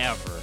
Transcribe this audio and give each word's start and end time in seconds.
ever. 0.00 0.40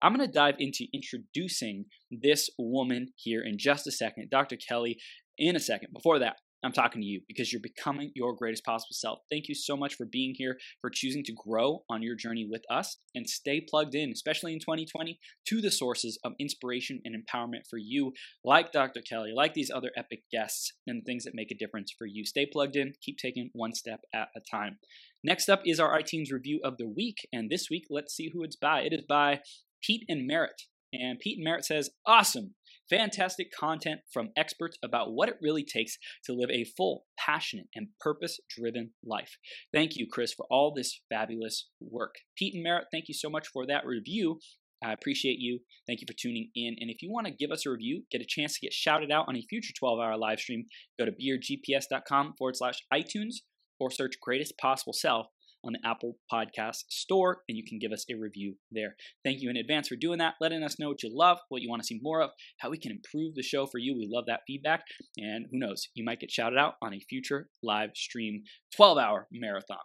I'm 0.00 0.14
going 0.14 0.26
to 0.26 0.32
dive 0.32 0.54
into 0.58 0.86
introducing 0.94 1.86
this 2.10 2.48
woman 2.58 3.08
here 3.16 3.42
in 3.44 3.58
just 3.58 3.86
a 3.86 3.90
second, 3.90 4.30
Dr. 4.30 4.56
Kelly, 4.56 4.98
in 5.36 5.54
a 5.54 5.60
second. 5.60 5.92
Before 5.92 6.18
that, 6.20 6.36
I'm 6.64 6.72
talking 6.72 7.00
to 7.00 7.06
you 7.06 7.20
because 7.28 7.52
you're 7.52 7.62
becoming 7.62 8.10
your 8.14 8.34
greatest 8.34 8.64
possible 8.64 8.92
self. 8.92 9.20
Thank 9.30 9.48
you 9.48 9.54
so 9.54 9.76
much 9.76 9.94
for 9.94 10.06
being 10.06 10.34
here, 10.36 10.58
for 10.80 10.90
choosing 10.90 11.22
to 11.24 11.32
grow 11.32 11.84
on 11.88 12.02
your 12.02 12.16
journey 12.16 12.46
with 12.50 12.62
us, 12.70 12.96
and 13.14 13.28
stay 13.28 13.60
plugged 13.60 13.94
in, 13.94 14.10
especially 14.10 14.52
in 14.52 14.58
2020, 14.58 15.18
to 15.46 15.60
the 15.60 15.70
sources 15.70 16.18
of 16.24 16.32
inspiration 16.40 17.00
and 17.04 17.14
empowerment 17.14 17.66
for 17.70 17.78
you, 17.78 18.12
like 18.44 18.72
Dr. 18.72 19.00
Kelly, 19.00 19.32
like 19.34 19.54
these 19.54 19.70
other 19.70 19.92
epic 19.96 20.22
guests, 20.32 20.72
and 20.86 21.04
things 21.04 21.24
that 21.24 21.34
make 21.34 21.50
a 21.50 21.58
difference 21.58 21.92
for 21.96 22.06
you. 22.06 22.24
Stay 22.24 22.46
plugged 22.46 22.76
in, 22.76 22.94
keep 23.02 23.18
taking 23.18 23.50
one 23.52 23.72
step 23.72 24.00
at 24.12 24.28
a 24.36 24.40
time. 24.50 24.78
Next 25.22 25.48
up 25.48 25.62
is 25.64 25.78
our 25.78 25.96
iTunes 25.98 26.32
review 26.32 26.60
of 26.64 26.76
the 26.76 26.88
week, 26.88 27.28
and 27.32 27.50
this 27.50 27.68
week, 27.70 27.84
let's 27.90 28.14
see 28.14 28.30
who 28.32 28.42
it's 28.42 28.56
by. 28.56 28.80
It 28.80 28.92
is 28.92 29.02
by 29.08 29.40
Pete 29.82 30.04
and 30.08 30.26
Merritt. 30.26 30.62
And 30.92 31.18
Pete 31.18 31.38
and 31.38 31.44
Merritt 31.44 31.64
says, 31.64 31.90
Awesome. 32.06 32.54
Fantastic 32.90 33.48
content 33.52 34.00
from 34.12 34.30
experts 34.36 34.78
about 34.82 35.12
what 35.12 35.28
it 35.28 35.36
really 35.42 35.64
takes 35.64 35.98
to 36.24 36.32
live 36.32 36.50
a 36.50 36.64
full, 36.64 37.04
passionate, 37.18 37.66
and 37.74 37.88
purpose 38.00 38.40
driven 38.48 38.92
life. 39.04 39.36
Thank 39.72 39.96
you, 39.96 40.06
Chris, 40.10 40.32
for 40.32 40.46
all 40.50 40.72
this 40.74 41.00
fabulous 41.10 41.68
work. 41.80 42.16
Pete 42.36 42.54
and 42.54 42.62
Merritt, 42.62 42.86
thank 42.90 43.08
you 43.08 43.14
so 43.14 43.28
much 43.28 43.48
for 43.48 43.66
that 43.66 43.84
review. 43.84 44.38
I 44.82 44.92
appreciate 44.92 45.38
you. 45.38 45.60
Thank 45.86 46.00
you 46.00 46.06
for 46.06 46.14
tuning 46.16 46.50
in. 46.54 46.76
And 46.78 46.88
if 46.88 47.02
you 47.02 47.10
want 47.10 47.26
to 47.26 47.32
give 47.32 47.50
us 47.50 47.66
a 47.66 47.70
review, 47.70 48.04
get 48.10 48.20
a 48.20 48.26
chance 48.26 48.54
to 48.54 48.60
get 48.60 48.72
shouted 48.72 49.10
out 49.10 49.26
on 49.28 49.36
a 49.36 49.42
future 49.48 49.72
12 49.76 49.98
hour 49.98 50.16
live 50.16 50.38
stream, 50.38 50.66
go 50.98 51.04
to 51.04 51.12
beyourgps.com 51.12 52.34
forward 52.38 52.56
slash 52.56 52.80
iTunes 52.92 53.36
or 53.80 53.90
search 53.90 54.14
Greatest 54.20 54.56
Possible 54.58 54.92
Self 54.92 55.26
on 55.64 55.72
the 55.72 55.88
Apple 55.88 56.16
Podcast 56.32 56.84
Store, 56.88 57.42
and 57.48 57.56
you 57.56 57.64
can 57.66 57.78
give 57.78 57.92
us 57.92 58.04
a 58.10 58.14
review 58.14 58.54
there. 58.70 58.96
Thank 59.24 59.40
you 59.40 59.50
in 59.50 59.56
advance 59.56 59.88
for 59.88 59.96
doing 59.96 60.18
that, 60.18 60.34
letting 60.40 60.62
us 60.62 60.78
know 60.78 60.88
what 60.88 61.02
you 61.02 61.10
love, 61.12 61.38
what 61.48 61.62
you 61.62 61.68
want 61.68 61.82
to 61.82 61.86
see 61.86 62.00
more 62.02 62.22
of, 62.22 62.30
how 62.58 62.70
we 62.70 62.78
can 62.78 62.92
improve 62.92 63.34
the 63.34 63.42
show 63.42 63.66
for 63.66 63.78
you. 63.78 63.94
We 63.96 64.08
love 64.10 64.26
that 64.26 64.40
feedback, 64.46 64.82
and 65.16 65.46
who 65.50 65.58
knows, 65.58 65.88
you 65.94 66.04
might 66.04 66.20
get 66.20 66.30
shouted 66.30 66.58
out 66.58 66.74
on 66.82 66.94
a 66.94 67.00
future 67.00 67.48
live 67.62 67.90
stream 67.94 68.42
12 68.76 68.98
hour 68.98 69.26
marathon. 69.32 69.78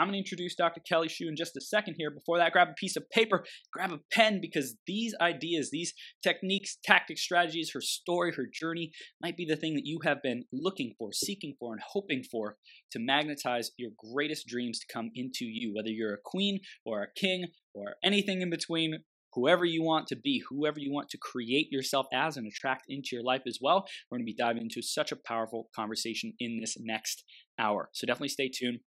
I'm 0.00 0.06
going 0.06 0.14
to 0.14 0.18
introduce 0.18 0.54
Dr. 0.54 0.80
Kelly 0.80 1.08
Shue 1.08 1.28
in 1.28 1.36
just 1.36 1.58
a 1.58 1.60
second 1.60 1.96
here. 1.98 2.10
Before 2.10 2.38
that, 2.38 2.52
grab 2.52 2.68
a 2.70 2.74
piece 2.74 2.96
of 2.96 3.08
paper, 3.10 3.44
grab 3.70 3.92
a 3.92 4.00
pen, 4.10 4.40
because 4.40 4.76
these 4.86 5.14
ideas, 5.20 5.68
these 5.70 5.92
techniques, 6.22 6.78
tactics, 6.82 7.20
strategies, 7.20 7.72
her 7.74 7.82
story, 7.82 8.32
her 8.34 8.48
journey 8.50 8.92
might 9.20 9.36
be 9.36 9.44
the 9.44 9.56
thing 9.56 9.74
that 9.74 9.84
you 9.84 10.00
have 10.02 10.22
been 10.22 10.44
looking 10.52 10.94
for, 10.98 11.12
seeking 11.12 11.54
for, 11.60 11.74
and 11.74 11.82
hoping 11.86 12.22
for 12.22 12.56
to 12.92 12.98
magnetize 12.98 13.72
your 13.76 13.90
greatest 14.14 14.46
dreams 14.46 14.78
to 14.78 14.86
come 14.90 15.10
into 15.14 15.44
you. 15.44 15.74
Whether 15.74 15.90
you're 15.90 16.14
a 16.14 16.24
queen 16.24 16.60
or 16.86 17.02
a 17.02 17.20
king 17.20 17.48
or 17.74 17.96
anything 18.02 18.40
in 18.40 18.48
between, 18.48 19.00
whoever 19.34 19.66
you 19.66 19.82
want 19.82 20.06
to 20.08 20.16
be, 20.16 20.42
whoever 20.48 20.80
you 20.80 20.92
want 20.92 21.10
to 21.10 21.18
create 21.18 21.68
yourself 21.70 22.06
as 22.12 22.38
and 22.38 22.46
attract 22.46 22.84
into 22.88 23.10
your 23.12 23.22
life 23.22 23.42
as 23.46 23.58
well. 23.60 23.86
We're 24.10 24.16
going 24.16 24.26
to 24.26 24.32
be 24.32 24.36
diving 24.36 24.62
into 24.62 24.80
such 24.82 25.12
a 25.12 25.16
powerful 25.16 25.68
conversation 25.76 26.32
in 26.40 26.58
this 26.58 26.76
next 26.80 27.22
hour. 27.58 27.90
So 27.92 28.06
definitely 28.06 28.28
stay 28.30 28.48
tuned 28.48 28.80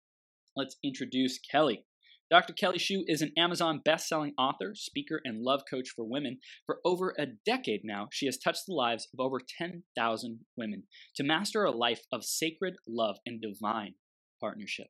let's 0.55 0.77
introduce 0.83 1.39
Kelly. 1.39 1.85
Dr. 2.29 2.53
Kelly 2.53 2.79
Shue 2.79 3.03
is 3.07 3.21
an 3.21 3.31
Amazon 3.37 3.81
best-selling 3.83 4.33
author, 4.39 4.73
speaker, 4.73 5.21
and 5.23 5.43
love 5.43 5.61
coach 5.69 5.89
for 5.95 6.03
women. 6.03 6.39
For 6.65 6.79
over 6.83 7.13
a 7.17 7.27
decade 7.45 7.81
now, 7.83 8.07
she 8.11 8.25
has 8.25 8.37
touched 8.37 8.65
the 8.65 8.73
lives 8.73 9.07
of 9.13 9.23
over 9.23 9.39
10,000 9.39 10.39
women 10.57 10.83
to 11.15 11.23
master 11.23 11.63
a 11.63 11.71
life 11.71 12.01
of 12.11 12.23
sacred 12.23 12.75
love 12.87 13.17
and 13.25 13.41
divine 13.41 13.93
partnership. 14.41 14.87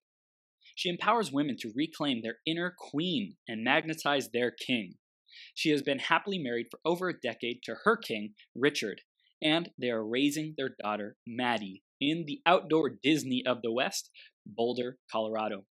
She 0.75 0.89
empowers 0.89 1.31
women 1.31 1.57
to 1.59 1.73
reclaim 1.75 2.21
their 2.21 2.37
inner 2.45 2.73
queen 2.77 3.35
and 3.47 3.63
magnetize 3.63 4.29
their 4.29 4.51
king. 4.51 4.95
She 5.53 5.71
has 5.71 5.81
been 5.81 5.99
happily 5.99 6.39
married 6.39 6.67
for 6.71 6.79
over 6.85 7.09
a 7.09 7.19
decade 7.19 7.61
to 7.63 7.75
her 7.83 7.97
king, 7.97 8.35
Richard, 8.55 9.01
and 9.41 9.69
they 9.77 9.89
are 9.89 10.05
raising 10.05 10.53
their 10.55 10.75
daughter, 10.81 11.17
Maddie, 11.27 11.83
in 11.99 12.25
the 12.25 12.41
outdoor 12.45 12.89
Disney 12.89 13.43
of 13.45 13.61
the 13.61 13.71
West 13.71 14.09
Boulder, 14.45 14.97
Colorado. 15.11 15.65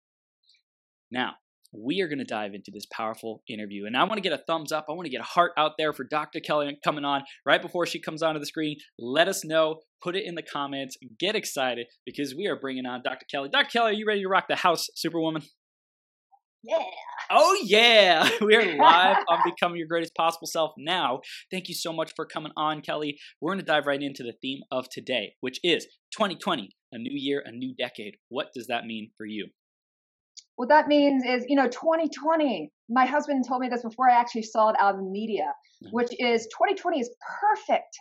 Now, 1.10 1.34
we 1.72 2.00
are 2.00 2.08
going 2.08 2.18
to 2.18 2.24
dive 2.24 2.54
into 2.54 2.70
this 2.72 2.86
powerful 2.92 3.42
interview. 3.48 3.86
And 3.86 3.96
I 3.96 4.02
want 4.04 4.14
to 4.14 4.28
get 4.28 4.32
a 4.32 4.42
thumbs 4.44 4.72
up. 4.72 4.86
I 4.88 4.92
want 4.92 5.06
to 5.06 5.10
get 5.10 5.20
a 5.20 5.24
heart 5.24 5.52
out 5.56 5.72
there 5.78 5.92
for 5.92 6.04
Dr. 6.04 6.40
Kelly 6.40 6.76
coming 6.82 7.04
on 7.04 7.22
right 7.46 7.62
before 7.62 7.86
she 7.86 8.00
comes 8.00 8.22
onto 8.22 8.40
the 8.40 8.46
screen. 8.46 8.76
Let 8.98 9.28
us 9.28 9.44
know. 9.44 9.80
Put 10.02 10.16
it 10.16 10.24
in 10.24 10.34
the 10.34 10.42
comments. 10.42 10.96
Get 11.18 11.36
excited 11.36 11.86
because 12.04 12.34
we 12.34 12.46
are 12.46 12.58
bringing 12.58 12.86
on 12.86 13.02
Dr. 13.02 13.26
Kelly. 13.30 13.50
Dr. 13.52 13.70
Kelly, 13.70 13.90
are 13.92 13.94
you 13.94 14.06
ready 14.06 14.22
to 14.22 14.28
rock 14.28 14.46
the 14.48 14.56
house, 14.56 14.88
Superwoman? 14.96 15.42
Yeah. 16.62 16.82
Oh, 17.30 17.58
yeah. 17.62 18.28
We 18.40 18.56
are 18.56 18.76
live 18.76 19.18
on 19.28 19.38
Becoming 19.44 19.78
Your 19.78 19.86
Greatest 19.86 20.14
Possible 20.14 20.46
Self 20.46 20.72
now. 20.76 21.20
Thank 21.50 21.68
you 21.68 21.74
so 21.74 21.92
much 21.92 22.12
for 22.16 22.26
coming 22.26 22.52
on, 22.56 22.82
Kelly. 22.82 23.18
We're 23.40 23.52
going 23.52 23.60
to 23.60 23.64
dive 23.64 23.86
right 23.86 24.02
into 24.02 24.22
the 24.22 24.34
theme 24.42 24.60
of 24.70 24.88
today, 24.90 25.34
which 25.40 25.60
is 25.62 25.86
2020, 26.12 26.70
a 26.92 26.98
new 26.98 27.12
year, 27.12 27.42
a 27.44 27.52
new 27.52 27.74
decade. 27.74 28.16
What 28.28 28.48
does 28.54 28.66
that 28.68 28.86
mean 28.86 29.10
for 29.16 29.26
you? 29.26 29.46
What 30.56 30.68
that 30.68 30.88
means 30.88 31.24
is, 31.24 31.44
you 31.48 31.56
know, 31.56 31.68
2020. 31.68 32.70
My 32.88 33.06
husband 33.06 33.44
told 33.46 33.60
me 33.60 33.68
this 33.68 33.82
before 33.82 34.10
I 34.10 34.14
actually 34.14 34.42
saw 34.42 34.70
it 34.70 34.76
out 34.78 34.94
in 34.94 35.04
the 35.04 35.10
media, 35.10 35.52
mm-hmm. 35.82 35.94
which 35.94 36.10
is 36.18 36.46
2020 36.48 37.00
is 37.00 37.10
perfect 37.40 37.98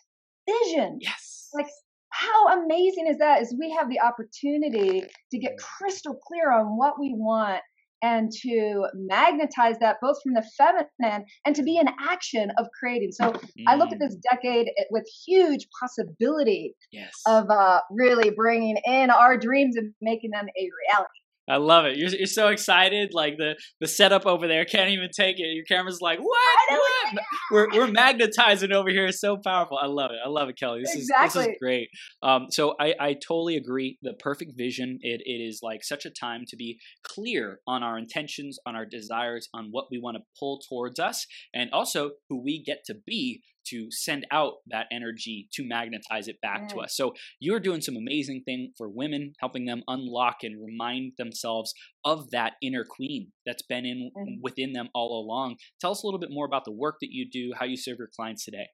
vision. 0.48 0.98
Yes. 1.02 1.50
Like 1.54 1.68
how 2.10 2.64
amazing 2.64 3.08
is 3.08 3.18
that? 3.20 3.42
Is 3.42 3.56
we 3.58 3.72
have 3.72 3.90
the 3.90 4.00
opportunity 4.02 5.04
to 5.32 5.38
get 5.38 5.58
crystal 5.58 6.16
clear 6.16 6.52
on 6.52 6.78
what 6.78 7.00
we 7.00 7.14
want 7.16 7.62
and 8.02 8.32
to 8.32 8.88
magnetize 8.94 9.78
that 9.80 9.98
both 10.02 10.22
from 10.22 10.34
the 10.34 10.46
feminine 10.58 11.26
and 11.46 11.56
to 11.56 11.64
be 11.64 11.78
in 11.78 11.88
action 12.10 12.52
of 12.58 12.68
creating. 12.78 13.12
So 13.12 13.32
mm. 13.32 13.64
I 13.68 13.76
look 13.76 13.92
at 13.92 14.00
mm. 14.00 14.08
this 14.08 14.16
decade 14.32 14.70
with 14.92 15.08
huge 15.26 15.68
possibility 15.80 16.76
yes. 16.92 17.12
of 17.28 17.50
uh, 17.50 17.82
really 17.92 18.30
bringing 18.30 18.78
in 18.86 19.10
our 19.10 19.38
dreams 19.38 19.76
and 19.76 19.94
making 20.02 20.32
them 20.32 20.48
a 20.48 20.70
reality. 20.88 21.19
I 21.50 21.58
love 21.58 21.86
it. 21.86 21.98
You're, 21.98 22.10
you're 22.10 22.28
so 22.28 22.50
excited. 22.50 23.10
Like 23.14 23.38
the, 23.38 23.56
the 23.80 23.88
setup 23.88 24.26
over 24.26 24.48
there 24.48 24.66
can't 24.66 24.92
even 24.92 25.10
take 25.16 25.40
it. 25.40 25.48
Your 25.54 25.66
camera's 25.66 26.00
like, 26.02 26.20
what? 26.20 26.70
what? 26.70 27.24
We're, 27.52 27.68
we're 27.74 27.88
magnetizing 27.88 28.72
over 28.72 28.90
here. 28.90 29.08
It's 29.08 29.20
so 29.20 29.38
powerful. 29.44 29.78
I 29.82 29.88
love 29.88 30.12
it. 30.12 30.20
I 30.24 30.30
love 30.30 30.50
it, 30.50 30.58
Kelly. 30.60 30.82
This 30.84 30.96
exactly. 30.96 31.42
is 31.42 31.48
this 31.48 31.54
is 31.54 31.60
great. 31.60 31.90
Um, 32.22 32.48
so 32.50 32.76
I, 32.80 32.94
I 33.00 33.14
totally 33.14 33.58
agree. 33.58 33.98
The 34.02 34.14
perfect 34.14 34.54
vision. 34.56 35.00
It, 35.02 35.22
it 35.26 35.42
is 35.44 35.62
like 35.64 35.84
such 35.84 36.06
a 36.06 36.12
time 36.12 36.44
to 36.50 36.56
be 36.56 36.78
clear 37.04 37.60
on 37.68 37.84
our 37.84 37.98
intentions, 37.98 38.60
on 38.66 38.76
our 38.76 38.86
desires, 38.86 39.50
on 39.54 39.70
what 39.72 39.86
we 39.92 40.00
want 40.00 40.18
to 40.18 40.24
pull 40.40 40.60
towards 40.70 41.00
us, 41.00 41.26
and 41.54 41.70
also 41.72 42.12
who 42.30 42.42
we 42.44 42.64
get 42.64 42.80
to 42.86 42.96
be 43.06 43.42
to 43.68 43.88
send 43.90 44.26
out 44.32 44.54
that 44.68 44.88
energy 44.92 45.48
to 45.54 45.68
magnetize 45.68 46.28
it 46.28 46.38
back 46.42 46.68
to 46.70 46.80
us. 46.80 46.96
So 46.96 47.14
you're 47.40 47.60
doing 47.60 47.82
some 47.82 47.96
amazing 47.96 48.44
thing 48.46 48.74
for 48.78 48.90
women, 48.90 49.34
helping 49.40 49.66
them 49.66 49.84
unlock 49.88 50.38
and 50.44 50.64
remind 50.64 51.14
themselves 51.18 51.74
of 52.06 52.32
that 52.32 52.54
inner 52.62 52.86
queen 52.88 53.32
that's 53.46 53.64
been 53.64 53.86
in 53.86 54.12
mm-hmm. 54.16 54.36
within 54.42 54.74
them 54.74 54.90
all 54.94 55.24
along. 55.24 55.58
Tell 55.80 55.92
us 55.92 56.04
a 56.04 56.08
little 56.08 56.20
bit 56.20 56.32
more 56.32 56.46
about 56.46 56.66
the 56.66 56.72
work 56.72 56.96
that 57.02 57.10
you 57.12 57.30
do, 57.32 57.52
how 57.58 57.66
you 57.66 57.78
serve 57.78 57.98
your 58.00 58.10
clients 58.16 58.46
today. 58.46 58.68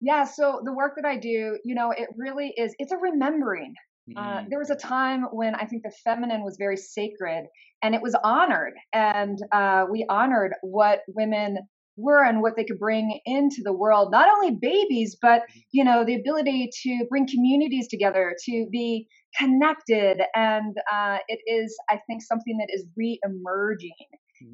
Yeah, 0.00 0.24
so 0.24 0.60
the 0.62 0.72
work 0.72 0.96
that 0.96 1.08
I 1.08 1.16
do, 1.16 1.58
you 1.64 1.74
know, 1.74 1.90
it 1.90 2.08
really 2.16 2.52
is 2.56 2.74
it's 2.78 2.92
a 2.92 2.98
remembering. 2.98 3.74
Uh, 4.14 4.20
mm-hmm. 4.20 4.48
there 4.50 4.58
was 4.58 4.68
a 4.68 4.76
time 4.76 5.22
when 5.32 5.54
I 5.54 5.64
think 5.64 5.82
the 5.82 5.92
feminine 6.04 6.44
was 6.44 6.56
very 6.58 6.76
sacred 6.76 7.46
and 7.82 7.94
it 7.94 8.02
was 8.02 8.14
honored, 8.22 8.74
and 8.92 9.38
uh, 9.50 9.86
we 9.90 10.04
honored 10.08 10.52
what 10.62 11.00
women 11.08 11.56
were 11.96 12.24
and 12.24 12.42
what 12.42 12.56
they 12.56 12.64
could 12.64 12.78
bring 12.78 13.20
into 13.24 13.62
the 13.62 13.72
world. 13.72 14.10
Not 14.10 14.28
only 14.28 14.56
babies 14.60 15.16
but 15.20 15.42
mm-hmm. 15.42 15.60
you 15.72 15.84
know 15.84 16.04
the 16.04 16.14
ability 16.14 16.70
to 16.82 17.06
bring 17.08 17.26
communities 17.26 17.88
together 17.88 18.34
to 18.46 18.66
be 18.70 19.06
connected. 19.38 20.20
And 20.34 20.76
uh, 20.92 21.18
it 21.28 21.40
is 21.46 21.76
i 21.90 21.98
think 22.06 22.22
something 22.22 22.58
that 22.58 22.68
is 22.72 22.86
re-emerging. 22.96 23.92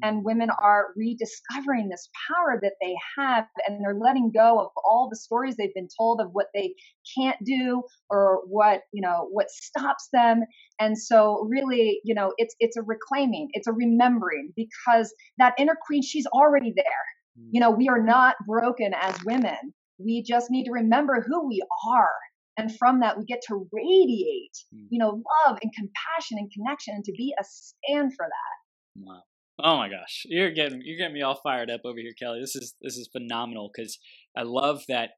And 0.03 0.21
mm. 0.21 0.23
women 0.23 0.49
are 0.63 0.93
rediscovering 0.95 1.89
this 1.89 2.07
power 2.29 2.59
that 2.61 2.73
they 2.79 2.95
have 3.17 3.45
and 3.67 3.83
they're 3.83 3.99
letting 3.99 4.31
go 4.33 4.59
of 4.59 4.69
all 4.77 5.09
the 5.09 5.17
stories 5.17 5.55
they've 5.57 5.73
been 5.73 5.89
told 5.99 6.21
of 6.21 6.29
what 6.31 6.47
they 6.53 6.75
can't 7.17 7.37
do 7.43 7.81
or 8.09 8.41
what 8.47 8.81
you 8.93 9.01
know 9.01 9.27
what 9.31 9.49
stops 9.49 10.07
them. 10.13 10.43
And 10.79 10.97
so 10.97 11.47
really 11.49 11.99
you 12.03 12.13
know 12.13 12.33
it's 12.37 12.55
it's 12.59 12.77
a 12.77 12.81
reclaiming 12.81 13.49
it's 13.53 13.67
a 13.67 13.73
remembering 13.73 14.53
because 14.55 15.13
that 15.39 15.53
inner 15.57 15.77
queen 15.85 16.03
she's 16.03 16.27
already 16.27 16.71
there 16.75 17.05
you 17.51 17.59
know 17.59 17.71
we 17.71 17.89
are 17.89 18.01
not 18.01 18.35
broken 18.47 18.93
as 18.99 19.23
women. 19.23 19.73
We 19.97 20.23
just 20.23 20.49
need 20.49 20.65
to 20.65 20.71
remember 20.71 21.23
who 21.27 21.47
we 21.47 21.61
are. 21.87 22.09
And 22.57 22.75
from 22.77 22.99
that 22.99 23.17
we 23.17 23.25
get 23.25 23.41
to 23.47 23.67
radiate 23.71 24.57
mm. 24.73 24.85
you 24.89 24.99
know 24.99 25.21
love 25.45 25.57
and 25.61 25.71
compassion 25.73 26.37
and 26.37 26.51
connection 26.51 26.95
and 26.95 27.03
to 27.05 27.13
be 27.13 27.33
a 27.39 27.43
stand 27.43 28.13
for 28.15 28.25
that. 28.25 29.01
Wow. 29.03 29.23
Oh 29.63 29.77
my 29.77 29.89
gosh. 29.89 30.23
You're 30.25 30.51
getting 30.51 30.81
you're 30.83 30.97
getting 30.97 31.13
me 31.13 31.21
all 31.21 31.39
fired 31.41 31.69
up 31.69 31.81
over 31.85 31.99
here 31.99 32.13
kelly. 32.17 32.39
This 32.41 32.55
is 32.55 32.75
this 32.81 32.97
is 32.97 33.09
phenomenal 33.11 33.69
because 33.73 33.99
i 34.35 34.43
love 34.43 34.83
that 34.87 35.11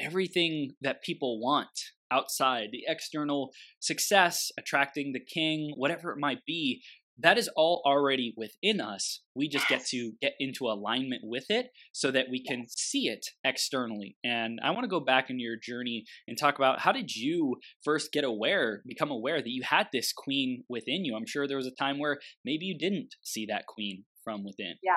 everything 0.00 0.72
that 0.80 1.02
people 1.02 1.40
want 1.40 1.68
outside 2.10 2.68
the 2.70 2.84
external 2.86 3.50
success 3.80 4.50
attracting 4.58 5.12
the 5.12 5.20
king 5.20 5.72
whatever 5.76 6.12
it 6.12 6.18
might 6.18 6.44
be 6.46 6.82
that 7.18 7.38
is 7.38 7.48
all 7.56 7.82
already 7.86 8.34
within 8.36 8.80
us. 8.80 9.22
We 9.34 9.48
just 9.48 9.68
get 9.68 9.86
to 9.86 10.12
get 10.20 10.34
into 10.38 10.66
alignment 10.66 11.22
with 11.24 11.46
it 11.48 11.68
so 11.92 12.10
that 12.10 12.26
we 12.30 12.42
can 12.42 12.66
see 12.68 13.08
it 13.08 13.26
externally. 13.44 14.16
And 14.22 14.60
I 14.62 14.70
want 14.70 14.84
to 14.84 14.88
go 14.88 15.00
back 15.00 15.30
in 15.30 15.40
your 15.40 15.56
journey 15.56 16.04
and 16.28 16.36
talk 16.36 16.56
about 16.56 16.80
how 16.80 16.92
did 16.92 17.14
you 17.14 17.56
first 17.84 18.12
get 18.12 18.24
aware, 18.24 18.82
become 18.86 19.10
aware 19.10 19.38
that 19.38 19.50
you 19.50 19.62
had 19.64 19.88
this 19.92 20.12
queen 20.12 20.64
within 20.68 21.04
you? 21.04 21.16
I'm 21.16 21.26
sure 21.26 21.48
there 21.48 21.56
was 21.56 21.66
a 21.66 21.74
time 21.74 21.98
where 21.98 22.18
maybe 22.44 22.66
you 22.66 22.78
didn't 22.78 23.14
see 23.22 23.46
that 23.46 23.66
queen 23.66 24.04
from 24.22 24.44
within. 24.44 24.74
Yeah. 24.82 24.92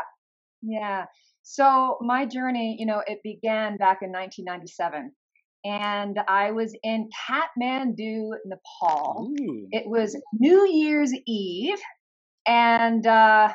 Yeah. 0.61 1.05
So 1.43 1.97
my 2.01 2.25
journey, 2.25 2.75
you 2.79 2.85
know, 2.85 3.01
it 3.07 3.19
began 3.23 3.77
back 3.77 3.99
in 4.01 4.11
1997 4.11 5.13
and 5.65 6.19
I 6.27 6.51
was 6.51 6.75
in 6.83 7.09
Kathmandu, 7.29 8.29
Nepal. 8.45 9.31
Ooh. 9.39 9.67
It 9.71 9.83
was 9.87 10.15
New 10.33 10.67
Year's 10.67 11.13
Eve, 11.27 11.79
and 12.49 13.05
uh, 13.05 13.53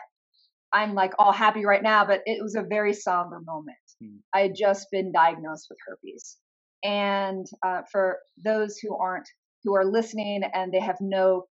I'm 0.72 0.94
like 0.94 1.12
all 1.18 1.32
happy 1.32 1.64
right 1.64 1.82
now, 1.82 2.06
but 2.06 2.22
it 2.26 2.40
was 2.40 2.54
a 2.54 2.62
very 2.62 2.92
somber 2.92 3.40
moment. 3.44 3.76
Mm. 4.02 4.18
I 4.32 4.42
had 4.42 4.54
just 4.56 4.86
been 4.92 5.12
diagnosed 5.12 5.66
with 5.68 5.78
herpes, 5.86 6.36
and 6.84 7.44
uh, 7.66 7.82
for 7.90 8.18
those 8.42 8.78
who 8.78 8.96
aren't 8.96 9.28
who 9.64 9.74
are 9.74 9.84
listening 9.84 10.42
and 10.54 10.72
they 10.72 10.80
have 10.80 10.98
no 11.00 11.44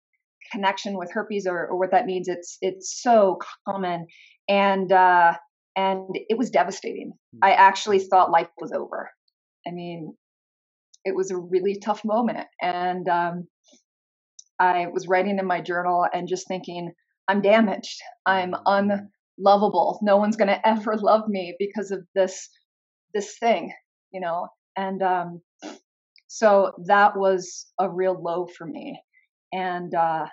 connection 0.51 0.97
with 0.97 1.11
herpes 1.11 1.47
or, 1.47 1.67
or 1.67 1.77
what 1.77 1.91
that 1.91 2.05
means, 2.05 2.29
it's 2.29 2.57
it's 2.61 3.01
so 3.01 3.37
common, 3.67 4.07
and 4.47 4.91
uh, 4.93 5.33
and 5.75 6.07
it 6.13 6.37
was 6.37 6.49
devastating. 6.49 7.11
Mm. 7.35 7.39
I 7.43 7.51
actually 7.51 7.99
thought 7.99 8.31
life 8.31 8.47
was 8.57 8.71
over. 8.71 9.11
I 9.67 9.71
mean, 9.71 10.15
it 11.03 11.13
was 11.13 11.29
a 11.29 11.37
really 11.37 11.77
tough 11.83 12.05
moment, 12.05 12.47
and 12.61 13.09
um, 13.09 13.47
I 14.59 14.87
was 14.87 15.09
writing 15.09 15.39
in 15.39 15.45
my 15.45 15.59
journal 15.59 16.05
and 16.13 16.29
just 16.29 16.47
thinking 16.47 16.93
I'm 17.27 17.41
damaged. 17.41 18.01
I'm 18.25 18.53
unlovable. 18.65 19.99
No 20.01 20.17
one's 20.17 20.35
going 20.35 20.47
to 20.49 20.67
ever 20.67 20.95
love 20.97 21.27
me 21.27 21.55
because 21.59 21.91
of 21.91 22.05
this 22.15 22.49
this 23.13 23.37
thing, 23.37 23.71
you 24.11 24.19
know. 24.19 24.47
And 24.75 25.01
um, 25.03 25.41
so 26.27 26.73
that 26.87 27.15
was 27.15 27.67
a 27.79 27.89
real 27.89 28.19
low 28.21 28.47
for 28.47 28.65
me. 28.65 28.99
And 29.51 29.93
uh, 29.93 30.25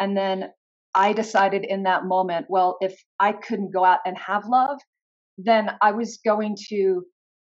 and 0.00 0.16
then 0.16 0.50
I 0.94 1.12
decided 1.12 1.64
in 1.64 1.82
that 1.84 2.06
moment, 2.06 2.46
well, 2.48 2.78
if 2.80 2.98
I 3.20 3.32
couldn't 3.32 3.72
go 3.72 3.84
out 3.84 4.00
and 4.06 4.16
have 4.18 4.46
love, 4.48 4.78
then 5.36 5.70
I 5.82 5.92
was 5.92 6.18
going 6.24 6.56
to 6.70 7.04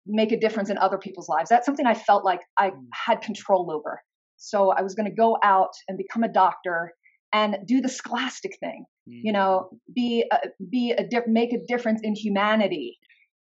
make 0.07 0.33
a 0.33 0.41
difference 0.41 0.71
in 0.71 0.79
other 0.79 0.99
people's 0.99 1.29
lives. 1.29 1.51
That's 1.51 1.67
something 1.67 1.87
I 1.87 1.95
felt 1.95 2.25
like 2.25 2.41
I 2.59 2.71
mm. 2.71 2.87
had 2.93 3.21
control 3.21 3.71
over. 3.71 4.01
So 4.39 4.71
I 4.71 4.83
was 4.83 4.95
going 4.95 5.09
to 5.09 5.15
go 5.15 5.37
out 5.43 5.73
and 5.89 5.99
become 5.99 6.23
a 6.23 6.33
doctor 6.33 6.93
and 7.33 7.57
do 7.67 7.81
the 7.81 7.89
scholastic 7.89 8.57
thing 8.59 8.85
mm-hmm. 9.09 9.21
you 9.23 9.33
know 9.33 9.69
mm. 9.73 9.79
be 9.95 10.25
a, 10.31 10.39
be 10.71 10.93
a 10.93 11.07
di- 11.07 11.27
make 11.27 11.53
a 11.53 11.65
difference 11.67 12.01
in 12.03 12.15
humanity 12.15 12.99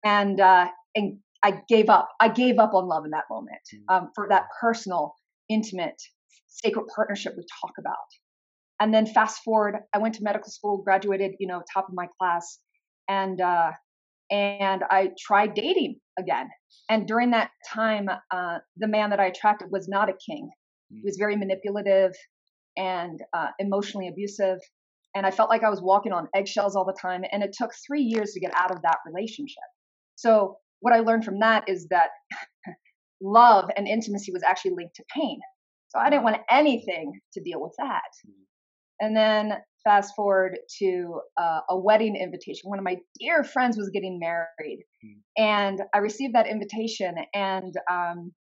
and 0.04 0.40
uh 0.40 0.66
and 0.94 1.18
i 1.42 1.60
gave 1.68 1.88
up 1.88 2.08
i 2.20 2.28
gave 2.28 2.58
up 2.58 2.74
on 2.74 2.86
love 2.86 3.04
in 3.04 3.10
that 3.10 3.24
moment 3.30 3.60
mm. 3.74 3.94
um, 3.94 4.10
for 4.14 4.26
that 4.28 4.44
personal 4.60 5.14
intimate 5.48 6.00
sacred 6.48 6.84
partnership 6.94 7.34
we 7.36 7.44
talk 7.60 7.72
about 7.78 7.96
and 8.80 8.92
then 8.92 9.06
fast 9.06 9.42
forward 9.42 9.76
i 9.94 9.98
went 9.98 10.14
to 10.14 10.22
medical 10.22 10.50
school 10.50 10.78
graduated 10.78 11.32
you 11.38 11.46
know 11.46 11.62
top 11.72 11.88
of 11.88 11.94
my 11.94 12.06
class 12.18 12.58
and 13.08 13.40
uh 13.40 13.70
and 14.30 14.82
i 14.90 15.10
tried 15.18 15.54
dating 15.54 15.96
again 16.18 16.48
and 16.88 17.08
during 17.08 17.30
that 17.30 17.50
time 17.68 18.08
uh 18.30 18.58
the 18.76 18.86
man 18.86 19.10
that 19.10 19.20
i 19.20 19.26
attracted 19.26 19.68
was 19.70 19.88
not 19.88 20.08
a 20.08 20.14
king 20.24 20.50
he 20.90 21.00
was 21.02 21.16
very 21.16 21.36
manipulative 21.36 22.12
and 22.76 23.20
uh, 23.32 23.48
emotionally 23.58 24.08
abusive. 24.08 24.58
And 25.14 25.26
I 25.26 25.30
felt 25.30 25.50
like 25.50 25.62
I 25.62 25.70
was 25.70 25.82
walking 25.82 26.12
on 26.12 26.28
eggshells 26.34 26.74
all 26.74 26.84
the 26.84 26.96
time. 27.00 27.22
And 27.30 27.42
it 27.42 27.54
took 27.56 27.70
three 27.86 28.02
years 28.02 28.32
to 28.32 28.40
get 28.40 28.52
out 28.56 28.70
of 28.70 28.82
that 28.82 28.98
relationship. 29.06 29.62
So, 30.16 30.56
what 30.80 30.94
I 30.94 31.00
learned 31.00 31.24
from 31.24 31.38
that 31.40 31.68
is 31.68 31.86
that 31.88 32.08
love 33.20 33.70
and 33.76 33.86
intimacy 33.86 34.32
was 34.32 34.42
actually 34.42 34.72
linked 34.76 34.96
to 34.96 35.04
pain. 35.14 35.38
So, 35.88 35.98
I 35.98 36.10
didn't 36.10 36.24
want 36.24 36.38
anything 36.50 37.20
to 37.34 37.42
deal 37.42 37.60
with 37.60 37.74
that. 37.78 38.10
And 39.00 39.16
then, 39.16 39.58
fast 39.84 40.14
forward 40.14 40.58
to 40.78 41.20
uh, 41.40 41.60
a 41.70 41.78
wedding 41.78 42.16
invitation. 42.16 42.70
One 42.70 42.78
of 42.78 42.84
my 42.84 42.98
dear 43.18 43.44
friends 43.44 43.76
was 43.76 43.90
getting 43.90 44.18
married. 44.18 44.84
And 45.36 45.80
I 45.94 45.98
received 45.98 46.34
that 46.34 46.46
invitation. 46.46 47.14
And 47.34 47.74
um, 47.90 48.32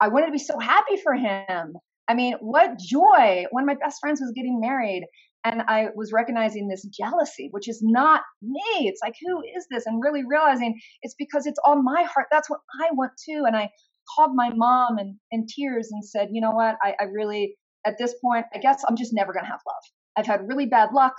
I 0.00 0.08
wanted 0.08 0.26
to 0.26 0.32
be 0.32 0.38
so 0.38 0.58
happy 0.58 0.96
for 1.02 1.14
him. 1.14 1.74
I 2.12 2.14
mean, 2.14 2.34
what 2.40 2.78
joy. 2.78 3.46
One 3.52 3.62
of 3.62 3.66
my 3.66 3.76
best 3.82 3.98
friends 3.98 4.20
was 4.20 4.32
getting 4.36 4.60
married 4.60 5.06
and 5.44 5.62
I 5.66 5.86
was 5.96 6.12
recognizing 6.12 6.68
this 6.68 6.82
jealousy, 6.82 7.48
which 7.52 7.66
is 7.66 7.80
not 7.82 8.20
me. 8.42 8.60
It's 8.80 9.00
like, 9.02 9.14
who 9.18 9.40
is 9.56 9.66
this? 9.70 9.86
And 9.86 10.02
really 10.02 10.22
realizing 10.22 10.78
it's 11.00 11.14
because 11.18 11.46
it's 11.46 11.58
on 11.66 11.82
my 11.82 12.02
heart. 12.02 12.26
That's 12.30 12.50
what 12.50 12.60
I 12.82 12.90
want 12.92 13.12
too. 13.26 13.44
And 13.46 13.56
I 13.56 13.70
called 14.14 14.32
my 14.34 14.50
mom 14.54 14.98
and 14.98 15.16
in 15.30 15.46
tears 15.46 15.88
and 15.90 16.04
said, 16.04 16.28
you 16.32 16.42
know 16.42 16.50
what? 16.50 16.76
I, 16.82 16.92
I 17.00 17.04
really, 17.04 17.56
at 17.86 17.96
this 17.96 18.14
point, 18.22 18.44
I 18.54 18.58
guess 18.58 18.84
I'm 18.86 18.96
just 18.96 19.14
never 19.14 19.32
going 19.32 19.46
to 19.46 19.50
have 19.50 19.60
love. 19.66 19.82
I've 20.18 20.26
had 20.26 20.46
really 20.46 20.66
bad 20.66 20.90
luck, 20.92 21.14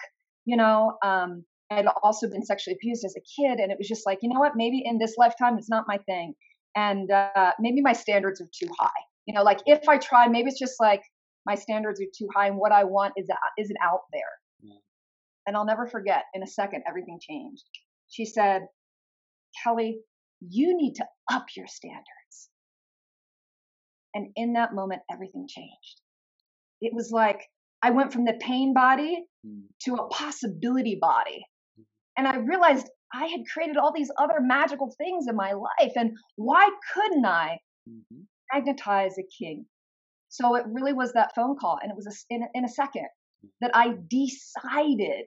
you 0.46 0.58
know. 0.58 1.00
Um, 1.04 1.44
I 1.72 1.78
had 1.78 1.88
also 2.04 2.30
been 2.30 2.46
sexually 2.46 2.78
abused 2.80 3.04
as 3.04 3.16
a 3.18 3.42
kid. 3.42 3.58
And 3.58 3.72
it 3.72 3.80
was 3.80 3.88
just 3.88 4.06
like, 4.06 4.20
you 4.22 4.30
know 4.30 4.40
what? 4.40 4.52
Maybe 4.56 4.84
in 4.86 5.00
this 5.00 5.16
lifetime, 5.18 5.58
it's 5.58 5.72
not 5.72 5.86
my 5.88 5.98
thing. 6.06 6.36
And 6.76 7.10
uh, 7.10 7.54
maybe 7.60 7.82
my 7.82 7.94
standards 7.94 8.40
are 8.42 8.50
too 8.54 8.72
high 8.80 8.92
you 9.26 9.34
know 9.34 9.44
like 9.44 9.60
if 9.66 9.88
i 9.88 9.98
try 9.98 10.28
maybe 10.28 10.50
it's 10.50 10.60
just 10.60 10.76
like 10.80 11.02
my 11.46 11.56
standards 11.56 12.02
are 12.02 12.06
too 12.18 12.28
high 12.34 12.48
and 12.48 12.58
what 12.58 12.72
i 12.72 12.84
want 12.84 13.14
is 13.18 13.28
isn't 13.60 13.78
out 13.84 14.02
there 14.12 14.22
yeah. 14.62 14.76
and 15.48 15.56
i'll 15.56 15.66
never 15.66 15.88
forget 15.88 16.24
in 16.34 16.44
a 16.44 16.48
second 16.48 16.84
everything 16.88 17.20
changed 17.22 17.64
she 18.10 18.26
said 18.26 18.64
kelly 19.64 20.00
you 20.42 20.76
need 20.76 20.96
to 20.96 21.06
up 21.32 21.46
your 21.56 21.68
standards 21.68 22.50
and 24.14 24.28
in 24.36 24.54
that 24.54 24.74
moment 24.74 25.02
everything 25.12 25.48
changed 25.48 26.02
it 26.82 26.94
was 26.94 27.12
like 27.12 27.42
i 27.82 27.90
went 27.90 28.12
from 28.12 28.26
the 28.26 28.38
pain 28.40 28.74
body 28.74 29.24
mm. 29.46 29.62
to 29.82 29.96
a 29.96 30.08
possibility 30.08 30.98
body 31.00 31.46
mm. 31.80 31.84
and 32.18 32.28
i 32.28 32.36
realized 32.38 32.90
i 33.14 33.26
had 33.28 33.42
created 33.52 33.78
all 33.78 33.94
these 33.94 34.12
other 34.20 34.42
magical 34.42 34.94
things 34.98 35.28
in 35.30 35.36
my 35.36 35.54
life 35.54 35.94
and 35.96 36.12
why 36.36 36.70
couldn't 36.94 37.26
i 37.26 37.58
mm-hmm 37.90 38.24
magnetize 38.54 39.18
a 39.18 39.24
king. 39.24 39.66
So 40.30 40.56
it 40.56 40.66
really 40.68 40.94
was 40.94 41.14
that 41.14 41.36
phone 41.36 41.56
call, 41.60 41.78
and 41.82 41.92
it 41.92 41.96
was 41.96 42.08
a, 42.08 42.34
in, 42.34 42.44
in 42.54 42.66
a 42.66 42.70
second 42.70 43.08
that 43.62 43.72
I 43.74 43.96
decided 44.10 45.26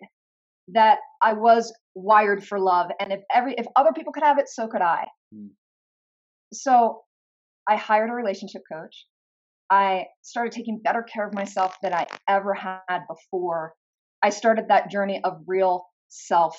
that 0.74 0.98
I 1.22 1.34
was 1.34 1.72
wired 1.94 2.44
for 2.44 2.58
love, 2.58 2.90
and 2.98 3.12
if 3.12 3.20
every 3.32 3.54
if 3.56 3.66
other 3.76 3.92
people 3.94 4.12
could 4.12 4.24
have 4.24 4.38
it, 4.38 4.48
so 4.48 4.66
could 4.66 4.82
I. 4.82 5.04
Mm. 5.34 5.50
So 6.52 7.02
I 7.68 7.76
hired 7.76 8.10
a 8.10 8.14
relationship 8.14 8.62
coach. 8.70 9.06
I 9.70 10.06
started 10.22 10.52
taking 10.52 10.80
better 10.82 11.02
care 11.02 11.26
of 11.26 11.34
myself 11.34 11.76
than 11.82 11.92
I 11.92 12.06
ever 12.28 12.54
had 12.54 13.00
before. 13.08 13.74
I 14.22 14.30
started 14.30 14.66
that 14.68 14.90
journey 14.90 15.20
of 15.22 15.40
real 15.46 15.84
self 16.08 16.56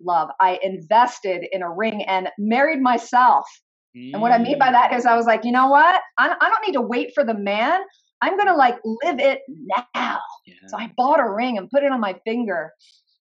love. 0.00 0.28
I 0.40 0.58
invested 0.62 1.46
in 1.52 1.62
a 1.62 1.70
ring 1.70 2.04
and 2.04 2.28
married 2.38 2.80
myself 2.80 3.46
and 3.94 4.22
what 4.22 4.32
I 4.32 4.38
mean 4.38 4.58
by 4.58 4.70
that 4.72 4.92
is 4.94 5.04
I 5.04 5.16
was 5.16 5.26
like, 5.26 5.44
you 5.44 5.52
know 5.52 5.68
what? 5.68 6.00
I, 6.18 6.34
I 6.40 6.48
don't 6.48 6.66
need 6.66 6.74
to 6.74 6.80
wait 6.80 7.12
for 7.14 7.24
the 7.24 7.34
man. 7.34 7.80
I'm 8.22 8.36
going 8.36 8.48
to 8.48 8.54
like 8.54 8.76
live 8.84 9.18
it 9.18 9.40
now. 9.48 10.20
Yeah. 10.46 10.54
So 10.68 10.78
I 10.78 10.90
bought 10.96 11.20
a 11.20 11.28
ring 11.28 11.58
and 11.58 11.68
put 11.68 11.82
it 11.82 11.92
on 11.92 12.00
my 12.00 12.16
finger. 12.24 12.72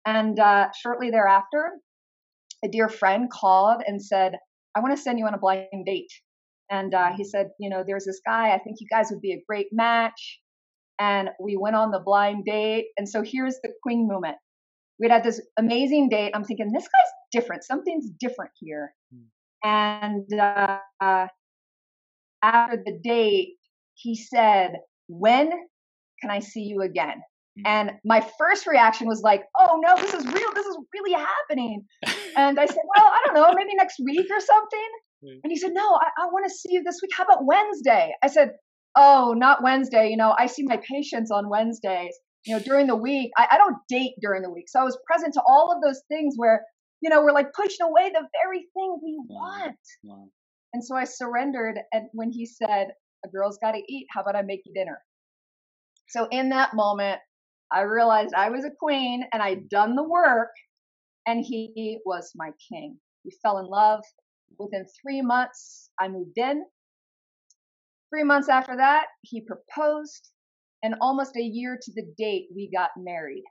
And 0.04 0.38
uh, 0.38 0.68
shortly 0.82 1.10
thereafter, 1.10 1.70
a 2.64 2.68
dear 2.68 2.88
friend 2.88 3.30
called 3.30 3.82
and 3.86 4.02
said, 4.02 4.34
I 4.74 4.80
want 4.80 4.96
to 4.96 5.02
send 5.02 5.18
you 5.18 5.26
on 5.26 5.34
a 5.34 5.38
blind 5.38 5.86
date. 5.86 6.10
And 6.70 6.92
uh, 6.92 7.10
he 7.16 7.24
said, 7.24 7.50
you 7.58 7.70
know, 7.70 7.84
there's 7.86 8.04
this 8.04 8.20
guy. 8.26 8.52
I 8.54 8.58
think 8.58 8.78
you 8.80 8.86
guys 8.90 9.08
would 9.10 9.20
be 9.20 9.32
a 9.32 9.42
great 9.48 9.68
match. 9.72 10.40
And 10.98 11.30
we 11.40 11.56
went 11.56 11.76
on 11.76 11.90
the 11.90 12.00
blind 12.00 12.44
date. 12.44 12.86
And 12.96 13.08
so 13.08 13.22
here's 13.22 13.56
the 13.62 13.72
queen 13.82 14.08
moment. 14.08 14.36
we'd 14.98 15.10
had 15.10 15.24
this 15.24 15.40
amazing 15.56 16.08
date. 16.08 16.32
I'm 16.34 16.44
thinking, 16.44 16.72
this 16.72 16.84
guy's 16.84 17.12
different. 17.40 17.64
Something's 17.64 18.10
different 18.20 18.50
here. 18.58 18.92
Mm. 19.14 19.26
And 19.62 20.32
uh, 20.32 20.78
after 22.42 22.82
the 22.84 22.98
date, 23.02 23.56
he 23.94 24.14
said, 24.16 24.74
When 25.08 25.50
can 26.20 26.30
I 26.30 26.40
see 26.40 26.62
you 26.62 26.82
again? 26.82 27.22
Mm. 27.58 27.62
And 27.66 27.92
my 28.04 28.26
first 28.38 28.66
reaction 28.66 29.06
was 29.06 29.22
like, 29.22 29.44
oh 29.58 29.80
no, 29.82 29.96
this 29.96 30.14
is 30.14 30.24
real. 30.26 30.52
This 30.54 30.66
is 30.66 30.78
really 30.94 31.12
happening. 31.12 31.84
and 32.36 32.58
I 32.58 32.66
said, 32.66 32.76
well, 32.96 33.06
I 33.06 33.22
don't 33.26 33.34
know, 33.34 33.52
maybe 33.54 33.74
next 33.76 33.96
week 34.04 34.26
or 34.30 34.40
something. 34.40 34.88
And 35.20 35.50
he 35.50 35.56
said, 35.56 35.72
no, 35.72 35.82
I, 35.82 36.10
I 36.16 36.26
want 36.26 36.46
to 36.46 36.54
see 36.54 36.74
you 36.74 36.84
this 36.84 37.00
week. 37.02 37.10
How 37.12 37.24
about 37.24 37.44
Wednesday? 37.44 38.12
I 38.22 38.28
said, 38.28 38.52
oh, 38.94 39.34
not 39.36 39.64
Wednesday. 39.64 40.10
You 40.10 40.16
know, 40.16 40.32
I 40.38 40.46
see 40.46 40.62
my 40.62 40.76
patients 40.88 41.32
on 41.32 41.48
Wednesdays. 41.48 42.14
You 42.46 42.54
know, 42.54 42.62
during 42.62 42.86
the 42.86 42.94
week, 42.94 43.32
I, 43.36 43.48
I 43.50 43.58
don't 43.58 43.74
date 43.88 44.12
during 44.20 44.42
the 44.42 44.50
week. 44.50 44.68
So 44.68 44.78
I 44.78 44.84
was 44.84 44.96
present 45.10 45.34
to 45.34 45.42
all 45.44 45.72
of 45.74 45.82
those 45.82 46.00
things 46.06 46.34
where, 46.36 46.64
you 47.00 47.10
know, 47.10 47.22
we're 47.22 47.32
like 47.32 47.52
pushing 47.52 47.86
away 47.86 48.10
the 48.10 48.26
very 48.44 48.66
thing 48.74 48.98
we 49.02 49.18
want. 49.28 49.76
Wow. 50.02 50.28
And 50.72 50.84
so 50.84 50.96
I 50.96 51.04
surrendered. 51.04 51.78
And 51.92 52.08
when 52.12 52.30
he 52.30 52.46
said, 52.46 52.88
a 53.24 53.28
girl's 53.28 53.58
got 53.62 53.72
to 53.72 53.82
eat, 53.88 54.06
how 54.10 54.20
about 54.22 54.36
I 54.36 54.42
make 54.42 54.62
you 54.64 54.74
dinner? 54.74 55.00
So 56.08 56.26
in 56.30 56.48
that 56.50 56.74
moment, 56.74 57.20
I 57.70 57.82
realized 57.82 58.34
I 58.34 58.50
was 58.50 58.64
a 58.64 58.70
queen 58.80 59.24
and 59.32 59.42
I'd 59.42 59.64
mm. 59.64 59.68
done 59.68 59.94
the 59.94 60.02
work, 60.02 60.50
and 61.26 61.44
he 61.44 61.98
was 62.06 62.32
my 62.34 62.50
king. 62.70 62.98
We 63.24 63.32
fell 63.42 63.58
in 63.58 63.66
love. 63.66 64.02
Within 64.58 64.86
three 65.02 65.20
months, 65.20 65.90
I 66.00 66.08
moved 66.08 66.38
in. 66.38 66.64
Three 68.10 68.24
months 68.24 68.48
after 68.48 68.76
that, 68.76 69.06
he 69.20 69.42
proposed, 69.42 70.30
and 70.82 70.94
almost 71.02 71.36
a 71.36 71.42
year 71.42 71.78
to 71.80 71.92
the 71.92 72.06
date, 72.16 72.46
we 72.54 72.70
got 72.74 72.90
married. 72.96 73.44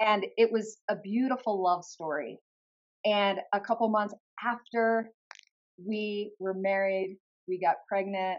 And 0.00 0.24
it 0.36 0.50
was 0.50 0.78
a 0.90 0.96
beautiful 0.96 1.62
love 1.62 1.84
story. 1.84 2.38
And 3.04 3.38
a 3.52 3.60
couple 3.60 3.88
months 3.88 4.14
after 4.44 5.10
we 5.78 6.32
were 6.38 6.54
married, 6.54 7.18
we 7.46 7.60
got 7.60 7.76
pregnant 7.88 8.38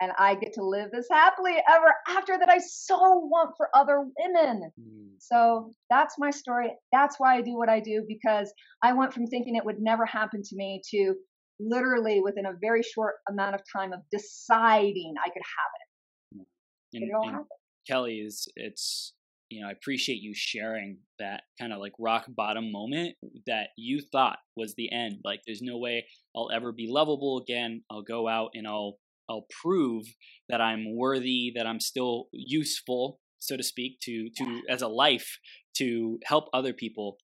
and 0.00 0.12
I 0.18 0.34
get 0.34 0.52
to 0.54 0.62
live 0.62 0.90
this 0.92 1.06
happily 1.10 1.54
ever 1.68 1.94
after 2.08 2.38
that 2.38 2.50
I 2.50 2.58
so 2.58 2.96
want 2.98 3.54
for 3.56 3.68
other 3.74 4.04
women. 4.18 4.70
Mm. 4.78 5.08
So 5.18 5.70
that's 5.88 6.16
my 6.18 6.30
story. 6.30 6.72
That's 6.92 7.16
why 7.18 7.36
I 7.36 7.40
do 7.40 7.56
what 7.56 7.68
I 7.68 7.80
do 7.80 8.04
because 8.06 8.52
I 8.82 8.92
went 8.92 9.14
from 9.14 9.26
thinking 9.26 9.56
it 9.56 9.64
would 9.64 9.80
never 9.80 10.04
happen 10.04 10.42
to 10.42 10.56
me 10.56 10.82
to 10.90 11.14
literally 11.58 12.20
within 12.20 12.46
a 12.46 12.52
very 12.60 12.82
short 12.82 13.14
amount 13.30 13.54
of 13.54 13.62
time 13.74 13.92
of 13.92 14.00
deciding 14.12 15.14
I 15.24 15.30
could 15.30 15.42
have 15.42 15.70
it. 15.80 16.46
And, 16.92 17.04
it 17.04 17.14
all 17.14 17.26
happened. 17.26 17.46
Kelly 17.88 18.16
is 18.16 18.48
it's 18.56 19.14
you 19.48 19.62
know, 19.62 19.68
I 19.68 19.72
appreciate 19.72 20.20
you 20.20 20.32
sharing 20.34 20.98
that 21.18 21.42
kind 21.60 21.72
of 21.72 21.78
like 21.78 21.92
rock 21.98 22.26
bottom 22.28 22.72
moment 22.72 23.14
that 23.46 23.68
you 23.76 24.00
thought 24.00 24.38
was 24.56 24.74
the 24.76 24.90
end. 24.92 25.18
Like, 25.24 25.40
there's 25.46 25.62
no 25.62 25.78
way 25.78 26.06
I'll 26.34 26.50
ever 26.52 26.72
be 26.72 26.88
lovable 26.88 27.38
again. 27.38 27.82
I'll 27.90 28.02
go 28.02 28.28
out 28.28 28.50
and 28.54 28.66
I'll 28.66 28.98
I'll 29.28 29.46
prove 29.62 30.04
that 30.48 30.60
I'm 30.60 30.96
worthy, 30.96 31.52
that 31.56 31.66
I'm 31.66 31.80
still 31.80 32.26
useful, 32.32 33.18
so 33.40 33.56
to 33.56 33.62
speak, 33.62 33.98
to 34.02 34.28
to 34.36 34.62
as 34.68 34.82
a 34.82 34.88
life 34.88 35.38
to 35.78 36.18
help 36.24 36.48
other 36.52 36.72
people 36.72 37.18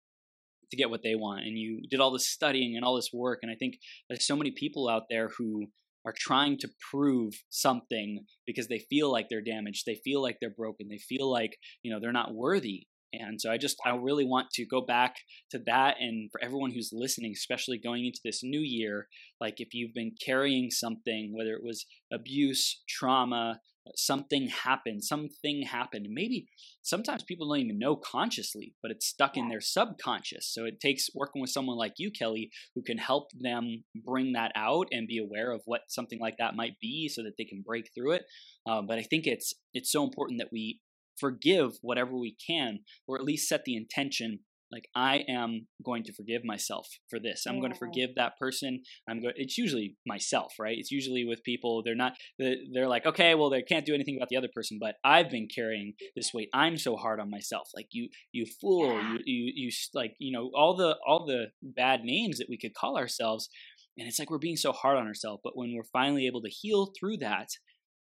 to 0.72 0.78
get 0.78 0.90
what 0.90 1.02
they 1.04 1.16
want. 1.16 1.46
And 1.46 1.58
you 1.58 1.82
did 1.90 2.00
all 2.00 2.12
this 2.12 2.28
studying 2.28 2.76
and 2.76 2.86
all 2.86 2.96
this 2.96 3.10
work. 3.14 3.40
And 3.42 3.52
I 3.52 3.56
think 3.56 3.76
there's 4.08 4.26
so 4.26 4.36
many 4.36 4.52
people 4.52 4.88
out 4.88 5.04
there 5.10 5.30
who 5.38 5.68
are 6.06 6.14
trying 6.18 6.58
to 6.60 6.70
prove 6.92 7.34
something 7.50 8.26
because 8.46 8.68
they 8.68 8.80
feel 8.90 9.12
like 9.12 9.28
they're 9.30 9.42
damaged, 9.42 9.84
they 9.86 10.00
feel 10.04 10.22
like 10.22 10.38
they're 10.40 10.50
broken, 10.50 10.88
they 10.88 10.98
feel 10.98 11.32
like 11.32 11.58
you 11.84 11.92
know 11.92 12.00
they're 12.00 12.12
not 12.12 12.34
worthy. 12.34 12.88
And 13.12 13.42
so 13.42 13.52
I 13.52 13.58
just, 13.58 13.78
I 13.86 13.96
really 13.96 14.26
want 14.26 14.52
to 14.52 14.66
go 14.66 14.82
back 14.82 15.16
to 15.52 15.60
that. 15.66 15.96
And 16.00 16.32
for 16.32 16.44
everyone 16.44 16.72
who's 16.72 16.92
listening, 16.94 17.34
especially 17.36 17.80
going 17.80 18.06
into 18.06 18.20
this 18.24 18.42
new 18.44 18.60
year, 18.60 19.08
like 19.42 19.56
if 19.58 19.74
you've 19.74 19.94
been 19.94 20.12
carrying 20.24 20.70
something, 20.70 21.34
whether 21.36 21.54
it 21.54 21.64
was 21.64 21.86
abuse, 22.14 22.84
trauma, 22.88 23.60
something 23.96 24.48
happened, 24.48 25.04
something 25.04 25.64
happened. 25.64 26.08
Maybe 26.10 26.48
sometimes 26.82 27.24
people 27.24 27.50
don't 27.50 27.60
even 27.60 27.80
know 27.80 27.96
consciously, 27.96 28.76
but 28.82 28.92
it's 28.92 29.08
stuck 29.08 29.38
in 29.38 29.50
their 29.50 29.62
subconscious. 29.62 30.52
So 30.52 30.66
it 30.66 30.80
takes 30.80 31.10
working 31.14 31.42
with 31.42 31.52
someone 31.52 31.78
like 31.78 31.94
you, 31.98 32.12
Kelly, 32.12 32.52
who 32.76 32.82
can 32.82 32.98
help 32.98 33.30
them 33.40 33.84
bring 33.96 34.34
that 34.34 34.52
out 34.56 34.88
and 34.92 35.08
be 35.08 35.18
aware 35.18 35.52
of 35.52 35.62
what 35.66 35.82
something 35.90 36.20
like 36.20 36.36
that 36.40 36.56
might 36.56 36.80
be 36.82 37.10
so 37.10 37.24
that 37.24 37.34
they 37.38 37.46
can 37.46 37.64
break 37.66 37.90
through 37.96 38.14
it. 38.14 38.24
Uh, 38.68 38.82
but 38.82 38.98
I 38.98 39.04
think 39.04 39.26
it's 39.26 39.54
it's 39.74 39.92
so 39.92 40.04
important 40.04 40.40
that 40.40 40.52
we 40.52 40.80
forgive 41.20 41.74
whatever 41.82 42.18
we 42.18 42.36
can, 42.48 42.80
or 43.08 43.18
at 43.18 43.26
least 43.26 43.48
set 43.48 43.66
the 43.66 43.76
intention 43.76 44.40
like 44.72 44.88
I 44.96 45.24
am 45.28 45.68
going 45.84 46.04
to 46.04 46.14
forgive 46.14 46.44
myself 46.44 46.88
for 47.10 47.20
this. 47.20 47.46
I'm 47.48 47.56
yeah. 47.56 47.62
going 47.62 47.74
to 47.74 47.80
forgive 47.80 48.12
that 48.16 48.38
person. 48.40 48.82
I'm 49.08 49.22
going. 49.22 49.34
It's 49.38 49.58
usually 49.58 49.96
myself, 50.06 50.54
right? 50.60 50.78
It's 50.78 50.92
usually 50.92 51.26
with 51.26 51.44
people. 51.44 51.82
They're 51.84 51.96
not. 51.96 52.14
They're 52.38 52.88
like, 52.88 53.06
okay, 53.06 53.36
well, 53.36 53.50
they 53.50 53.62
can't 53.62 53.86
do 53.86 53.96
anything 53.96 54.18
about 54.18 54.30
the 54.30 54.38
other 54.38 54.50
person, 54.54 54.78
but 54.80 54.96
I've 55.04 55.30
been 55.30 55.48
carrying 55.54 55.94
this 56.16 56.32
weight. 56.34 56.50
I'm 56.54 56.78
so 56.78 56.96
hard 56.96 57.20
on 57.20 57.30
myself. 57.30 57.70
Like 57.76 57.88
you, 57.92 58.10
you 58.32 58.46
fool. 58.62 58.94
Yeah. 58.94 59.14
You, 59.14 59.20
you, 59.26 59.52
you, 59.56 59.70
like 59.94 60.14
you 60.20 60.32
know 60.32 60.52
all 60.56 60.76
the 60.76 60.96
all 61.08 61.26
the 61.26 61.48
bad 61.64 62.02
names 62.04 62.38
that 62.38 62.48
we 62.50 62.58
could 62.58 62.74
call 62.74 62.98
ourselves, 62.98 63.50
and 63.98 64.08
it's 64.08 64.20
like 64.20 64.30
we're 64.30 64.38
being 64.38 64.58
so 64.58 64.72
hard 64.72 64.98
on 64.98 65.08
ourselves. 65.08 65.42
But 65.44 65.58
when 65.58 65.74
we're 65.76 65.84
finally 65.92 66.28
able 66.28 66.42
to 66.42 66.50
heal 66.50 66.92
through 67.00 67.18
that, 67.18 67.48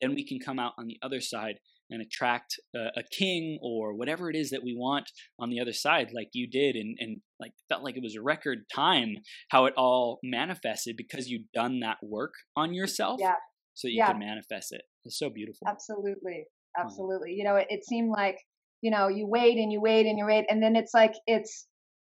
then 0.01 0.15
we 0.15 0.27
can 0.27 0.39
come 0.39 0.59
out 0.59 0.73
on 0.79 0.87
the 0.87 0.99
other 1.03 1.21
side 1.21 1.61
and 1.91 2.03
attract 2.03 2.55
a, 2.75 2.87
a, 2.97 3.03
king 3.17 3.59
or 3.63 3.95
whatever 3.95 4.29
it 4.31 4.37
is 4.37 4.51
that 4.51 4.63
we 4.63 4.75
want 4.75 5.11
on 5.39 5.51
the 5.51 5.61
other 5.61 5.73
side 5.73 6.11
like 6.13 6.29
you 6.33 6.49
did 6.49 6.77
and, 6.77 6.97
and 6.99 7.19
like 7.41 7.53
felt 7.69 7.83
like 7.83 7.97
it 7.97 8.03
was 8.03 8.17
a 8.17 8.23
record 8.23 8.59
time 8.75 9.17
how 9.51 9.67
it 9.67 9.75
all 9.77 10.19
manifested 10.23 10.97
because 10.97 11.29
you'd 11.29 11.51
done 11.55 11.81
that 11.81 11.97
work 12.03 12.33
on 12.57 12.75
yourself 12.75 13.19
yeah. 13.21 13.35
so 13.75 13.89
you 13.89 13.99
yeah. 13.99 14.09
could 14.09 14.19
manifest 14.19 14.73
it 14.73 14.83
it's 15.05 15.19
so 15.19 15.31
beautiful 15.31 15.67
absolutely 15.69 16.45
absolutely 16.79 17.33
you 17.33 17.45
know 17.45 17.57
it, 17.57 17.67
it 17.71 17.85
seemed 17.85 18.11
like 18.11 18.39
you 18.81 18.91
know 18.91 19.09
you 19.09 19.27
wait 19.27 19.57
and 19.57 19.73
you 19.73 19.81
wait 19.81 20.07
and 20.07 20.19
you 20.19 20.27
wait 20.27 20.45
and 20.49 20.63
then 20.63 20.77
it's 20.77 20.93
like 20.93 21.15
it's 21.27 21.67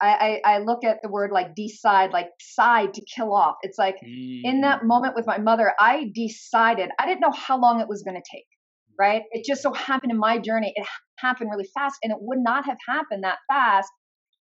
I, 0.02 0.42
I, 0.44 0.56
I 0.56 0.58
look 0.58 0.84
at 0.84 0.98
the 1.04 1.10
word 1.10 1.30
like 1.32 1.54
decide, 1.54 2.10
like 2.12 2.30
decide 2.40 2.96
to 2.96 3.04
kill 3.06 3.36
off. 3.36 3.58
It's 3.62 3.78
like 3.78 3.98
mm. 4.04 4.42
in 4.44 4.62
that 4.62 4.82
mm. 4.82 4.88
moment 4.88 5.14
with 5.16 5.28
my 5.28 5.38
mother, 5.38 5.74
I 5.80 6.12
decided, 6.16 6.90
I 6.98 7.06
didn't 7.06 7.22
know 7.22 7.32
how 7.32 7.62
long 7.62 7.80
it 7.80 7.88
was 7.88 8.02
going 8.02 8.16
to 8.16 8.24
take 8.36 8.48
right? 9.02 9.24
It 9.32 9.44
just 9.44 9.64
so 9.64 9.74
happened 9.74 10.12
in 10.12 10.20
my 10.20 10.38
journey, 10.38 10.72
it 10.76 10.88
happened 11.18 11.50
really 11.50 11.68
fast, 11.74 11.98
and 12.04 12.12
it 12.12 12.20
would 12.22 12.38
not 12.40 12.66
have 12.66 12.78
happened 12.88 13.24
that 13.24 13.40
fast 13.50 13.90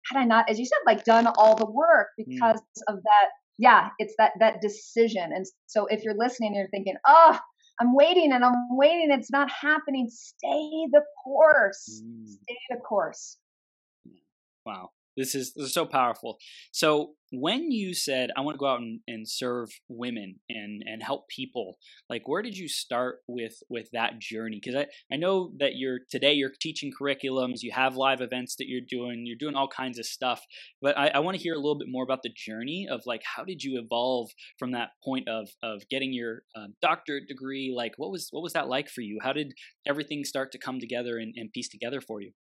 had 0.07 0.21
I 0.21 0.25
not, 0.25 0.49
as 0.49 0.59
you 0.59 0.67
said, 0.67 0.79
like 0.87 1.05
done 1.05 1.27
all 1.27 1.57
the 1.57 1.71
work 1.71 2.09
mm. 2.21 2.25
because 2.29 2.61
mm. 2.61 2.95
of 2.95 3.03
that. 3.03 3.29
Yeah, 3.57 3.91
it's 3.99 4.15
that 4.19 4.33
that 4.41 4.61
decision. 4.61 5.31
And 5.33 5.47
so 5.67 5.87
if 5.87 6.03
you're 6.03 6.19
listening 6.19 6.49
and 6.49 6.57
you're 6.57 6.69
thinking, 6.69 6.97
oh, 7.07 7.39
I'm 7.81 7.95
waiting 7.95 8.33
and 8.33 8.45
I'm 8.45 8.55
waiting, 8.71 9.11
it's 9.11 9.31
not 9.31 9.49
happening. 9.51 10.09
Stay 10.11 10.87
the 10.93 11.03
course. 11.23 12.03
Mm. 12.05 12.29
Stay 12.29 12.59
the 12.71 12.77
course. 12.77 13.39
Wow. 14.67 14.91
This 15.17 15.35
is 15.35 15.53
this 15.55 15.67
is 15.67 15.75
so 15.75 15.87
powerful. 15.87 16.39
So 16.73 17.13
when 17.31 17.71
you 17.71 17.95
said 17.95 18.31
I 18.37 18.41
want 18.41 18.55
to 18.55 18.59
go 18.59 18.67
out 18.67 18.81
and, 18.81 19.01
and 19.07 19.29
serve 19.29 19.69
women 19.89 20.37
and 20.49 20.83
and 20.87 21.03
help 21.03 21.29
people, 21.29 21.79
like 22.11 22.27
where 22.27 22.43
did 22.43 22.57
you 22.57 22.69
start 22.69 23.19
with 23.29 23.55
with 23.69 23.89
that 23.93 24.19
journey? 24.19 24.61
Because 24.63 24.77
I 24.77 25.15
I 25.15 25.17
know 25.17 25.53
that 25.59 25.77
you're 25.77 26.01
today 26.11 26.33
you're 26.33 26.53
teaching 26.61 26.93
curriculums, 26.93 27.63
you 27.63 27.73
have 27.73 27.97
live 27.97 28.21
events 28.21 28.57
that 28.57 28.69
you're 28.69 28.81
doing, 28.87 29.25
you're 29.27 29.39
doing 29.39 29.55
all 29.55 29.69
kinds 29.69 29.99
of 29.99 30.07
stuff. 30.07 30.45
But 30.83 30.99
I, 30.99 31.09
I 31.09 31.19
want 31.21 31.37
to 31.37 31.43
hear 31.43 31.55
a 31.55 31.59
little 31.59 31.79
bit 31.79 31.89
more 31.89 32.05
about 32.05 32.23
the 32.23 32.33
journey 32.35 32.87
of 32.91 33.03
like 33.07 33.23
how 33.37 33.45
did 33.45 33.63
you 33.63 33.81
evolve 33.81 34.31
from 34.59 34.73
that 34.73 34.91
point 35.05 35.29
of 35.29 35.49
of 35.63 35.83
getting 35.89 36.13
your 36.13 36.43
um, 36.57 36.75
doctorate 36.83 37.29
degree? 37.29 37.73
Like 37.75 37.93
what 37.97 38.11
was 38.11 38.29
what 38.31 38.43
was 38.43 38.53
that 38.55 38.69
like 38.69 38.89
for 38.89 39.01
you? 39.01 39.19
How 39.23 39.33
did 39.33 39.53
everything 39.87 40.25
start 40.25 40.53
to 40.53 40.59
come 40.59 40.81
together 40.81 41.19
and, 41.19 41.35
and 41.37 41.53
piece 41.53 41.69
together 41.69 42.01
for 42.01 42.21
you? 42.21 42.33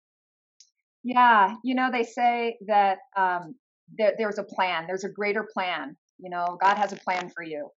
Yeah, 1.04 1.54
you 1.62 1.74
know, 1.74 1.90
they 1.92 2.02
say 2.02 2.56
that 2.66 2.98
um, 3.16 3.54
there, 3.96 4.14
there's 4.18 4.38
a 4.38 4.42
plan, 4.42 4.86
there's 4.86 5.04
a 5.04 5.10
greater 5.10 5.46
plan. 5.52 5.96
You 6.18 6.30
know, 6.30 6.58
God 6.60 6.76
has 6.76 6.92
a 6.92 6.96
plan 6.96 7.30
for 7.34 7.44
you. 7.44 7.68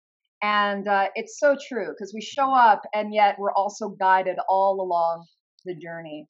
And 0.42 0.86
uh, 0.86 1.08
it's 1.14 1.40
so 1.40 1.56
true 1.68 1.88
because 1.88 2.12
we 2.14 2.20
show 2.20 2.54
up 2.54 2.82
and 2.94 3.12
yet 3.12 3.36
we're 3.38 3.52
also 3.52 3.88
guided 3.88 4.36
all 4.48 4.80
along 4.80 5.26
the 5.64 5.74
journey. 5.74 6.26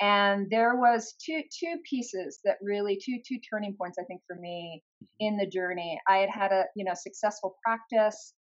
And 0.00 0.46
there 0.50 0.76
was 0.76 1.14
two 1.24 1.42
two 1.58 1.78
pieces 1.88 2.38
that 2.44 2.56
really 2.62 3.00
two 3.04 3.18
two 3.26 3.38
turning 3.50 3.74
points 3.76 3.98
I 3.98 4.04
think 4.04 4.20
for 4.26 4.36
me 4.36 4.82
mm-hmm. 5.02 5.26
in 5.26 5.36
the 5.36 5.46
journey. 5.46 5.98
I 6.08 6.18
had 6.18 6.30
had 6.30 6.52
a 6.52 6.64
you 6.76 6.84
know 6.84 6.92
successful 6.94 7.56
practice, 7.64 8.32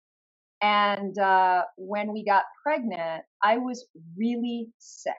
and 0.62 1.17
uh, 1.17 1.63
when 1.77 2.13
we 2.13 2.24
got 2.24 2.44
pregnant, 2.63 3.24
I 3.44 3.58
was 3.58 3.88
really 4.15 4.67
sick. 4.77 5.13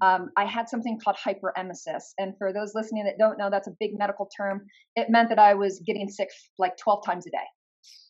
Um, 0.00 0.30
I 0.36 0.44
had 0.44 0.68
something 0.68 0.98
called 1.02 1.16
hyperemesis. 1.16 2.02
And 2.18 2.34
for 2.38 2.52
those 2.52 2.72
listening 2.74 3.04
that 3.04 3.18
don't 3.18 3.38
know, 3.38 3.50
that's 3.50 3.68
a 3.68 3.72
big 3.78 3.98
medical 3.98 4.28
term. 4.36 4.66
It 4.96 5.10
meant 5.10 5.28
that 5.28 5.38
I 5.38 5.54
was 5.54 5.82
getting 5.86 6.08
sick 6.08 6.28
like 6.58 6.76
12 6.76 7.04
times 7.04 7.26
a 7.26 7.30
day. 7.30 7.36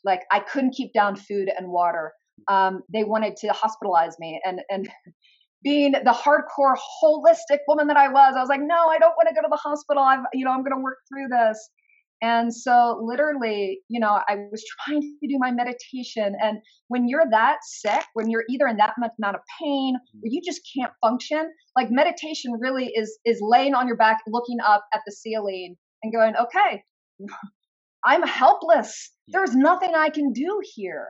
Like 0.05 0.23
I 0.31 0.41
couldn't 0.41 0.73
keep 0.73 0.93
down 0.93 1.17
food 1.17 1.51
and 1.57 1.69
water. 1.69 2.13
Um, 2.49 2.83
they 2.93 3.05
wanted 3.05 3.37
to 3.39 3.49
hospitalize 3.49 4.15
me. 4.19 4.41
And, 4.45 4.61
and 4.71 4.89
being 5.65 5.93
the 5.93 6.17
hardcore 6.17 6.77
holistic 7.03 7.59
woman 7.67 7.89
that 7.89 7.97
I 7.97 8.09
was, 8.09 8.35
I 8.37 8.41
was 8.41 8.49
like, 8.49 8.61
no, 8.63 8.87
I 8.89 8.99
don't 8.99 9.15
want 9.17 9.29
to 9.29 9.35
go 9.35 9.43
to 9.43 9.49
the 9.51 9.57
hospital. 9.57 10.03
I'm, 10.03 10.25
you 10.33 10.45
know, 10.45 10.53
I'm 10.53 10.63
going 10.63 10.77
to 10.77 10.83
work 10.83 10.99
through 11.09 11.29
this. 11.29 11.69
And 12.21 12.53
so, 12.53 13.01
literally, 13.03 13.81
you 13.89 14.01
know, 14.01 14.21
I 14.29 14.37
was 14.51 14.65
trying 14.85 15.01
to 15.01 15.29
do 15.29 15.37
my 15.39 15.53
meditation. 15.53 16.35
And 16.41 16.59
when 16.89 17.09
you're 17.09 17.27
that 17.31 17.59
sick, 17.63 18.05
when 18.15 18.29
you're 18.29 18.45
either 18.51 18.67
in 18.67 18.77
that 18.79 18.95
much 18.99 19.13
amount 19.19 19.37
of 19.37 19.43
pain 19.61 19.95
or 19.95 19.99
mm-hmm. 19.99 20.21
you 20.25 20.41
just 20.45 20.61
can't 20.77 20.93
function, 21.01 21.51
like 21.77 21.91
meditation 21.91 22.53
really 22.59 22.87
is 22.87 23.19
is 23.25 23.39
laying 23.41 23.75
on 23.75 23.87
your 23.87 23.97
back, 23.97 24.19
looking 24.27 24.59
up 24.65 24.85
at 24.93 25.01
the 25.07 25.13
ceiling, 25.13 25.77
and 26.03 26.13
going, 26.13 26.35
okay, 26.37 26.83
I'm 28.05 28.23
helpless. 28.23 29.11
There's 29.29 29.55
nothing 29.55 29.93
I 29.95 30.11
can 30.11 30.33
do 30.33 30.61
here. 30.75 31.09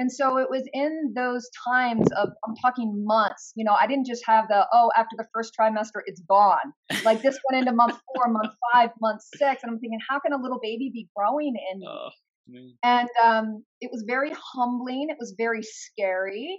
And 0.00 0.10
so 0.10 0.38
it 0.38 0.48
was 0.48 0.66
in 0.72 1.12
those 1.14 1.50
times 1.68 2.10
of, 2.12 2.30
I'm 2.48 2.56
talking 2.56 3.04
months, 3.06 3.52
you 3.54 3.66
know, 3.66 3.76
I 3.78 3.86
didn't 3.86 4.06
just 4.06 4.22
have 4.24 4.48
the, 4.48 4.66
oh, 4.72 4.90
after 4.96 5.14
the 5.18 5.26
first 5.34 5.52
trimester, 5.54 6.00
it's 6.06 6.22
gone. 6.22 6.72
Like 7.04 7.20
this 7.20 7.38
went 7.50 7.60
into 7.60 7.76
month 7.76 7.98
four, 8.14 8.32
month 8.32 8.54
five, 8.72 8.88
month 8.98 9.20
six. 9.36 9.62
And 9.62 9.70
I'm 9.70 9.78
thinking, 9.78 9.98
how 10.08 10.18
can 10.18 10.32
a 10.32 10.40
little 10.40 10.58
baby 10.62 10.90
be 10.90 11.06
growing 11.14 11.52
in 11.70 11.80
me? 11.80 12.76
and 12.82 13.08
um, 13.22 13.62
it 13.82 13.90
was 13.92 14.04
very 14.08 14.32
humbling. 14.54 15.08
It 15.10 15.18
was 15.20 15.34
very 15.36 15.62
scary. 15.62 16.58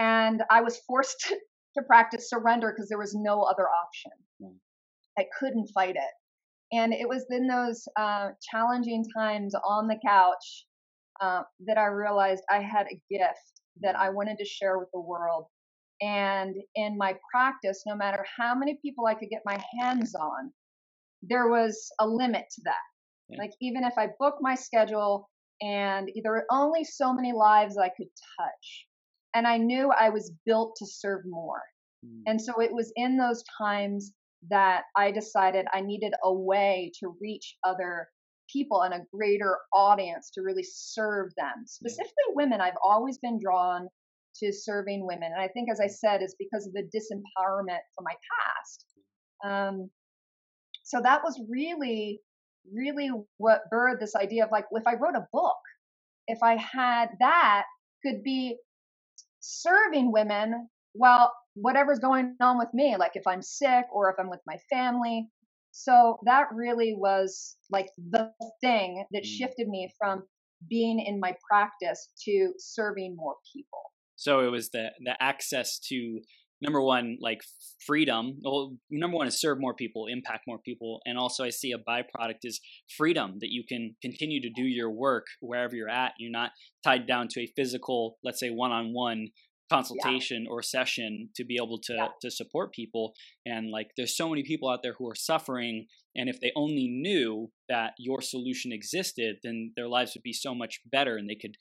And 0.00 0.42
I 0.50 0.62
was 0.62 0.80
forced 0.86 1.20
to, 1.28 1.36
to 1.76 1.84
practice 1.86 2.30
surrender 2.30 2.72
because 2.74 2.88
there 2.88 2.98
was 2.98 3.14
no 3.14 3.42
other 3.42 3.66
option. 3.68 4.12
Mm. 4.42 4.56
I 5.18 5.26
couldn't 5.38 5.68
fight 5.74 5.96
it. 5.96 6.14
And 6.72 6.94
it 6.94 7.06
was 7.06 7.26
in 7.30 7.48
those 7.48 7.86
uh, 8.00 8.30
challenging 8.50 9.04
times 9.14 9.54
on 9.54 9.88
the 9.88 9.98
couch 10.06 10.64
uh, 11.20 11.42
that 11.66 11.78
I 11.78 11.86
realized 11.86 12.42
I 12.50 12.60
had 12.60 12.86
a 12.86 13.00
gift 13.10 13.60
that 13.80 13.96
I 13.96 14.10
wanted 14.10 14.38
to 14.38 14.44
share 14.44 14.78
with 14.78 14.88
the 14.92 15.00
world. 15.00 15.46
And 16.00 16.54
in 16.76 16.96
my 16.96 17.16
practice, 17.32 17.82
no 17.86 17.96
matter 17.96 18.24
how 18.36 18.54
many 18.54 18.78
people 18.82 19.06
I 19.06 19.14
could 19.14 19.30
get 19.30 19.42
my 19.44 19.58
hands 19.80 20.14
on, 20.14 20.52
there 21.22 21.48
was 21.48 21.90
a 21.98 22.06
limit 22.06 22.44
to 22.54 22.62
that. 22.64 22.76
Yeah. 23.28 23.38
Like, 23.38 23.52
even 23.60 23.84
if 23.84 23.94
I 23.98 24.08
booked 24.18 24.40
my 24.40 24.54
schedule 24.54 25.28
and 25.60 26.08
there 26.22 26.32
were 26.32 26.46
only 26.50 26.84
so 26.84 27.12
many 27.12 27.32
lives 27.32 27.76
I 27.76 27.88
could 27.88 28.08
touch. 28.38 28.86
And 29.34 29.46
I 29.46 29.58
knew 29.58 29.90
I 29.90 30.08
was 30.08 30.32
built 30.46 30.76
to 30.76 30.86
serve 30.86 31.22
more. 31.26 31.62
Mm. 32.06 32.22
And 32.26 32.40
so 32.40 32.60
it 32.60 32.72
was 32.72 32.92
in 32.96 33.16
those 33.16 33.42
times 33.60 34.12
that 34.50 34.84
I 34.96 35.10
decided 35.10 35.66
I 35.72 35.80
needed 35.80 36.14
a 36.22 36.32
way 36.32 36.92
to 37.00 37.16
reach 37.20 37.56
other 37.64 38.08
people 38.52 38.82
and 38.82 38.94
a 38.94 39.04
greater 39.12 39.56
audience 39.72 40.30
to 40.34 40.42
really 40.42 40.64
serve 40.64 41.32
them. 41.36 41.64
Specifically, 41.66 42.34
women. 42.34 42.60
I've 42.60 42.78
always 42.84 43.18
been 43.18 43.38
drawn 43.42 43.88
to 44.36 44.52
serving 44.52 45.06
women, 45.06 45.32
and 45.32 45.40
I 45.40 45.48
think, 45.48 45.68
as 45.70 45.80
I 45.80 45.88
said, 45.88 46.22
is 46.22 46.36
because 46.38 46.66
of 46.66 46.72
the 46.72 46.82
disempowerment 46.82 47.80
from 47.94 48.04
my 48.04 48.14
past. 48.30 48.84
Um, 49.44 49.90
so 50.84 51.00
that 51.02 51.22
was 51.22 51.40
really, 51.48 52.20
really 52.72 53.10
what 53.38 53.62
birthed 53.72 54.00
this 54.00 54.14
idea 54.14 54.44
of 54.44 54.50
like, 54.50 54.64
if 54.70 54.86
I 54.86 54.94
wrote 54.94 55.16
a 55.16 55.26
book, 55.32 55.56
if 56.28 56.42
I 56.42 56.56
had 56.56 57.08
that, 57.20 57.64
could 58.04 58.22
be 58.22 58.56
serving 59.40 60.12
women 60.12 60.68
well 60.94 61.32
whatever's 61.54 61.98
going 61.98 62.34
on 62.40 62.58
with 62.58 62.68
me 62.74 62.96
like 62.98 63.12
if 63.14 63.26
i'm 63.26 63.42
sick 63.42 63.84
or 63.92 64.10
if 64.10 64.16
i'm 64.18 64.30
with 64.30 64.40
my 64.46 64.56
family 64.70 65.28
so 65.80 66.18
that 66.24 66.46
really 66.52 66.92
was 66.96 67.56
like 67.70 67.86
the 68.10 68.32
thing 68.60 69.04
that 69.12 69.22
mm. 69.22 69.26
shifted 69.26 69.68
me 69.68 69.88
from 69.96 70.24
being 70.68 70.98
in 70.98 71.20
my 71.20 71.34
practice 71.48 72.08
to 72.24 72.52
serving 72.58 73.14
more 73.16 73.36
people. 73.54 73.92
So 74.16 74.40
it 74.40 74.50
was 74.50 74.70
the 74.70 74.88
the 75.04 75.14
access 75.22 75.78
to 75.88 76.20
number 76.60 76.82
one 76.82 77.16
like 77.20 77.38
freedom 77.86 78.36
well 78.42 78.74
number 78.90 79.16
one 79.16 79.28
is 79.28 79.40
serve 79.40 79.60
more 79.60 79.74
people 79.74 80.06
impact 80.08 80.42
more 80.48 80.58
people 80.58 81.00
and 81.06 81.16
also 81.16 81.44
i 81.44 81.50
see 81.50 81.70
a 81.70 81.78
byproduct 81.78 82.40
is 82.42 82.60
freedom 82.96 83.36
that 83.38 83.50
you 83.50 83.62
can 83.68 83.94
continue 84.02 84.40
to 84.42 84.50
do 84.50 84.64
your 84.64 84.90
work 84.90 85.26
wherever 85.40 85.76
you're 85.76 85.88
at 85.88 86.14
you're 86.18 86.32
not 86.32 86.50
tied 86.82 87.06
down 87.06 87.28
to 87.28 87.40
a 87.40 87.52
physical 87.54 88.16
let's 88.24 88.40
say 88.40 88.50
one-on-one 88.50 89.28
consultation 89.70 90.44
yeah. 90.44 90.50
or 90.50 90.62
session 90.62 91.28
to 91.34 91.44
be 91.44 91.56
able 91.56 91.78
to 91.78 91.94
yeah. 91.94 92.08
to 92.20 92.30
support 92.30 92.72
people 92.72 93.12
and 93.44 93.70
like 93.70 93.90
there's 93.96 94.16
so 94.16 94.28
many 94.28 94.42
people 94.42 94.68
out 94.68 94.80
there 94.82 94.94
who 94.98 95.08
are 95.08 95.14
suffering 95.14 95.86
and 96.16 96.28
if 96.28 96.40
they 96.40 96.50
only 96.56 96.88
knew 96.88 97.50
that 97.68 97.92
your 97.98 98.20
solution 98.22 98.72
existed 98.72 99.36
then 99.42 99.72
their 99.76 99.88
lives 99.88 100.12
would 100.14 100.22
be 100.22 100.32
so 100.32 100.54
much 100.54 100.80
better 100.90 101.16
and 101.16 101.28
they 101.28 101.34
could 101.34 101.56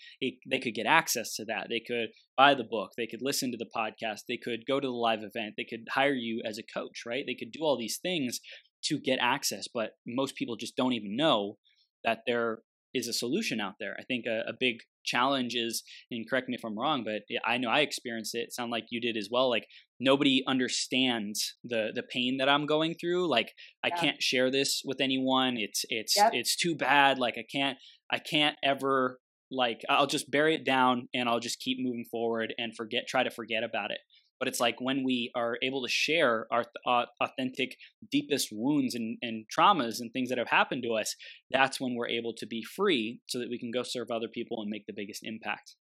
they 0.50 0.60
could 0.60 0.74
get 0.74 0.86
access 0.86 1.36
to 1.36 1.46
that 1.46 1.68
they 1.70 1.82
could 1.86 2.10
buy 2.38 2.54
the 2.54 2.64
book 2.64 2.92
they 2.98 3.08
could 3.08 3.22
listen 3.22 3.52
to 3.52 3.58
the 3.58 3.70
podcast 3.76 4.22
they 4.28 4.38
could 4.38 4.66
go 4.68 4.80
to 4.80 4.88
the 4.88 4.94
live 4.94 5.24
event 5.24 5.56
they 5.58 5.66
could 5.66 5.86
hire 5.92 6.14
you 6.14 6.42
as 6.46 6.58
a 6.58 6.80
coach 6.80 7.04
right 7.06 7.26
they 7.28 7.36
could 7.36 7.52
do 7.52 7.62
all 7.62 7.78
these 7.78 8.00
things 8.02 8.40
to 8.84 9.00
get 9.00 9.20
access 9.22 9.68
but 9.74 9.92
most 10.06 10.36
people 10.36 10.56
just 10.56 10.76
don't 10.76 10.94
even 10.94 11.16
know 11.16 11.58
that 12.04 12.20
there 12.26 12.60
is 12.94 13.08
a 13.08 13.14
solution 13.14 13.60
out 13.60 13.76
there. 13.80 13.96
I 14.00 14.04
think 14.04 14.26
a, 14.26 14.44
a, 14.48 14.54
big 14.60 14.78
challenge 15.08 15.56
is, 15.56 15.84
and 16.12 16.30
correct 16.30 16.50
me 16.50 16.56
if 16.56 16.64
I'm 16.64 16.78
wrong, 16.78 17.04
but 17.04 17.24
I 17.46 17.58
know 17.58 17.70
I 17.70 17.80
experienced 17.80 18.36
it. 18.36 18.54
Sound 18.54 18.72
like 18.72 18.86
you 18.90 19.02
did 19.02 19.18
as 19.18 19.30
well. 19.32 19.50
Like 19.50 19.66
nobody 20.00 20.44
understands 20.48 21.56
the 21.64 21.90
the 21.96 22.04
pain 22.04 22.38
that 22.38 22.50
I'm 22.50 22.66
going 22.66 22.96
through. 23.00 23.28
Like 23.28 23.54
I 23.84 23.90
can't 23.90 24.22
share 24.22 24.52
this 24.52 24.82
with 24.86 25.02
anyone. 25.02 25.58
It's 25.58 25.86
it's 25.90 26.16
yep. 26.16 26.32
it's 26.34 26.56
too 26.56 26.76
bad. 26.76 27.18
Like 27.18 27.36
I 27.38 27.46
can't 27.52 27.78
I 28.12 28.20
can't 28.20 28.56
ever 28.64 29.20
like 29.50 29.82
I'll 29.90 30.08
just 30.08 30.30
bury 30.30 30.56
it 30.56 30.66
down 30.66 31.08
and 31.14 31.30
I'll 31.30 31.40
just 31.40 31.60
keep 31.60 31.78
moving 31.80 32.06
forward 32.12 32.54
and 32.58 32.76
forget 32.76 33.08
try 33.08 33.24
to 33.24 33.32
forget 33.32 33.64
about 33.64 33.92
it 33.92 34.00
but 34.40 34.48
it's 34.48 34.60
like 34.60 34.80
when 34.80 35.04
we 35.04 35.32
are 35.36 35.58
able 35.62 35.82
to 35.84 35.90
share 35.90 36.48
our 36.52 36.66
uh, 36.86 37.06
authentic 37.22 37.78
deepest 38.12 38.50
wounds 38.52 38.96
and, 38.96 39.18
and 39.22 39.46
traumas 39.56 40.00
and 40.00 40.12
things 40.12 40.30
that 40.30 40.38
have 40.38 40.50
happened 40.50 40.84
to 40.84 40.94
us 40.94 41.16
that's 41.52 41.80
when 41.80 41.96
we're 41.96 42.08
able 42.08 42.34
to 42.34 42.46
be 42.46 42.64
free 42.64 43.22
so 43.28 43.40
that 43.40 43.50
we 43.50 43.60
can 43.60 43.72
go 43.72 43.84
serve 43.84 44.12
other 44.12 44.28
people 44.28 44.62
and 44.62 44.70
make 44.70 44.86
the 44.86 44.94
biggest 44.96 45.22
impact. 45.24 45.76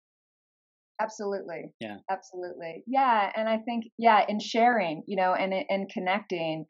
Absolutely. 1.01 1.71
Yeah. 1.79 1.97
Absolutely. 2.09 2.83
Yeah 2.87 3.31
and 3.35 3.49
i 3.49 3.57
think 3.57 3.85
yeah 3.97 4.25
in 4.27 4.39
sharing 4.39 5.03
you 5.07 5.17
know 5.17 5.33
and 5.33 5.53
and 5.69 5.89
connecting 5.89 6.65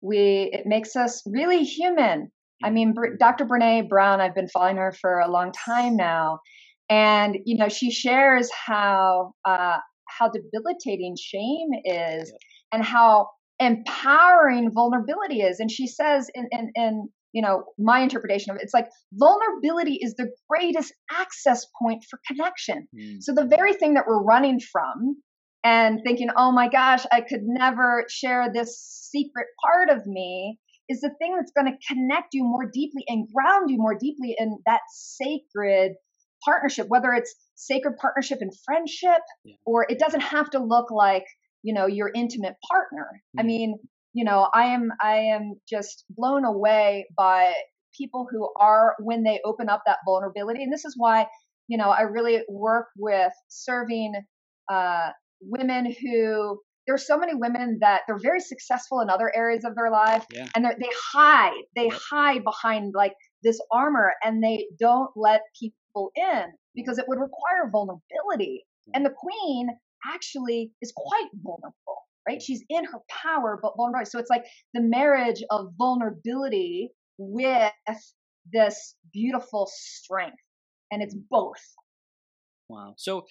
we 0.00 0.50
it 0.52 0.66
makes 0.66 0.94
us 0.96 1.22
really 1.26 1.64
human. 1.64 2.30
I 2.62 2.70
mean 2.70 2.94
dr 3.18 3.44
brene 3.46 3.88
brown 3.88 4.20
i've 4.20 4.34
been 4.34 4.48
following 4.48 4.76
her 4.78 4.92
for 4.92 5.20
a 5.20 5.30
long 5.30 5.52
time 5.52 5.96
now 5.96 6.40
and 6.90 7.38
you 7.44 7.56
know 7.56 7.68
she 7.68 7.90
shares 7.90 8.50
how 8.66 9.32
uh, 9.44 9.78
how 10.08 10.28
debilitating 10.28 11.16
shame 11.20 11.68
is 11.84 12.30
yep. 12.30 12.40
and 12.72 12.84
how 12.84 13.28
empowering 13.60 14.70
vulnerability 14.72 15.40
is. 15.40 15.60
And 15.60 15.70
she 15.70 15.86
says 15.86 16.30
in, 16.34 16.48
in, 16.50 16.70
in 16.74 17.08
you 17.32 17.42
know 17.42 17.64
my 17.78 18.00
interpretation 18.00 18.50
of 18.50 18.56
it 18.56 18.62
it's 18.62 18.74
like 18.74 18.88
vulnerability 19.12 19.98
is 20.00 20.14
the 20.14 20.30
greatest 20.48 20.92
access 21.12 21.66
point 21.80 22.02
for 22.08 22.18
connection 22.26 22.88
mm. 22.98 23.16
so 23.20 23.34
the 23.34 23.44
very 23.44 23.74
thing 23.74 23.94
that 23.94 24.04
we're 24.06 24.22
running 24.22 24.58
from 24.58 25.16
and 25.62 26.00
thinking 26.04 26.28
oh 26.36 26.50
my 26.50 26.68
gosh 26.68 27.04
i 27.12 27.20
could 27.20 27.42
never 27.42 28.04
share 28.08 28.50
this 28.52 28.78
secret 29.12 29.46
part 29.62 29.90
of 29.90 30.06
me 30.06 30.58
is 30.88 31.00
the 31.00 31.10
thing 31.18 31.36
that's 31.36 31.52
going 31.52 31.70
to 31.70 31.86
connect 31.86 32.32
you 32.32 32.44
more 32.44 32.64
deeply 32.72 33.04
and 33.08 33.28
ground 33.32 33.70
you 33.70 33.76
more 33.76 33.94
deeply 33.94 34.34
in 34.38 34.58
that 34.64 34.80
sacred 34.90 35.92
partnership, 36.44 36.86
whether 36.88 37.12
it's 37.12 37.34
sacred 37.54 37.96
partnership 37.96 38.38
and 38.40 38.52
friendship, 38.64 39.20
yeah. 39.44 39.54
or 39.66 39.86
it 39.88 39.98
doesn't 39.98 40.20
have 40.20 40.50
to 40.50 40.58
look 40.58 40.90
like, 40.90 41.24
you 41.62 41.74
know, 41.74 41.86
your 41.86 42.10
intimate 42.14 42.54
partner. 42.70 43.08
Mm-hmm. 43.12 43.40
I 43.40 43.42
mean, 43.42 43.78
you 44.12 44.24
know, 44.24 44.48
I 44.54 44.66
am 44.66 44.90
I 45.02 45.16
am 45.16 45.54
just 45.68 46.04
blown 46.10 46.44
away 46.44 47.06
by 47.16 47.52
people 47.96 48.26
who 48.30 48.48
are 48.58 48.94
when 49.00 49.22
they 49.22 49.40
open 49.44 49.68
up 49.68 49.82
that 49.86 49.98
vulnerability. 50.06 50.62
And 50.62 50.72
this 50.72 50.84
is 50.84 50.94
why, 50.96 51.26
you 51.66 51.78
know, 51.78 51.90
I 51.90 52.02
really 52.02 52.42
work 52.48 52.86
with 52.96 53.32
serving 53.48 54.14
uh, 54.70 55.10
women 55.40 55.94
who 56.00 56.60
there's 56.86 57.06
so 57.06 57.18
many 57.18 57.34
women 57.34 57.78
that 57.82 58.00
they're 58.06 58.18
very 58.18 58.40
successful 58.40 59.00
in 59.00 59.10
other 59.10 59.30
areas 59.36 59.62
of 59.64 59.74
their 59.74 59.90
life 59.90 60.24
yeah. 60.32 60.48
and 60.56 60.64
they 60.64 60.90
hide 61.12 61.62
they 61.76 61.88
hide 61.88 62.42
behind 62.42 62.94
like 62.96 63.12
this 63.42 63.60
armor 63.70 64.14
and 64.24 64.42
they 64.42 64.66
don't 64.80 65.10
let 65.14 65.42
people 65.60 65.76
people 65.98 66.12
in 66.14 66.52
because 66.74 66.98
it 66.98 67.04
would 67.08 67.18
require 67.18 67.70
vulnerability. 67.70 68.64
And 68.94 69.04
the 69.04 69.10
queen 69.10 69.68
actually 70.06 70.72
is 70.80 70.92
quite 70.96 71.28
vulnerable, 71.42 72.06
right? 72.26 72.40
She's 72.40 72.62
in 72.70 72.84
her 72.84 73.00
power, 73.10 73.58
but 73.60 73.72
vulnerable. 73.76 74.06
So 74.06 74.18
it's 74.18 74.30
like 74.30 74.44
the 74.72 74.80
marriage 74.80 75.42
of 75.50 75.72
vulnerability 75.76 76.90
with 77.18 77.72
this 78.50 78.94
beautiful 79.12 79.68
strength. 79.70 80.38
And 80.90 81.02
it's 81.02 81.14
both. 81.14 81.60
Wow. 82.70 82.94
So 82.96 83.26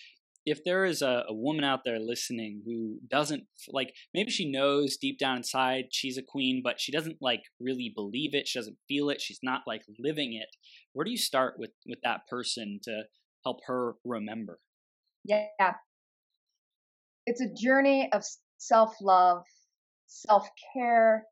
if 0.49 0.63
there 0.63 0.85
is 0.85 1.01
a, 1.01 1.25
a, 1.27 1.33
woman 1.33 1.65
out 1.65 1.81
there 1.83 1.99
listening 1.99 2.61
who 2.65 2.99
doesn't 3.11 3.43
like 3.69 3.93
maybe 4.13 4.31
she 4.31 4.49
knows 4.49 4.95
deep 4.95 5.19
down 5.19 5.37
inside 5.37 5.85
she's 5.91 6.17
a 6.17 6.23
queen 6.23 6.61
but 6.63 6.79
she 6.79 6.91
doesn't 6.91 7.17
like 7.21 7.41
really 7.59 7.91
believe 7.93 8.33
it 8.33 8.47
she 8.47 8.57
doesn't 8.57 8.77
feel 8.87 9.09
it 9.09 9.19
she's 9.19 9.39
not 9.43 9.61
like 9.67 9.81
living 9.99 10.33
it 10.33 10.47
where 10.93 11.03
do 11.03 11.11
you 11.11 11.17
start 11.17 11.55
with 11.57 11.71
with 11.85 11.99
that 12.03 12.21
person 12.29 12.79
to 12.83 13.03
help 13.47 13.59
her 13.65 13.95
remember? 14.03 14.59
Yeah. 15.23 15.73
It's 17.25 17.41
a 17.41 17.53
journey 17.53 18.09
of 18.11 18.23
self 18.57 18.95
love, 19.01 19.43
self 20.07 20.47
care, 20.73 21.25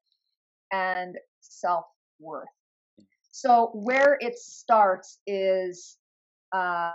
and 0.71 1.15
self 1.41 1.85
worth. 2.19 2.47
So, 3.31 3.71
where 3.73 4.17
it 4.19 4.37
starts 4.37 5.19
is 5.27 5.97
uh, 6.53 6.91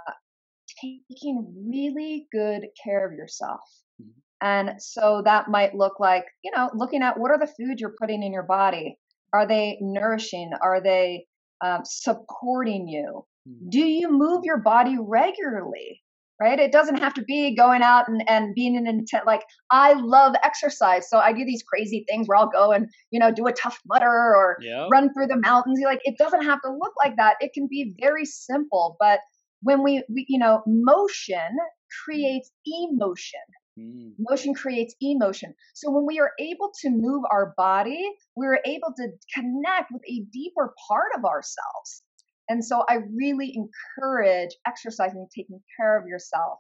taking 0.81 1.69
really 1.69 2.27
good 2.33 2.67
care 2.83 3.07
of 3.07 3.13
yourself. 3.13 3.61
Mm-hmm. 4.01 4.11
And 4.43 4.83
so 4.83 5.23
that 5.25 5.49
might 5.49 5.75
look 5.75 6.01
like, 6.01 6.25
you 6.43 6.51
know, 6.51 6.71
looking 6.75 7.03
at 7.03 7.19
what 7.19 7.31
are 7.31 7.39
the 7.39 7.47
foods 7.47 7.81
you're 7.81 7.95
putting 8.01 8.23
in 8.23 8.33
your 8.33 8.45
body? 8.45 8.99
Are 9.33 9.47
they 9.47 9.79
nourishing? 9.81 10.51
Are 10.63 10.81
they 10.83 11.27
um, 11.65 11.81
supporting 11.85 12.89
you? 12.89 13.25
Mm-hmm. 13.49 13.69
Do 13.69 13.81
you 13.81 14.11
move 14.11 14.41
your 14.45 14.59
body 14.59 14.97
regularly? 14.99 16.03
Right? 16.43 16.59
It 16.59 16.73
doesn't 16.73 16.97
have 16.97 17.13
to 17.13 17.23
be 17.23 17.55
going 17.55 17.83
out 17.83 18.09
and, 18.09 18.23
and 18.27 18.55
being 18.55 18.75
an 18.75 18.87
intent. 18.87 19.27
Like, 19.27 19.43
I 19.71 19.93
love 19.93 20.35
exercise. 20.43 21.07
So 21.11 21.19
I 21.19 21.35
do 21.35 21.45
these 21.45 21.63
crazy 21.63 22.03
things 22.09 22.27
where 22.27 22.39
I'll 22.39 22.49
go 22.49 22.73
and, 22.73 22.89
you 23.11 23.21
know, 23.21 23.31
do 23.31 23.47
a 23.47 23.53
Tough 23.53 23.79
Mudder 23.87 24.07
or 24.07 24.57
yep. 24.63 24.89
run 24.91 25.13
through 25.13 25.27
the 25.27 25.37
mountains. 25.37 25.81
Like, 25.85 26.01
it 26.05 26.17
doesn't 26.17 26.47
have 26.47 26.63
to 26.63 26.71
look 26.71 26.95
like 27.05 27.17
that. 27.19 27.35
It 27.41 27.51
can 27.53 27.69
be 27.71 27.95
very 28.01 28.25
simple. 28.25 28.97
But 28.99 29.21
when 29.63 29.83
we, 29.83 30.03
we 30.09 30.27
you 30.29 30.39
know, 30.39 30.63
motion 30.67 31.57
creates 32.05 32.51
emotion. 32.67 33.41
Mm. 33.79 34.13
Motion 34.19 34.55
creates 34.55 34.95
emotion. 35.01 35.55
So 35.75 35.91
when 35.91 36.07
we 36.07 36.19
are 36.19 36.33
able 36.39 36.73
to 36.83 36.91
move 36.91 37.25
our 37.31 37.55
body, 37.57 38.11
we're 38.37 38.61
able 38.65 38.93
to 38.97 39.09
connect 39.35 39.93
with 39.93 40.03
a 40.09 40.25
deeper 40.33 40.75
part 40.89 41.13
of 41.17 41.25
ourselves. 41.25 42.03
And 42.49 42.65
so 42.65 42.85
I 42.89 42.99
really 43.15 43.55
encourage 43.55 44.51
exercising, 44.67 45.29
taking 45.35 45.61
care 45.79 45.99
of 45.99 46.07
yourself. 46.07 46.59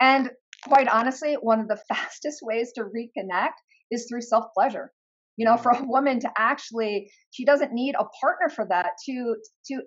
And 0.00 0.30
quite 0.62 0.88
honestly, 0.88 1.34
one 1.34 1.60
of 1.60 1.68
the 1.68 1.80
fastest 1.88 2.40
ways 2.42 2.72
to 2.74 2.84
reconnect 2.84 3.54
is 3.90 4.06
through 4.08 4.22
self 4.22 4.46
pleasure. 4.54 4.92
You 5.36 5.46
know, 5.46 5.56
for 5.56 5.72
a 5.72 5.82
woman 5.82 6.20
to 6.20 6.30
actually, 6.38 7.10
she 7.32 7.44
doesn't 7.44 7.72
need 7.72 7.96
a 7.98 8.04
partner 8.20 8.48
for 8.48 8.66
that 8.66 8.92
to 9.06 9.36
to 9.66 9.82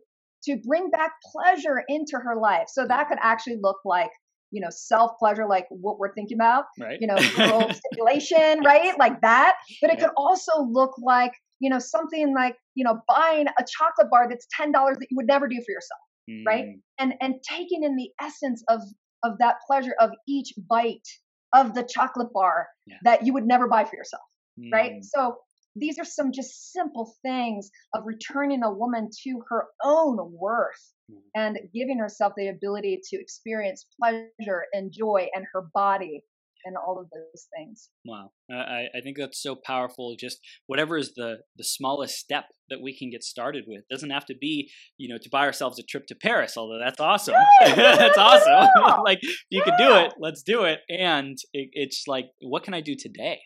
to 0.48 0.58
bring 0.66 0.90
back 0.90 1.12
pleasure 1.32 1.84
into 1.88 2.18
her 2.18 2.36
life. 2.36 2.68
So 2.68 2.88
that 2.88 3.08
could 3.08 3.20
actually 3.22 3.58
look 3.62 3.78
like 3.86 4.12
you 4.52 4.62
know, 4.62 4.70
self 4.70 5.12
pleasure, 5.20 5.48
like 5.48 5.66
what 5.70 6.00
we're 6.00 6.14
thinking 6.14 6.38
about, 6.38 6.66
right. 6.80 6.98
you 7.02 7.08
know, 7.08 7.18
stimulation, 7.92 8.64
right? 8.64 8.98
Like 8.98 9.22
that. 9.22 9.56
But 9.82 9.92
it 9.92 10.00
yeah. 10.00 10.06
could 10.06 10.14
also 10.16 10.62
look 10.62 10.92
like, 11.02 11.34
you 11.60 11.70
know, 11.70 11.80
something 11.80 12.34
like, 12.34 12.56
you 12.76 12.84
know, 12.84 13.00
buying 13.08 13.48
a 13.48 13.66
chocolate 13.78 14.10
bar 14.10 14.28
that's 14.30 14.48
$10 14.60 14.72
that 14.72 15.08
you 15.10 15.18
would 15.18 15.28
never 15.28 15.48
do 15.48 15.56
for 15.58 15.72
yourself, 15.72 16.00
mm. 16.30 16.46
right? 16.46 16.66
And, 17.00 17.14
and 17.20 17.36
taking 17.48 17.84
in 17.84 17.96
the 17.96 18.10
essence 18.22 18.64
of, 18.70 18.82
of 19.24 19.38
that 19.40 19.56
pleasure 19.68 19.96
of 20.00 20.12
each 20.28 20.54
bite 20.70 21.08
of 21.54 21.74
the 21.74 21.84
chocolate 21.84 22.32
bar 22.34 22.68
yeah. 22.86 22.96
that 23.04 23.26
you 23.26 23.34
would 23.34 23.46
never 23.46 23.68
buy 23.68 23.84
for 23.84 23.96
yourself, 23.96 24.24
mm. 24.60 24.72
right? 24.72 24.94
So 25.02 25.38
these 25.80 25.98
are 26.00 26.06
some 26.06 26.32
just 26.32 26.72
simple 26.72 27.16
things 27.22 27.70
of 27.94 28.04
returning 28.06 28.64
a 28.64 28.72
woman 28.72 29.10
to 29.24 29.42
her 29.50 29.66
own 29.84 30.18
worth 30.32 30.94
mm-hmm. 31.12 31.20
and 31.36 31.58
giving 31.74 32.00
herself 32.00 32.34
the 32.38 32.50
ability 32.50 33.00
to 33.10 33.20
experience 33.20 33.86
pleasure 34.00 34.66
and 34.74 34.92
joy 34.92 35.28
and 35.34 35.46
her 35.54 35.68
body 35.74 36.24
and 36.66 36.76
all 36.76 37.00
of 37.00 37.10
those 37.10 37.48
things. 37.56 37.90
Wow, 38.06 38.32
I, 38.52 38.86
I 38.96 39.02
think 39.02 39.18
that's 39.18 39.42
so 39.42 39.56
powerful. 39.56 40.16
Just 40.20 40.40
whatever 40.68 40.98
is 40.98 41.14
the 41.16 41.38
the 41.56 41.64
smallest 41.64 42.18
step 42.18 42.46
that 42.70 42.82
we 42.82 42.98
can 42.98 43.10
get 43.10 43.24
started 43.24 43.64
with 43.68 43.80
it 43.80 43.94
doesn't 43.94 44.10
have 44.10 44.26
to 44.26 44.36
be 44.36 44.70
you 44.98 45.08
know 45.08 45.18
to 45.22 45.30
buy 45.30 45.46
ourselves 45.46 45.80
a 45.80 45.84
trip 45.84 46.08
to 46.08 46.16
Paris. 46.16 46.58
Although 46.58 46.80
that's 46.80 47.00
awesome, 47.00 47.36
that's 47.62 48.18
awesome. 48.18 48.68
like 49.06 49.20
you 49.24 49.40
yeah. 49.50 49.64
can 49.64 49.74
do 49.78 49.96
it, 49.96 50.14
let's 50.20 50.44
do 50.44 50.64
it. 50.64 50.80
And 50.90 51.38
it, 51.54 51.70
it's 51.74 52.04
like, 52.08 52.26
what 52.42 52.64
can 52.64 52.74
I 52.74 52.82
do 52.82 52.96
today? 52.96 53.40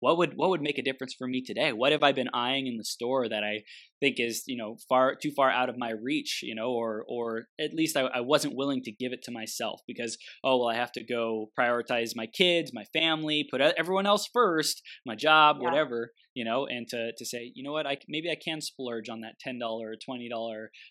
What 0.00 0.18
would 0.18 0.36
what 0.36 0.50
would 0.50 0.62
make 0.62 0.78
a 0.78 0.82
difference 0.82 1.14
for 1.14 1.26
me 1.26 1.42
today? 1.42 1.72
What 1.72 1.92
have 1.92 2.02
i 2.02 2.12
been 2.12 2.30
eyeing 2.34 2.66
in 2.66 2.76
the 2.76 2.84
store 2.84 3.28
that 3.28 3.44
i 3.44 3.62
think 4.00 4.16
is 4.18 4.44
you 4.46 4.56
know 4.56 4.76
far 4.88 5.14
too 5.14 5.30
far 5.30 5.50
out 5.50 5.68
of 5.68 5.76
my 5.78 5.90
reach 5.90 6.40
you 6.42 6.54
know 6.54 6.70
or 6.70 7.04
or 7.08 7.44
at 7.60 7.74
least 7.74 7.96
I, 7.96 8.02
I 8.02 8.20
wasn't 8.20 8.56
willing 8.56 8.82
to 8.84 8.92
give 8.92 9.12
it 9.12 9.22
to 9.24 9.30
myself 9.30 9.80
because 9.86 10.18
oh 10.42 10.58
well 10.58 10.68
i 10.68 10.74
have 10.74 10.92
to 10.92 11.04
go 11.04 11.50
prioritize 11.58 12.12
my 12.14 12.26
kids 12.26 12.72
my 12.74 12.84
family 12.92 13.46
put 13.50 13.60
everyone 13.60 14.06
else 14.06 14.28
first 14.32 14.82
my 15.06 15.14
job 15.14 15.56
yeah. 15.58 15.64
whatever 15.64 16.10
you 16.34 16.44
know 16.44 16.66
and 16.66 16.88
to 16.88 17.12
to 17.16 17.24
say 17.24 17.52
you 17.54 17.62
know 17.62 17.72
what 17.72 17.86
i 17.86 17.96
maybe 18.08 18.30
i 18.30 18.36
can 18.42 18.60
splurge 18.60 19.08
on 19.08 19.20
that 19.20 19.34
$10 19.46 19.58
$20 19.60 20.28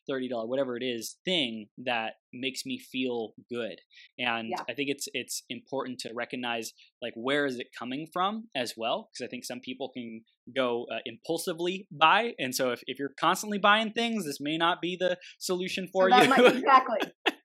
$30 0.09 0.47
whatever 0.47 0.77
it 0.77 0.83
is 0.83 1.17
thing 1.25 1.67
that 1.77 2.13
makes 2.33 2.65
me 2.65 2.77
feel 2.77 3.33
good 3.49 3.79
and 4.17 4.49
yeah. 4.49 4.63
i 4.69 4.73
think 4.73 4.89
it's 4.89 5.07
it's 5.13 5.43
important 5.49 5.99
to 5.99 6.11
recognize 6.13 6.73
like 7.01 7.13
where 7.15 7.45
is 7.45 7.57
it 7.57 7.67
coming 7.77 8.07
from 8.11 8.47
as 8.55 8.73
well 8.77 9.09
because 9.11 9.25
i 9.25 9.29
think 9.29 9.45
some 9.45 9.59
people 9.59 9.89
can 9.93 10.21
go 10.55 10.85
uh, 10.93 10.99
impulsively 11.05 11.87
buy. 11.91 12.33
And 12.39 12.53
so 12.53 12.71
if, 12.71 12.81
if 12.85 12.99
you're 12.99 13.13
constantly 13.19 13.57
buying 13.57 13.91
things, 13.91 14.25
this 14.25 14.39
may 14.39 14.57
not 14.57 14.81
be 14.81 14.97
the 14.99 15.17
solution 15.39 15.87
for 15.91 16.09
you. 16.09 16.15
Might, 16.27 16.45
exactly. 16.45 16.99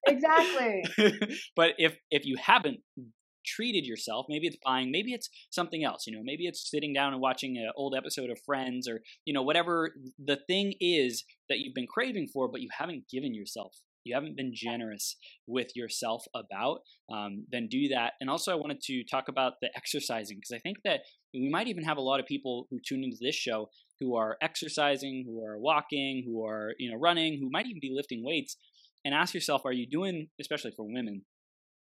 Exactly. 0.06 0.84
but 1.56 1.72
if 1.78 1.96
if 2.10 2.26
you 2.26 2.36
haven't 2.40 2.80
treated 3.46 3.84
yourself 3.84 4.26
maybe 4.28 4.46
it's 4.46 4.56
buying 4.64 4.90
maybe 4.90 5.12
it's 5.12 5.28
something 5.50 5.84
else 5.84 6.06
you 6.06 6.16
know 6.16 6.22
maybe 6.24 6.46
it's 6.46 6.70
sitting 6.70 6.94
down 6.94 7.12
and 7.12 7.20
watching 7.20 7.58
an 7.58 7.70
old 7.76 7.94
episode 7.94 8.30
of 8.30 8.38
friends 8.44 8.88
or 8.88 9.00
you 9.24 9.34
know 9.34 9.42
whatever 9.42 9.90
the 10.18 10.38
thing 10.48 10.72
is 10.80 11.24
that 11.48 11.58
you've 11.58 11.74
been 11.74 11.86
craving 11.86 12.26
for 12.32 12.48
but 12.48 12.62
you 12.62 12.68
haven't 12.78 13.04
given 13.10 13.34
yourself 13.34 13.76
you 14.04 14.14
haven't 14.14 14.36
been 14.36 14.52
generous 14.54 15.16
with 15.46 15.74
yourself 15.74 16.24
about, 16.34 16.80
um, 17.12 17.46
then 17.50 17.68
do 17.70 17.88
that. 17.88 18.12
And 18.20 18.30
also, 18.30 18.52
I 18.52 18.56
wanted 18.56 18.80
to 18.82 19.04
talk 19.04 19.28
about 19.28 19.54
the 19.60 19.70
exercising 19.76 20.38
because 20.38 20.54
I 20.54 20.60
think 20.60 20.78
that 20.84 21.00
we 21.32 21.48
might 21.48 21.68
even 21.68 21.84
have 21.84 21.96
a 21.96 22.02
lot 22.02 22.20
of 22.20 22.26
people 22.26 22.66
who 22.70 22.78
tune 22.86 23.04
into 23.04 23.18
this 23.20 23.34
show 23.34 23.68
who 24.00 24.16
are 24.16 24.36
exercising, 24.42 25.24
who 25.26 25.44
are 25.44 25.58
walking, 25.58 26.24
who 26.26 26.44
are 26.44 26.72
you 26.78 26.90
know 26.90 26.98
running, 26.98 27.38
who 27.40 27.50
might 27.50 27.66
even 27.66 27.80
be 27.80 27.92
lifting 27.94 28.22
weights. 28.24 28.56
And 29.06 29.14
ask 29.14 29.34
yourself, 29.34 29.66
are 29.66 29.72
you 29.72 29.86
doing, 29.86 30.28
especially 30.40 30.70
for 30.74 30.86
women, 30.86 31.26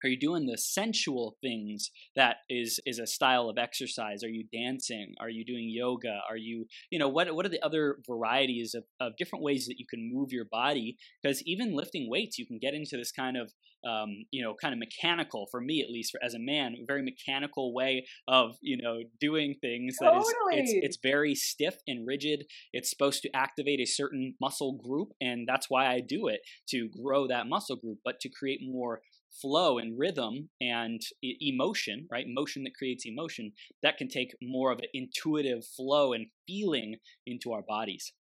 are 0.04 0.08
you 0.08 0.18
doing 0.18 0.46
the 0.46 0.58
sensual 0.58 1.36
things 1.40 1.90
that 2.16 2.36
is 2.48 2.80
is 2.86 2.98
a 2.98 3.06
style 3.06 3.48
of 3.48 3.58
exercise? 3.58 4.22
Are 4.24 4.28
you 4.28 4.44
dancing? 4.52 5.14
Are 5.20 5.30
you 5.30 5.44
doing 5.44 5.68
yoga? 5.68 6.20
Are 6.28 6.36
you, 6.36 6.66
you 6.90 6.98
know, 6.98 7.08
what 7.08 7.34
what 7.34 7.46
are 7.46 7.50
the 7.50 7.64
other 7.64 7.98
varieties 8.06 8.74
of, 8.74 8.84
of 9.00 9.16
different 9.16 9.44
ways 9.44 9.66
that 9.66 9.78
you 9.78 9.86
can 9.88 10.10
move 10.12 10.32
your 10.32 10.46
body? 10.50 10.96
Because 11.22 11.42
even 11.44 11.74
lifting 11.74 12.08
weights, 12.10 12.38
you 12.38 12.46
can 12.46 12.58
get 12.58 12.74
into 12.74 12.96
this 12.96 13.12
kind 13.12 13.36
of 13.36 13.52
um, 13.84 14.26
you 14.30 14.42
know, 14.44 14.54
kind 14.54 14.72
of 14.72 14.78
mechanical 14.78 15.48
for 15.50 15.60
me 15.60 15.82
at 15.82 15.90
least, 15.90 16.12
for, 16.12 16.24
as 16.24 16.34
a 16.34 16.38
man, 16.38 16.76
very 16.86 17.02
mechanical 17.02 17.74
way 17.74 18.06
of 18.28 18.56
you 18.60 18.76
know 18.80 19.00
doing 19.20 19.56
things. 19.60 19.96
Totally. 20.00 20.22
That 20.50 20.62
is, 20.62 20.70
it's 20.72 20.86
it's 20.86 20.98
very 21.02 21.34
stiff 21.34 21.76
and 21.86 22.06
rigid. 22.06 22.44
It's 22.72 22.90
supposed 22.90 23.22
to 23.22 23.30
activate 23.34 23.80
a 23.80 23.86
certain 23.86 24.34
muscle 24.40 24.72
group, 24.72 25.08
and 25.20 25.48
that's 25.48 25.68
why 25.68 25.86
I 25.86 26.00
do 26.00 26.28
it 26.28 26.40
to 26.68 26.88
grow 27.02 27.26
that 27.26 27.48
muscle 27.48 27.76
group, 27.76 27.98
but 28.04 28.20
to 28.20 28.28
create 28.28 28.60
more 28.62 29.00
flow 29.40 29.78
and 29.78 29.98
rhythm 29.98 30.50
and 30.60 31.00
emotion, 31.22 32.06
right? 32.10 32.26
Motion 32.28 32.64
that 32.64 32.74
creates 32.76 33.04
emotion, 33.06 33.52
that 33.82 33.96
can 33.96 34.08
take 34.08 34.34
more 34.42 34.70
of 34.70 34.78
an 34.78 34.88
intuitive 34.92 35.64
flow 35.64 36.12
and 36.12 36.26
feeling 36.46 36.96
into 37.26 37.52
our 37.52 37.62
bodies. 37.62 38.12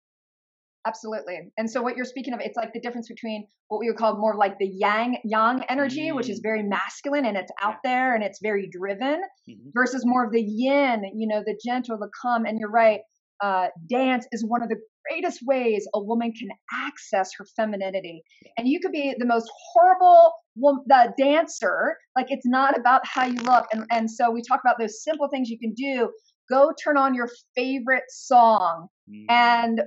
Absolutely. 0.87 1.53
And 1.59 1.71
so 1.71 1.83
what 1.83 1.97
you're 1.97 2.07
speaking 2.07 2.33
of, 2.33 2.41
it's 2.41 2.57
like 2.57 2.73
the 2.73 2.81
difference 2.81 3.09
between 3.09 3.47
what 3.69 3.81
we 3.81 3.89
would 3.89 3.99
call 3.99 4.17
more 4.17 4.35
like 4.35 4.59
the 4.59 4.67
yang 4.67 5.19
yang 5.25 5.63
energy, 5.69 6.09
mm. 6.09 6.17
which 6.17 6.31
is 6.31 6.41
mm. 6.41 6.45
very 6.45 6.63
masculine 6.63 7.27
and 7.27 7.37
it's 7.37 7.53
out 7.61 7.77
yeah. 7.85 7.91
there 7.91 8.15
and 8.15 8.25
it's 8.25 8.39
very 8.41 8.67
driven, 8.71 9.21
mm-hmm. 9.49 9.69
versus 9.75 10.05
more 10.07 10.25
of 10.25 10.33
the 10.33 10.41
yin, 10.41 11.03
you 11.15 11.29
know, 11.29 11.43
the 11.45 11.59
gentle, 11.63 11.99
the 11.99 12.09
calm. 12.23 12.47
And 12.47 12.59
you're 12.59 12.71
right, 12.71 13.01
uh, 13.43 13.67
dance 13.89 14.27
is 14.33 14.43
one 14.43 14.63
of 14.63 14.71
the 14.71 14.77
greatest 15.09 15.41
ways 15.45 15.87
a 15.95 16.01
woman 16.01 16.33
can 16.33 16.49
access 16.73 17.31
her 17.39 17.47
femininity. 17.57 18.23
And 18.57 18.69
you 18.69 18.81
could 18.81 18.93
be 18.93 19.15
the 19.19 19.27
most 19.27 19.51
horrible 19.73 20.33
the 20.57 21.13
dancer. 21.17 21.97
Like 22.17 22.27
it's 22.31 22.47
not 22.47 22.79
about 22.79 23.07
how 23.07 23.25
you 23.25 23.41
look. 23.43 23.67
And, 23.73 23.87
and 23.91 24.11
so 24.11 24.31
we 24.31 24.43
talk 24.43 24.61
about 24.65 24.79
those 24.79 25.03
simple 25.03 25.29
things 25.29 25.49
you 25.49 25.59
can 25.59 25.73
do. 25.75 26.11
Go 26.51 26.73
turn 26.83 26.97
on 26.97 27.15
your 27.15 27.29
favorite 27.55 28.05
song 28.09 28.89
mm. 29.09 29.25
and 29.29 29.83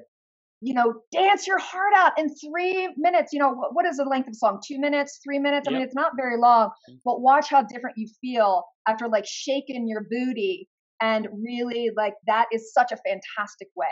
you 0.65 0.73
know, 0.73 0.93
dance 1.12 1.45
your 1.45 1.60
heart 1.60 1.91
out 1.93 2.17
in 2.17 2.34
three 2.36 2.88
minutes. 2.95 3.34
You 3.34 3.39
know, 3.39 3.52
what, 3.52 3.76
what 3.76 3.86
is 3.86 3.97
the 3.97 4.06
length 4.06 4.30
of 4.30 4.32
a 4.32 4.36
song? 4.36 4.62
Two 4.65 4.80
minutes, 4.80 5.19
three 5.21 5.38
minutes? 5.38 5.65
Yep. 5.67 5.73
I 5.73 5.78
mean, 5.78 5.86
it's 5.86 5.93
not 5.93 6.13
very 6.15 6.38
long, 6.38 6.69
mm. 6.89 6.99
but 7.04 7.19
watch 7.19 7.49
how 7.49 7.63
different 7.63 7.97
you 7.97 8.08
feel 8.21 8.63
after 8.88 9.10
like 9.10 9.26
shaking 9.28 9.89
your 9.89 10.06
booty. 10.10 10.69
And 11.02 11.28
really, 11.43 11.89
like, 11.97 12.13
that 12.28 12.45
is 12.54 12.71
such 12.71 12.93
a 12.93 12.97
fantastic 13.06 13.67
way 13.76 13.88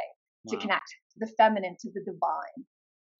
wow. 0.45 0.51
to 0.51 0.57
connect 0.57 0.87
to 1.13 1.19
the 1.19 1.31
feminine, 1.37 1.75
to 1.81 1.89
the 1.93 2.01
divine. 2.01 2.65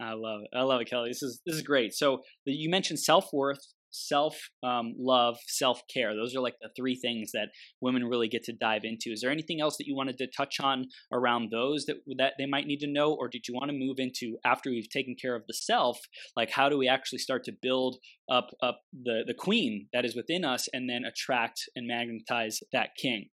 I 0.01 0.13
love 0.13 0.41
it. 0.43 0.57
I 0.57 0.63
love 0.63 0.81
it, 0.81 0.89
Kelly. 0.89 1.10
This 1.10 1.21
is 1.21 1.41
this 1.45 1.55
is 1.55 1.62
great. 1.62 1.93
So 1.93 2.21
you 2.45 2.69
mentioned 2.69 2.99
self 2.99 3.29
worth, 3.31 3.60
self 3.91 4.49
um, 4.63 4.95
love, 4.97 5.38
self 5.47 5.81
care. 5.93 6.15
Those 6.15 6.36
are 6.36 6.41
like 6.41 6.55
the 6.60 6.69
three 6.75 6.95
things 6.95 7.31
that 7.34 7.49
women 7.81 8.05
really 8.05 8.27
get 8.27 8.43
to 8.45 8.53
dive 8.53 8.81
into. 8.84 9.12
Is 9.12 9.21
there 9.21 9.31
anything 9.31 9.62
else 9.62 9.77
that 9.77 9.86
you 9.86 9.95
wanted 9.95 10.17
to 10.17 10.27
touch 10.27 10.60
on 10.60 10.86
around 11.12 11.51
those 11.51 11.86
that 11.86 11.97
that 12.17 12.34
they 12.39 12.47
might 12.47 12.65
need 12.65 12.79
to 12.79 12.91
know, 12.91 13.13
or 13.13 13.27
did 13.27 13.47
you 13.47 13.53
want 13.53 13.69
to 13.69 13.77
move 13.77 13.97
into 13.99 14.38
after 14.43 14.71
we've 14.71 14.89
taken 14.89 15.15
care 15.21 15.36
of 15.36 15.43
the 15.47 15.53
self? 15.53 15.99
Like 16.36 16.49
how 16.49 16.69
do 16.69 16.77
we 16.77 16.88
actually 16.88 17.19
start 17.19 17.43
to 17.45 17.53
build 17.62 17.97
up 18.29 18.49
up 18.63 18.81
the 19.03 19.21
the 19.27 19.36
queen 19.36 19.88
that 19.93 20.05
is 20.05 20.15
within 20.15 20.43
us, 20.43 20.67
and 20.73 20.89
then 20.89 21.03
attract 21.05 21.69
and 21.75 21.88
magnetize 21.88 22.60
that 22.73 22.89
king? 22.97 23.29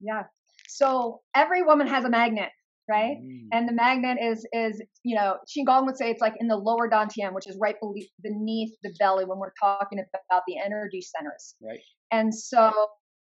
Yeah. 0.00 0.24
So 0.68 1.20
every 1.34 1.62
woman 1.62 1.86
has 1.86 2.04
a 2.04 2.10
magnet, 2.10 2.50
right? 2.88 3.16
Mm. 3.22 3.48
And 3.52 3.68
the 3.68 3.72
magnet 3.72 4.18
is 4.22 4.46
is 4.52 4.82
you 5.02 5.16
know 5.16 5.36
Qigong 5.46 5.86
would 5.86 5.96
say 5.96 6.10
it's 6.10 6.20
like 6.20 6.34
in 6.38 6.48
the 6.48 6.56
lower 6.56 6.88
dantian, 6.88 7.34
which 7.34 7.46
is 7.46 7.56
right 7.60 7.76
beneath 8.22 8.72
the 8.82 8.92
belly 8.98 9.24
when 9.24 9.38
we're 9.38 9.52
talking 9.60 9.98
about 9.98 10.42
the 10.46 10.58
energy 10.58 11.00
centers. 11.00 11.54
Right. 11.62 11.80
And 12.12 12.34
so 12.34 12.72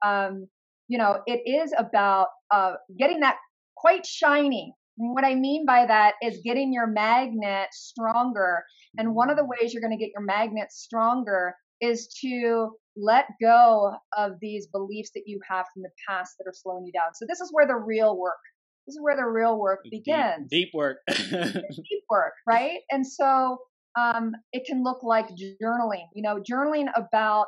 um, 0.05 0.49
you 0.89 0.99
know 0.99 1.21
it 1.27 1.43
is 1.47 1.73
about 1.77 2.29
uh, 2.51 2.75
getting 2.99 3.21
that 3.21 3.37
quite 3.77 4.07
shiny. 4.07 4.75
And 4.99 5.13
what 5.13 5.25
I 5.25 5.35
mean 5.35 5.67
by 5.67 5.87
that 5.87 6.15
is 6.23 6.41
getting 6.45 6.73
your 6.73 6.87
magnet 6.87 7.69
stronger. 7.73 8.63
And 8.97 9.15
one 9.15 9.29
of 9.29 9.37
the 9.37 9.43
mm. 9.43 9.49
ways 9.49 9.73
you're 9.73 9.83
going 9.83 9.97
to 9.97 10.03
get 10.03 10.13
your 10.15 10.25
magnet 10.25 10.71
stronger 10.71 11.55
is 11.81 12.09
to 12.21 12.71
let 12.97 13.27
go 13.41 13.93
of 14.17 14.33
these 14.41 14.69
beliefs 14.69 15.11
that 15.15 15.25
you 15.27 15.41
have 15.49 15.67
from 15.73 15.83
the 15.83 15.91
past 16.09 16.35
that 16.39 16.49
are 16.49 16.55
slowing 16.55 16.87
you 16.87 16.93
down. 16.93 17.15
So 17.15 17.27
this 17.29 17.41
is 17.41 17.51
where 17.53 17.67
the 17.67 17.75
real 17.75 18.17
work. 18.17 18.39
This 18.87 18.97
is 18.97 19.01
where 19.01 19.17
the 19.17 19.25
real 19.25 19.59
work 19.59 19.81
begins. 19.91 20.49
Deep, 20.51 20.67
deep 20.67 20.69
work. 20.75 20.99
deep 21.09 22.05
work, 22.11 22.35
right? 22.47 22.81
And 22.91 23.07
so 23.07 23.59
um, 23.99 24.33
it 24.53 24.65
can 24.67 24.83
look 24.83 25.03
like 25.03 25.29
journaling. 25.31 26.07
You 26.15 26.23
know, 26.23 26.41
journaling 26.41 26.87
about 26.95 27.47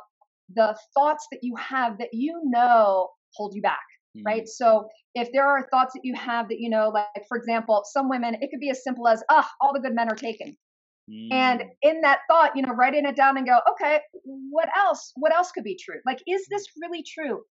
the 0.55 0.77
thoughts 0.93 1.27
that 1.31 1.39
you 1.41 1.55
have 1.57 1.97
that 1.99 2.09
you 2.13 2.41
know 2.45 3.09
hold 3.33 3.53
you 3.53 3.61
back. 3.61 3.79
Mm. 4.17 4.21
Right. 4.25 4.47
So 4.47 4.87
if 5.13 5.29
there 5.31 5.45
are 5.45 5.67
thoughts 5.69 5.93
that 5.93 6.01
you 6.03 6.15
have 6.15 6.49
that 6.49 6.59
you 6.59 6.69
know, 6.69 6.89
like 6.89 7.25
for 7.27 7.37
example, 7.37 7.83
some 7.85 8.09
women, 8.09 8.35
it 8.35 8.49
could 8.49 8.59
be 8.59 8.69
as 8.69 8.83
simple 8.83 9.07
as, 9.07 9.23
ah, 9.29 9.47
oh, 9.47 9.67
all 9.67 9.73
the 9.73 9.79
good 9.79 9.93
men 9.93 10.09
are 10.09 10.15
taken. 10.15 10.55
Mm. 11.09 11.31
And 11.31 11.63
in 11.81 12.01
that 12.01 12.19
thought, 12.29 12.51
you 12.55 12.63
know, 12.63 12.73
writing 12.73 13.05
it 13.05 13.15
down 13.15 13.37
and 13.37 13.45
go, 13.45 13.59
okay, 13.71 13.99
what 14.23 14.69
else? 14.77 15.11
What 15.15 15.33
else 15.33 15.51
could 15.51 15.63
be 15.63 15.77
true? 15.77 15.99
Like, 16.05 16.21
is 16.27 16.45
this 16.49 16.65
really 16.81 17.03
true? 17.03 17.41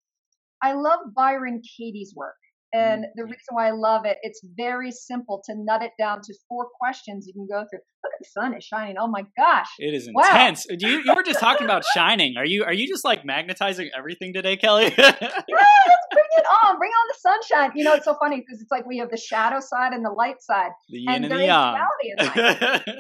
I 0.63 0.73
love 0.73 1.01
Byron 1.15 1.63
Katie's 1.77 2.15
work. 2.17 2.35
And 2.73 3.05
mm. 3.05 3.09
the 3.15 3.25
reason 3.25 3.53
why 3.53 3.69
I 3.69 3.71
love 3.71 4.05
it, 4.05 4.19
it's 4.23 4.41
very 4.57 4.91
simple 4.91 5.43
to 5.47 5.55
nut 5.57 5.83
it 5.83 5.93
down 5.99 6.21
to 6.23 6.35
four 6.49 6.67
questions 6.81 7.27
you 7.27 7.33
can 7.33 7.47
go 7.47 7.65
through. 7.71 7.81
Look 8.05 8.13
at 8.13 8.19
the 8.21 8.29
sun 8.29 8.57
is 8.57 8.65
shining. 8.65 8.97
Oh 8.99 9.09
my 9.09 9.23
gosh. 9.37 9.69
It 9.79 9.95
is 9.95 10.09
intense. 10.09 10.67
Wow. 10.69 10.77
You, 10.79 11.03
you 11.05 11.15
were 11.15 11.23
just 11.23 11.41
talking 11.41 11.65
about 11.65 11.85
shining. 11.95 12.37
Are 12.37 12.45
you 12.45 12.65
are 12.65 12.73
you 12.73 12.89
just 12.89 13.05
like 13.05 13.25
magnetizing 13.25 13.91
everything 13.97 14.33
today, 14.35 14.57
Kelly? 14.57 14.85
yeah, 14.99 15.15
let's 15.21 16.07
bring 16.13 16.25
it 16.37 16.47
on. 16.65 16.79
Bring 16.79 16.91
on 16.91 17.09
the 17.09 17.19
sunshine. 17.19 17.73
You 17.75 17.85
know, 17.85 17.95
it's 17.95 18.05
so 18.05 18.17
funny 18.21 18.37
because 18.41 18.61
it's 18.61 18.71
like 18.71 18.87
we 18.87 18.99
have 18.99 19.11
the 19.11 19.17
shadow 19.17 19.61
side 19.61 19.93
and 19.93 20.05
the 20.05 20.11
light 20.11 20.43
side. 20.43 20.71
The 20.89 20.99
yin 20.99 21.15
and, 21.15 21.25
and 21.27 21.35
the 21.35 21.45
yang. 21.47 21.77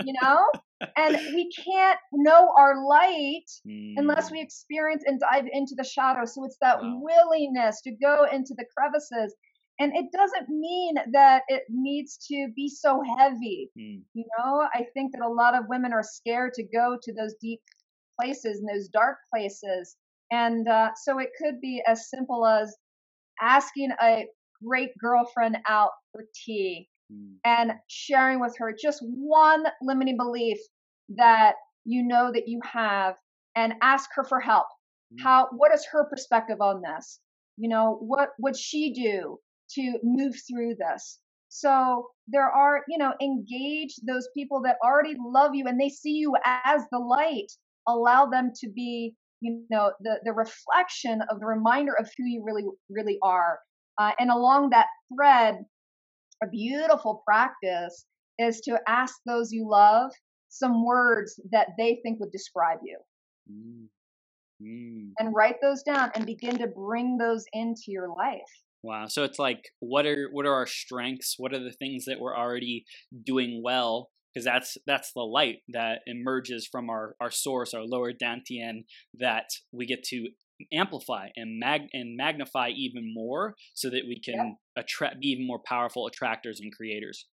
you 0.04 0.14
know? 0.22 0.48
and 0.96 1.16
we 1.34 1.50
can't 1.52 1.98
know 2.12 2.52
our 2.56 2.86
light 2.86 3.46
mm. 3.66 3.94
unless 3.96 4.30
we 4.30 4.40
experience 4.40 5.04
and 5.06 5.20
dive 5.20 5.46
into 5.52 5.74
the 5.76 5.84
shadow. 5.84 6.24
So 6.24 6.44
it's 6.44 6.58
that 6.60 6.82
wow. 6.82 7.00
willingness 7.02 7.80
to 7.82 7.92
go 7.92 8.26
into 8.30 8.54
the 8.56 8.66
crevices 8.76 9.34
and 9.78 9.92
it 9.94 10.06
doesn't 10.12 10.48
mean 10.48 10.94
that 11.12 11.42
it 11.48 11.64
needs 11.68 12.16
to 12.28 12.48
be 12.56 12.68
so 12.68 13.02
heavy 13.18 13.70
mm. 13.78 14.00
you 14.14 14.24
know 14.38 14.66
i 14.74 14.84
think 14.94 15.12
that 15.12 15.22
a 15.22 15.28
lot 15.28 15.54
of 15.54 15.64
women 15.68 15.92
are 15.92 16.02
scared 16.02 16.52
to 16.54 16.62
go 16.62 16.96
to 17.02 17.12
those 17.12 17.34
deep 17.40 17.60
places 18.18 18.60
and 18.60 18.68
those 18.68 18.88
dark 18.88 19.18
places 19.32 19.96
and 20.32 20.68
uh, 20.68 20.90
so 21.04 21.18
it 21.18 21.30
could 21.38 21.60
be 21.60 21.82
as 21.86 22.10
simple 22.10 22.44
as 22.44 22.74
asking 23.40 23.90
a 24.02 24.24
great 24.64 24.90
girlfriend 24.98 25.56
out 25.68 25.90
for 26.10 26.24
tea 26.34 26.88
mm. 27.12 27.34
and 27.44 27.72
sharing 27.88 28.40
with 28.40 28.54
her 28.58 28.74
just 28.80 29.00
one 29.02 29.64
limiting 29.82 30.16
belief 30.16 30.58
that 31.08 31.54
you 31.84 32.02
know 32.02 32.30
that 32.32 32.48
you 32.48 32.60
have 32.64 33.14
and 33.54 33.74
ask 33.82 34.10
her 34.14 34.24
for 34.24 34.40
help 34.40 34.66
mm. 35.12 35.22
how 35.22 35.48
what 35.52 35.72
is 35.72 35.86
her 35.90 36.04
perspective 36.08 36.60
on 36.60 36.82
this 36.82 37.20
you 37.56 37.68
know 37.68 37.98
what 38.00 38.30
would 38.38 38.56
she 38.56 38.92
do 38.92 39.38
to 39.70 39.98
move 40.02 40.34
through 40.48 40.76
this. 40.76 41.18
So 41.48 42.08
there 42.28 42.50
are, 42.50 42.82
you 42.88 42.98
know, 42.98 43.14
engage 43.20 43.94
those 44.06 44.28
people 44.34 44.60
that 44.62 44.76
already 44.84 45.14
love 45.18 45.54
you 45.54 45.66
and 45.66 45.80
they 45.80 45.88
see 45.88 46.12
you 46.12 46.34
as 46.44 46.82
the 46.92 46.98
light. 46.98 47.50
Allow 47.88 48.26
them 48.26 48.50
to 48.60 48.68
be, 48.68 49.14
you 49.40 49.64
know, 49.70 49.92
the 50.00 50.18
the 50.24 50.32
reflection 50.32 51.22
of 51.30 51.40
the 51.40 51.46
reminder 51.46 51.94
of 51.98 52.10
who 52.16 52.24
you 52.24 52.42
really 52.44 52.64
really 52.90 53.18
are. 53.22 53.58
Uh, 53.98 54.10
and 54.18 54.30
along 54.30 54.70
that 54.70 54.86
thread, 55.14 55.64
a 56.42 56.46
beautiful 56.48 57.22
practice 57.26 58.06
is 58.38 58.60
to 58.62 58.78
ask 58.86 59.14
those 59.26 59.52
you 59.52 59.68
love 59.68 60.10
some 60.48 60.84
words 60.84 61.40
that 61.52 61.68
they 61.78 62.00
think 62.02 62.20
would 62.20 62.30
describe 62.30 62.78
you. 62.84 62.98
Mm. 63.50 63.86
Mm. 64.62 65.12
And 65.18 65.34
write 65.34 65.56
those 65.60 65.82
down 65.82 66.10
and 66.14 66.24
begin 66.24 66.58
to 66.58 66.66
bring 66.66 67.18
those 67.18 67.44
into 67.52 67.84
your 67.88 68.08
life. 68.08 68.40
Wow. 68.82 69.06
So 69.08 69.24
it's 69.24 69.38
like 69.38 69.64
what 69.80 70.06
are 70.06 70.28
what 70.32 70.46
are 70.46 70.54
our 70.54 70.66
strengths? 70.66 71.34
What 71.38 71.52
are 71.52 71.62
the 71.62 71.72
things 71.72 72.04
that 72.06 72.20
we're 72.20 72.36
already 72.36 72.84
doing 73.24 73.60
well? 73.62 74.10
Because 74.36 74.44
that's 74.44 74.76
that's 74.86 75.12
the 75.14 75.22
light 75.22 75.60
that 75.68 76.00
emerges 76.04 76.68
from 76.70 76.90
our, 76.90 77.16
our 77.22 77.30
source, 77.30 77.72
our 77.72 77.84
lower 77.84 78.12
dantian, 78.12 78.84
that 79.18 79.46
we 79.72 79.86
get 79.86 80.02
to 80.08 80.28
amplify 80.70 81.28
and 81.36 81.58
mag 81.58 81.88
and 81.94 82.18
magnify 82.18 82.68
even 82.76 83.14
more 83.14 83.54
so 83.72 83.88
that 83.88 84.02
we 84.06 84.20
can 84.20 84.34
yeah. 84.34 84.82
attract 84.82 85.20
be 85.20 85.28
even 85.28 85.46
more 85.46 85.60
powerful 85.66 86.06
attractors 86.06 86.60
and 86.60 86.70
creators. 86.74 87.26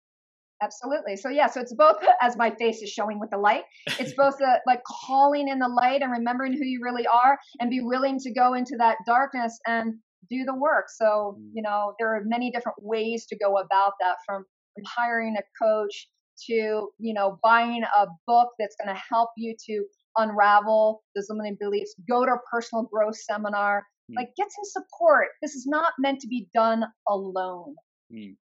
Absolutely. 0.62 1.16
So 1.16 1.30
yeah, 1.30 1.48
so 1.48 1.60
it's 1.60 1.74
both 1.74 1.98
as 2.22 2.38
my 2.38 2.52
face 2.52 2.84
is 2.84 2.92
showing 2.92 3.20
with 3.20 3.32
the 3.32 3.38
light. 3.40 3.64
It's 4.00 4.14
both 4.14 4.38
the, 4.38 4.60
like 4.68 4.84
calling 5.08 5.48
in 5.48 5.58
the 5.58 5.68
light 5.68 6.04
and 6.04 6.12
remembering 6.12 6.54
who 6.54 6.64
you 6.64 6.82
really 6.84 7.08
are 7.08 7.40
and 7.60 7.72
be 7.72 7.82
willing 7.82 8.20
to 8.20 8.32
go 8.32 8.54
into 8.54 8.76
that 8.78 8.98
darkness 9.08 9.58
and 9.66 9.96
do 10.30 10.44
the 10.46 10.54
work. 10.54 10.86
So, 10.96 11.38
mm. 11.40 11.50
you 11.54 11.64
know, 11.64 11.96
there 11.98 12.16
are 12.16 12.22
many 12.26 12.52
different 12.52 12.78
ways 12.80 13.26
to 13.30 13.38
go 13.38 13.58
about 13.58 13.94
that 14.02 14.18
from, 14.24 14.46
from 14.76 14.84
hiring 14.86 15.36
a 15.36 15.42
coach 15.64 16.08
to, 16.48 16.90
you 16.98 17.14
know, 17.14 17.40
buying 17.44 17.84
a 17.84 18.08
book 18.28 18.50
that's 18.60 18.76
going 18.84 18.94
to 18.96 19.02
help 19.10 19.30
you 19.38 19.56
to 19.68 19.86
unravel 20.18 21.04
those 21.16 21.28
limiting 21.30 21.58
beliefs, 21.60 21.96
go 22.10 22.26
to 22.26 22.32
a 22.32 22.40
personal 22.52 22.84
growth 22.84 23.16
seminar, 23.16 23.84
mm. 24.10 24.16
like 24.16 24.30
get 24.38 24.48
some 24.52 24.84
support. 24.84 25.28
This 25.42 25.54
is 25.54 25.66
not 25.68 25.94
meant 26.00 26.20
to 26.22 26.28
be 26.28 26.48
done 26.54 26.84
alone. 27.08 27.76
Mm. 28.14 28.36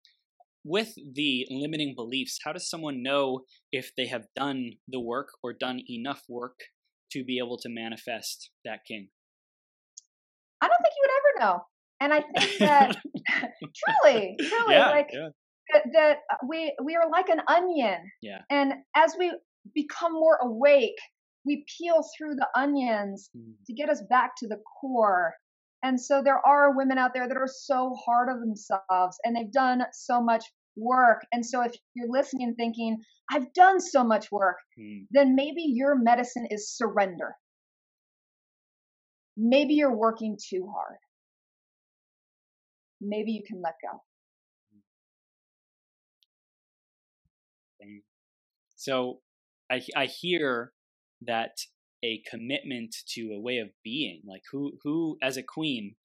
With 0.66 0.94
the 1.14 1.48
limiting 1.50 1.96
beliefs, 1.96 2.40
how 2.44 2.54
does 2.54 2.70
someone 2.70 3.02
know 3.02 3.42
if 3.72 3.92
they 3.96 4.08
have 4.08 4.26
done 4.36 4.72
the 4.88 5.00
work 5.00 5.30
or 5.42 5.54
done 5.54 5.82
enough 5.90 6.24
work 6.28 6.60
to 7.12 7.24
be 7.24 7.40
able 7.40 7.58
to 7.60 7.70
manifest 7.70 8.52
that 8.66 8.80
king? 8.88 9.10
I 10.62 10.68
don't 10.68 10.82
think 10.82 10.94
you 10.98 11.04
would 11.04 11.12
ever 11.20 11.52
know. 11.52 11.64
And 12.02 12.14
I 12.14 12.22
think 12.22 12.60
that 12.60 12.98
truly, 14.04 14.36
truly, 14.40 14.74
yeah, 14.74 14.90
like 14.90 15.10
yeah. 15.12 15.30
That, 15.74 15.84
that 15.94 16.18
uh, 16.32 16.38
we 16.48 16.74
we 16.84 16.96
are 16.96 17.10
like 17.10 17.30
an 17.30 17.42
onion. 17.48 17.98
Yeah. 18.22 18.40
And 18.50 18.74
as 18.96 19.16
we 19.18 19.32
become 19.74 20.14
more 20.14 20.38
awake, 20.42 20.98
we 21.46 21.66
peel 21.78 22.04
through 22.18 22.36
the 22.36 22.48
onions 22.56 23.30
mm. 23.36 23.54
to 23.68 23.74
get 23.74 23.90
us 23.90 24.02
back 24.10 24.32
to 24.38 24.48
the 24.48 24.60
core. 24.80 25.34
And 25.84 26.00
so 26.00 26.22
there 26.24 26.46
are 26.46 26.76
women 26.76 26.98
out 26.98 27.14
there 27.14 27.28
that 27.28 27.38
are 27.38 27.48
so 27.48 27.96
hard 28.06 28.30
on 28.30 28.42
themselves 28.42 29.18
and 29.24 29.36
they've 29.36 29.52
done 29.52 29.84
so 29.94 30.22
much 30.22 30.44
work. 30.76 31.26
And 31.32 31.46
so 31.46 31.62
if 31.62 31.74
you're 31.94 32.10
listening 32.10 32.56
thinking, 32.56 32.98
I've 33.32 33.54
done 33.54 33.80
so 33.80 34.04
much 34.04 34.32
work, 34.32 34.58
mm. 34.78 35.06
then 35.12 35.36
maybe 35.36 35.64
your 35.68 35.96
medicine 35.96 36.48
is 36.50 36.76
surrender. 36.76 37.36
Maybe 39.38 39.76
you're 39.76 39.96
working 39.96 40.38
too 40.50 40.70
hard 40.76 40.98
maybe 43.02 43.32
you 43.32 43.44
can 43.46 43.62
let 43.62 43.76
go. 43.82 44.02
So 48.80 49.20
I, 49.70 49.82
I 49.94 50.06
hear 50.06 50.72
that 51.22 51.58
a 52.02 52.24
commitment 52.32 52.96
to 53.10 53.34
a 53.34 53.40
way 53.40 53.58
of 53.58 53.72
being, 53.84 54.22
like 54.26 54.44
who, 54.54 54.78
who 54.86 55.18
as 55.22 55.36
a 55.36 55.44
queen, 55.44 55.96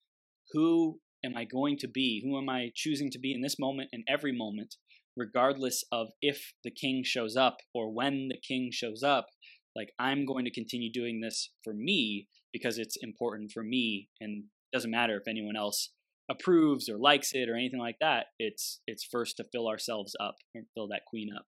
who 0.52 0.98
am 1.24 1.36
I 1.36 1.44
going 1.44 1.78
to 1.78 1.88
be? 1.88 2.20
Who 2.24 2.36
am 2.36 2.48
I 2.48 2.72
choosing 2.74 3.12
to 3.12 3.18
be 3.20 3.32
in 3.32 3.42
this 3.42 3.60
moment 3.60 3.90
and 3.92 4.02
every 4.08 4.36
moment, 4.36 4.74
regardless 5.16 5.84
of 5.92 6.08
if 6.20 6.52
the 6.64 6.70
king 6.72 7.04
shows 7.04 7.36
up 7.36 7.58
or 7.72 7.94
when 7.94 8.26
the 8.26 8.40
king 8.46 8.70
shows 8.72 9.04
up? 9.04 9.28
Like 9.76 9.92
I'm 10.00 10.26
going 10.26 10.44
to 10.44 10.50
continue 10.50 10.90
doing 10.90 11.20
this 11.20 11.50
for 11.62 11.74
me 11.74 12.26
because 12.52 12.76
it's 12.78 12.96
important 13.00 13.52
for 13.52 13.62
me 13.62 14.08
and 14.20 14.46
doesn't 14.72 14.90
matter 14.90 15.16
if 15.16 15.28
anyone 15.28 15.56
else 15.56 15.90
approves 16.28 16.88
or 16.88 16.98
likes 16.98 17.30
it 17.34 17.48
or 17.48 17.54
anything 17.54 17.78
like 17.78 17.98
that. 18.00 18.26
It's 18.40 18.80
it's 18.88 19.04
first 19.04 19.36
to 19.36 19.44
fill 19.52 19.68
ourselves 19.68 20.16
up 20.18 20.34
and 20.56 20.66
fill 20.74 20.88
that 20.88 21.04
queen 21.06 21.28
up. 21.32 21.46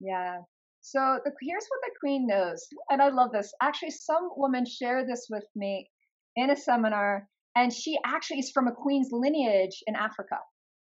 Yeah. 0.00 0.38
So 0.82 1.20
the, 1.24 1.32
here's 1.42 1.66
what 1.68 1.80
the 1.84 1.92
queen 2.00 2.26
knows, 2.26 2.66
and 2.90 3.02
I 3.02 3.10
love 3.10 3.32
this. 3.32 3.52
Actually, 3.62 3.90
some 3.90 4.30
woman 4.36 4.64
shared 4.64 5.06
this 5.08 5.26
with 5.28 5.44
me 5.54 5.90
in 6.36 6.50
a 6.50 6.56
seminar, 6.56 7.28
and 7.54 7.72
she 7.72 7.98
actually 8.04 8.38
is 8.38 8.50
from 8.50 8.66
a 8.66 8.72
queen's 8.72 9.08
lineage 9.12 9.82
in 9.86 9.94
Africa. 9.94 10.38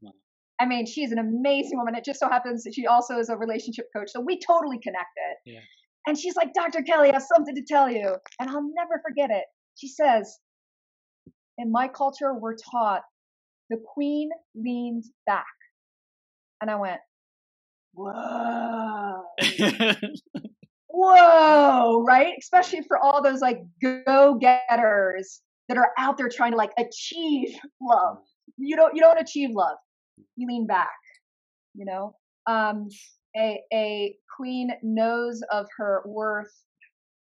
Wow. 0.02 0.12
I 0.60 0.65
mean, 0.65 0.88
she's 0.88 1.12
an 1.12 1.19
amazing 1.19 1.78
woman. 1.78 1.93
It 1.95 2.06
just 2.06 2.19
so 2.19 2.28
happens 2.28 2.63
that 2.63 2.73
she 2.73 2.88
also 2.88 3.19
is 3.19 3.30
a 3.30 3.38
relationship 3.38 3.86
coach, 3.95 4.10
so 4.12 4.19
we 4.19 4.39
totally 4.39 4.80
connected. 4.80 5.36
Yeah. 5.45 5.60
And 6.08 6.17
she's 6.17 6.36
like, 6.36 6.54
Dr. 6.54 6.82
Kelly, 6.82 7.10
I 7.10 7.13
have 7.13 7.23
something 7.23 7.56
to 7.56 7.63
tell 7.63 7.89
you, 7.89 8.15
and 8.39 8.49
I'll 8.49 8.67
never 8.76 8.99
forget 9.08 9.30
it. 9.30 9.45
She 9.76 9.88
says, 9.88 10.39
in 11.58 11.71
my 11.71 11.88
culture, 11.88 12.34
we're 12.34 12.56
taught 12.56 13.04
the 13.69 13.78
queen 13.93 14.30
leaned 14.56 15.04
back. 15.26 15.45
And 16.62 16.71
I 16.71 16.76
went, 16.76 16.99
whoa. 17.93 19.23
whoa, 20.88 22.03
right? 22.03 22.34
Especially 22.39 22.82
for 22.88 22.97
all 22.97 23.21
those 23.21 23.41
like 23.41 23.60
go 23.82 24.39
getters 24.39 25.41
that 25.69 25.77
are 25.77 25.91
out 25.97 26.17
there 26.17 26.29
trying 26.29 26.51
to 26.51 26.58
like 26.58 26.71
achieve 26.77 27.56
love. 27.82 28.17
You 28.58 28.75
don't 28.75 28.95
you 28.95 29.01
don't 29.01 29.19
achieve 29.19 29.51
love. 29.53 29.77
You 30.36 30.47
lean 30.47 30.67
back, 30.67 30.89
you 31.73 31.86
know? 31.86 32.15
Um 32.47 32.88
a 33.36 33.62
a 33.73 34.15
queen 34.38 34.71
knows 34.84 35.41
of 35.51 35.67
her 35.77 36.03
worth 36.06 36.51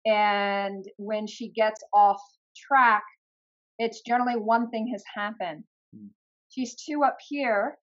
and 0.05 0.85
when 0.97 1.27
she 1.27 1.49
gets 1.49 1.83
off 1.93 2.21
track, 2.55 3.03
it's 3.77 4.01
generally 4.01 4.35
one 4.35 4.69
thing 4.69 4.89
has 4.91 5.03
happened. 5.13 5.63
Mm. 5.95 6.09
She's 6.49 6.75
too 6.75 7.03
up 7.03 7.17
here 7.27 7.77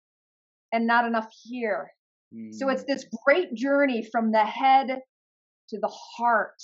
and 0.72 0.86
not 0.86 1.06
enough 1.06 1.28
here. 1.44 1.90
Mm. 2.34 2.54
So 2.54 2.68
it's 2.68 2.84
this 2.84 3.06
great 3.24 3.54
journey 3.54 4.06
from 4.10 4.32
the 4.32 4.44
head 4.44 5.00
to 5.70 5.78
the 5.80 5.92
heart. 6.16 6.60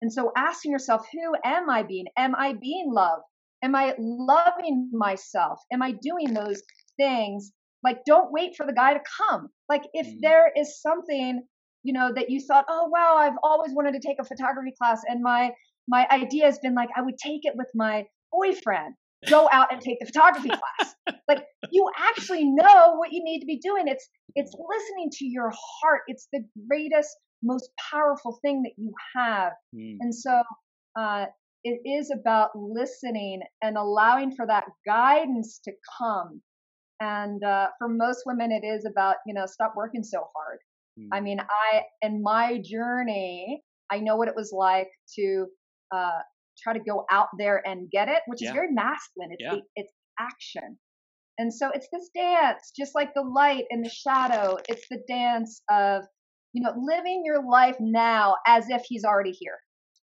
And 0.00 0.12
so 0.12 0.32
asking 0.36 0.72
yourself, 0.72 1.06
who 1.12 1.34
am 1.44 1.70
I 1.70 1.82
being? 1.82 2.06
Am 2.16 2.34
I 2.34 2.54
being 2.54 2.92
love? 2.92 3.20
Am 3.62 3.74
I 3.76 3.94
loving 3.98 4.90
myself? 4.92 5.60
Am 5.72 5.82
I 5.82 5.92
doing 5.92 6.34
those 6.34 6.62
things? 6.98 7.52
Like, 7.84 8.04
don't 8.04 8.32
wait 8.32 8.56
for 8.56 8.66
the 8.66 8.72
guy 8.72 8.94
to 8.94 9.00
come. 9.20 9.48
Like, 9.68 9.82
if 9.92 10.06
mm. 10.06 10.18
there 10.20 10.50
is 10.56 10.80
something, 10.80 11.42
you 11.82 11.92
know, 11.92 12.12
that 12.14 12.30
you 12.30 12.40
thought, 12.40 12.64
oh, 12.68 12.88
wow, 12.92 13.16
I've 13.18 13.38
always 13.42 13.72
wanted 13.74 13.92
to 13.92 14.06
take 14.06 14.18
a 14.20 14.24
photography 14.24 14.72
class, 14.76 15.02
and 15.08 15.22
my 15.22 15.52
my 15.88 16.06
idea 16.12 16.44
has 16.44 16.58
been 16.60 16.74
like, 16.74 16.90
I 16.96 17.02
would 17.02 17.18
take 17.18 17.40
it 17.42 17.54
with 17.56 17.68
my 17.74 18.06
boyfriend, 18.30 18.94
go 19.28 19.48
out 19.52 19.72
and 19.72 19.80
take 19.80 19.98
the 20.00 20.06
photography 20.06 20.48
class. 20.78 20.94
like, 21.28 21.44
you 21.70 21.88
actually 21.98 22.44
know 22.44 22.94
what 22.96 23.12
you 23.12 23.22
need 23.22 23.40
to 23.40 23.46
be 23.46 23.58
doing. 23.58 23.84
It's 23.86 24.08
it's 24.34 24.52
listening 24.52 25.10
to 25.18 25.24
your 25.26 25.50
heart. 25.50 26.02
It's 26.08 26.28
the 26.32 26.44
greatest 26.68 27.08
most 27.42 27.70
powerful 27.90 28.38
thing 28.42 28.62
that 28.62 28.72
you 28.76 28.92
have. 29.16 29.52
Mm. 29.74 29.96
And 30.00 30.14
so 30.14 30.42
uh, 30.96 31.26
it 31.64 31.80
is 31.84 32.10
about 32.10 32.50
listening 32.54 33.42
and 33.62 33.76
allowing 33.76 34.34
for 34.34 34.46
that 34.46 34.64
guidance 34.86 35.60
to 35.64 35.72
come. 35.98 36.40
And 37.00 37.42
uh, 37.42 37.68
for 37.78 37.88
most 37.88 38.22
women, 38.26 38.52
it 38.52 38.64
is 38.64 38.84
about, 38.84 39.16
you 39.26 39.34
know, 39.34 39.46
stop 39.46 39.74
working 39.76 40.04
so 40.04 40.24
hard. 40.34 40.58
Mm. 40.98 41.08
I 41.12 41.20
mean, 41.20 41.40
I, 41.40 41.82
in 42.00 42.22
my 42.22 42.62
journey, 42.64 43.62
I 43.90 43.98
know 43.98 44.16
what 44.16 44.28
it 44.28 44.36
was 44.36 44.52
like 44.56 44.88
to 45.16 45.46
uh, 45.94 46.20
try 46.62 46.72
to 46.72 46.80
go 46.80 47.04
out 47.10 47.28
there 47.38 47.62
and 47.66 47.90
get 47.90 48.08
it, 48.08 48.22
which 48.26 48.42
yeah. 48.42 48.48
is 48.48 48.54
very 48.54 48.72
masculine. 48.72 49.30
It's, 49.32 49.42
yeah. 49.42 49.54
the, 49.56 49.62
it's 49.76 49.92
action. 50.18 50.78
And 51.38 51.52
so 51.52 51.70
it's 51.74 51.88
this 51.92 52.10
dance, 52.14 52.72
just 52.78 52.94
like 52.94 53.14
the 53.14 53.22
light 53.22 53.64
and 53.70 53.84
the 53.84 53.90
shadow. 53.90 54.58
It's 54.68 54.86
the 54.90 55.00
dance 55.08 55.62
of 55.70 56.02
you 56.52 56.62
know, 56.62 56.72
living 56.76 57.22
your 57.24 57.42
life 57.48 57.76
now 57.80 58.36
as 58.46 58.66
if 58.68 58.82
he's 58.86 59.04
already 59.04 59.32
here. 59.32 59.58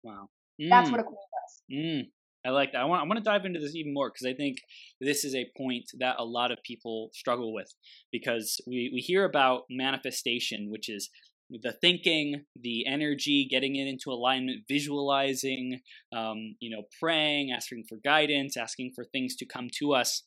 Wow. 0.04 0.30
Mm. 0.62 0.70
That's 0.70 0.89
what 0.89 1.00
a 1.00 1.04
queen 1.04 1.15
does. 1.15 1.63
Mm. 1.72 2.10
I 2.46 2.52
like 2.52 2.72
that. 2.72 2.82
I 2.82 2.86
want, 2.86 3.04
I 3.04 3.08
want 3.08 3.17
to 3.17 3.24
dive 3.24 3.46
into 3.46 3.60
this 3.60 3.76
even 3.76 3.93
more 3.93 4.10
because 4.10 4.26
I 4.26 4.34
think 4.34 4.58
this 5.02 5.26
is 5.26 5.36
a 5.36 5.50
point 5.58 5.86
that 6.00 6.15
a 6.17 6.24
lot 6.24 6.52
of 6.52 6.60
people 6.63 7.10
struggle 7.13 7.54
with 7.54 7.67
because 8.12 8.62
we, 8.65 8.89
we 8.93 9.02
hear 9.02 9.26
about 9.26 9.63
manifestation, 9.70 10.70
which 10.70 10.88
is 10.88 11.10
the 11.49 11.73
thinking, 11.73 12.43
the 12.60 12.86
energy, 12.88 13.47
getting 13.49 13.75
it 13.75 13.88
into 13.88 14.12
alignment, 14.12 14.63
visualizing, 14.67 15.81
um, 16.15 16.55
you 16.60 16.69
know, 16.69 16.83
praying, 16.99 17.51
asking 17.51 17.86
for 17.88 17.97
guidance, 18.03 18.57
asking 18.57 18.91
for 18.95 19.05
things 19.05 19.36
to 19.38 19.45
come 19.45 19.69
to 19.79 19.93
us. 19.93 20.23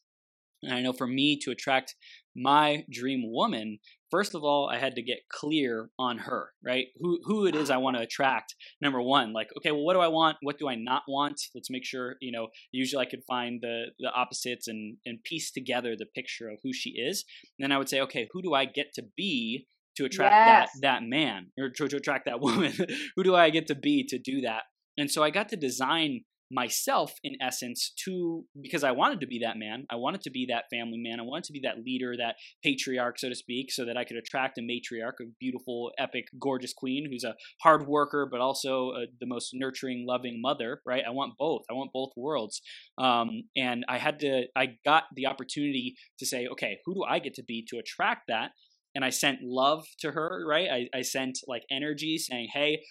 And 0.63 0.75
I 0.75 0.83
know 0.83 0.93
for 0.93 1.07
me 1.07 1.39
to 1.39 1.51
attract 1.51 1.95
my 2.37 2.85
dream 2.91 3.23
woman, 3.25 3.79
first 4.11 4.35
of 4.35 4.45
all, 4.45 4.69
I 4.69 4.79
had 4.79 4.95
to 4.97 5.03
get 5.03 5.21
clear 5.31 5.91
on 5.99 6.19
her, 6.19 6.51
right? 6.63 6.89
Who 7.01 7.19
who 7.25 7.47
it 7.47 7.55
is 7.55 7.71
I 7.71 7.79
want 7.79 7.97
to 7.97 8.03
attract. 8.03 8.55
Number 8.81 9.01
one, 9.01 9.33
like, 9.33 9.49
okay, 9.57 9.73
well, 9.73 9.85
what 9.85 9.95
do 9.95 10.01
I 10.01 10.09
want? 10.09 10.37
What 10.43 10.59
do 10.59 10.69
I 10.69 10.75
not 10.75 11.03
want? 11.09 11.41
Let's 11.55 11.71
make 11.71 11.85
sure, 11.85 12.17
you 12.21 12.31
know, 12.31 12.49
usually 12.73 13.07
I 13.07 13.09
could 13.11 13.25
find 13.27 13.61
the 13.63 13.87
the 13.99 14.11
opposites 14.11 14.69
and 14.69 14.99
and 15.07 15.23
piece 15.25 15.51
together 15.51 15.97
the 15.97 16.07
picture 16.07 16.51
of 16.51 16.59
who 16.63 16.73
she 16.73 16.91
is. 16.91 17.25
And 17.59 17.65
then 17.65 17.73
I 17.73 17.79
would 17.79 17.89
say, 17.89 18.01
okay, 18.03 18.29
who 18.33 18.43
do 18.43 18.53
I 18.53 18.67
get 18.67 18.93
to 18.95 19.03
be 19.17 19.67
to 19.97 20.05
attract 20.05 20.33
yes. 20.33 20.71
that 20.81 21.01
that 21.01 21.09
man 21.09 21.49
or 21.59 21.71
to, 21.71 21.89
to 21.89 21.97
attract 21.97 22.27
that 22.27 22.41
woman? 22.41 22.73
who 23.17 23.23
do 23.23 23.35
I 23.35 23.51
get 23.51 23.67
to 23.69 23.75
be 23.75 24.05
to 24.09 24.19
do 24.19 24.43
that? 24.43 24.63
And 24.97 25.11
so 25.11 25.23
I 25.23 25.31
got 25.31 25.49
to 25.51 25.57
design 25.57 26.23
myself 26.51 27.13
in 27.23 27.37
essence 27.41 27.93
to 28.05 28.45
because 28.61 28.83
I 28.83 28.91
wanted 28.91 29.21
to 29.21 29.27
be 29.27 29.41
that 29.45 29.57
man. 29.57 29.87
I 29.89 29.97
wanted 29.97 30.23
to 30.23 30.31
be 30.31 30.47
that 30.51 30.65
family 30.71 30.99
man. 30.99 31.21
I 31.21 31.23
wanted 31.23 31.45
to 31.45 31.53
be 31.53 31.61
that 31.61 31.79
leader, 31.85 32.17
that 32.17 32.37
patriarch, 32.65 33.19
so 33.19 33.29
to 33.29 33.35
speak, 33.35 33.71
so 33.71 33.85
that 33.85 33.97
I 33.97 34.05
could 34.05 34.17
attract 34.17 34.59
a 34.59 34.61
matriarch, 34.61 35.21
a 35.23 35.31
beautiful, 35.39 35.93
epic, 35.99 36.25
gorgeous 36.41 36.73
queen 36.73 37.09
who's 37.11 37.25
a 37.25 37.37
hard 37.63 37.87
worker, 37.87 38.29
but 38.31 38.41
also 38.41 38.91
uh, 38.91 39.07
the 39.21 39.27
most 39.27 39.51
nurturing, 39.55 40.05
loving 40.07 40.41
mother. 40.43 40.81
Right? 40.85 41.05
I 41.07 41.11
want 41.11 41.35
both. 41.39 41.63
I 41.71 41.75
want 41.75 41.93
both 41.93 42.11
worlds. 42.17 42.61
Um, 42.99 43.45
and 43.57 43.85
I 43.89 43.99
had 43.99 44.19
to. 44.21 44.45
I 44.57 44.79
got 44.85 45.05
the 45.15 45.27
opportunity 45.27 45.95
to 46.19 46.27
say, 46.27 46.49
okay, 46.53 46.79
who 46.85 46.95
do 46.95 47.05
I 47.09 47.21
get 47.21 47.35
to 47.35 47.45
be 47.45 47.65
to 47.71 47.79
attract 47.79 48.23
that? 48.29 48.51
And 48.95 49.05
I 49.05 49.11
sent 49.11 49.39
love 49.43 49.85
to 50.01 50.13
her, 50.13 50.45
right? 50.47 50.69
I, 50.71 50.99
I 50.99 51.03
sent 51.03 51.39
like 51.47 51.63
energy 51.71 52.19
saying, 52.19 52.49
hey, 52.53 52.83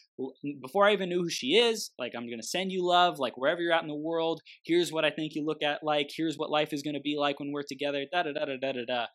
before 0.61 0.87
I 0.87 0.93
even 0.93 1.09
knew 1.09 1.23
who 1.23 1.29
she 1.29 1.57
is, 1.57 1.91
like, 1.99 2.13
I'm 2.15 2.27
going 2.27 2.39
to 2.39 2.47
send 2.47 2.71
you 2.71 2.85
love, 2.85 3.19
like, 3.19 3.37
wherever 3.37 3.61
you're 3.61 3.73
at 3.73 3.81
in 3.81 3.89
the 3.89 3.95
world. 3.95 4.41
Here's 4.63 4.91
what 4.91 5.05
I 5.05 5.09
think 5.09 5.33
you 5.35 5.45
look 5.45 5.61
at 5.61 5.83
like. 5.83 6.09
Here's 6.15 6.37
what 6.37 6.49
life 6.49 6.71
is 6.71 6.83
going 6.83 6.95
to 6.95 7.01
be 7.01 7.17
like 7.17 7.39
when 7.39 7.51
we're 7.51 7.63
together, 7.63 8.05
da 8.11 8.23
da 8.23 8.31
da 8.31 8.45
da 8.45 8.57
da 8.61 8.71
da 8.71 8.85
da. 8.87 9.05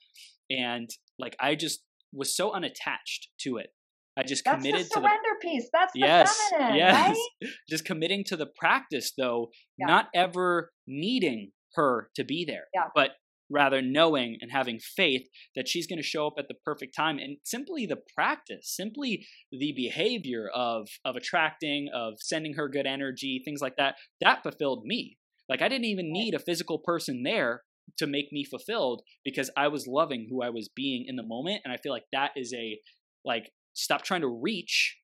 And 0.51 0.91
like, 1.19 1.37
I 1.41 1.55
just 1.55 1.81
was 2.13 2.37
so 2.37 2.53
unattached 2.53 3.29
to 3.41 3.57
it. 3.57 3.69
I 4.17 4.23
just 4.23 4.45
That's 4.45 4.57
committed 4.63 4.87
the 4.87 4.91
surrender 4.91 5.09
to 5.09 5.09
the 5.09 5.09
surrender 5.09 5.39
piece. 5.41 5.69
That's 5.73 5.93
the 5.93 6.01
yes, 6.01 6.41
feminine, 6.51 6.77
yes. 6.77 7.17
Right? 7.43 7.51
Just 7.69 7.85
committing 7.85 8.23
to 8.29 8.37
the 8.37 8.47
practice, 8.47 9.13
though, 9.19 9.49
yeah. 9.77 9.87
not 9.87 10.07
ever 10.15 10.71
needing 10.87 11.51
her 11.75 12.11
to 12.15 12.23
be 12.23 12.45
there, 12.45 12.67
yeah. 12.73 12.85
but 12.95 13.11
rather 13.51 13.83
knowing 13.83 14.39
and 14.41 14.51
having 14.51 14.79
faith 14.79 15.27
that 15.55 15.69
she's 15.69 15.87
going 15.87 15.99
to 15.99 16.03
show 16.03 16.27
up 16.27 16.35
at 16.39 16.49
the 16.49 16.55
perfect 16.65 16.95
time 16.95 17.19
and 17.19 17.37
simply 17.45 17.87
the 17.87 17.99
practice 18.15 18.75
simply 18.75 19.27
the 19.53 19.73
behavior 19.77 20.49
of 20.55 20.89
of 21.05 21.17
attracting 21.17 21.89
of 21.95 22.15
sending 22.19 22.55
her 22.55 22.69
good 22.69 22.87
energy 22.87 23.43
things 23.45 23.61
like 23.61 23.77
that 23.77 23.97
that 24.21 24.43
fulfilled 24.43 24.85
me 24.85 25.19
like 25.49 25.61
i 25.61 25.69
didn't 25.69 25.85
even 25.85 26.13
need 26.13 26.35
a 26.35 26.39
physical 26.39 26.79
person 26.79 27.23
there 27.23 27.63
to 27.99 28.07
make 28.07 28.33
me 28.33 28.45
fulfilled 28.45 29.03
because 29.25 29.51
i 29.57 29.69
was 29.69 29.87
loving 29.87 30.27
who 30.31 30.43
i 30.43 30.49
was 30.49 30.71
being 30.75 31.05
in 31.07 31.17
the 31.17 31.23
moment 31.23 31.61
and 31.65 31.73
i 31.73 31.77
feel 31.77 31.93
like 31.93 32.07
that 32.13 32.31
is 32.37 32.53
a 32.55 32.79
like 33.25 33.51
stop 33.75 34.03
trying 34.03 34.23
to 34.23 34.41
reach 34.43 34.97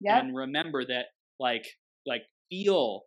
yep. 0.00 0.22
and 0.22 0.34
remember 0.34 0.84
that 0.84 1.06
like 1.38 1.66
like 2.06 2.22
feel 2.50 3.02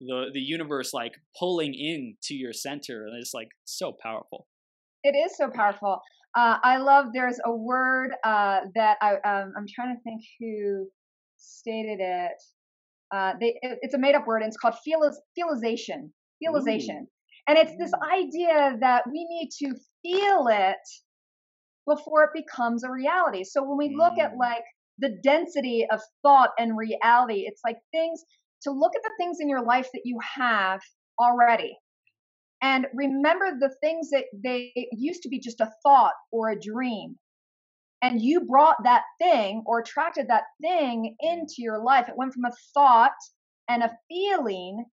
the 0.00 0.30
the 0.32 0.40
universe 0.40 0.92
like 0.92 1.14
pulling 1.38 1.74
in 1.74 2.16
to 2.22 2.34
your 2.34 2.52
center 2.52 3.06
and 3.06 3.16
it's 3.18 3.34
like 3.34 3.48
so 3.64 3.94
powerful. 4.02 4.46
It 5.02 5.16
is 5.16 5.36
so 5.36 5.48
powerful. 5.48 6.00
Uh, 6.36 6.58
i 6.62 6.76
love 6.76 7.06
there's 7.12 7.40
a 7.44 7.50
word 7.50 8.12
uh, 8.24 8.60
that 8.76 8.96
i 9.02 9.14
um, 9.14 9.52
i'm 9.56 9.66
trying 9.74 9.96
to 9.96 10.02
think 10.02 10.22
who 10.38 10.86
stated 11.40 11.98
it. 12.00 12.42
Uh, 13.12 13.32
they, 13.40 13.58
it, 13.62 13.78
it's 13.82 13.94
a 13.94 13.98
made 13.98 14.14
up 14.14 14.26
word 14.26 14.42
and 14.42 14.48
it's 14.48 14.56
called 14.56 14.74
feeliz, 14.86 15.16
feelization 15.36 16.12
feelization. 16.42 17.06
And 17.48 17.58
it's 17.58 17.72
this 17.78 17.92
idea 18.12 18.76
that 18.80 19.02
we 19.10 19.26
need 19.28 19.50
to 19.58 19.74
feel 20.02 20.46
it 20.48 20.76
before 21.86 22.24
it 22.24 22.30
becomes 22.34 22.84
a 22.84 22.90
reality. 22.90 23.44
So 23.44 23.62
when 23.62 23.76
we 23.76 23.96
look 23.96 24.18
at 24.18 24.32
mm. 24.34 24.38
like 24.38 24.62
the 24.98 25.18
density 25.22 25.86
of 25.90 26.00
thought 26.22 26.50
and 26.58 26.76
reality 26.76 27.44
it's 27.46 27.62
like 27.64 27.78
things 27.90 28.22
to 28.62 28.70
look 28.70 28.92
at 28.94 29.02
the 29.02 29.12
things 29.18 29.38
in 29.40 29.48
your 29.48 29.62
life 29.62 29.88
that 29.92 30.02
you 30.04 30.18
have 30.36 30.80
already. 31.18 31.76
And 32.62 32.86
remember 32.94 33.56
the 33.58 33.74
things 33.80 34.10
that 34.10 34.24
they 34.32 34.72
used 34.92 35.22
to 35.22 35.28
be 35.28 35.40
just 35.40 35.60
a 35.60 35.70
thought 35.82 36.14
or 36.30 36.50
a 36.50 36.60
dream. 36.60 37.16
And 38.02 38.20
you 38.20 38.42
brought 38.42 38.82
that 38.84 39.02
thing 39.20 39.62
or 39.66 39.80
attracted 39.80 40.28
that 40.28 40.44
thing 40.60 41.16
into 41.20 41.56
your 41.58 41.82
life. 41.82 42.08
It 42.08 42.16
went 42.16 42.32
from 42.34 42.46
a 42.46 42.52
thought 42.74 43.12
and 43.68 43.82
a 43.82 43.96
feeling 44.08 44.84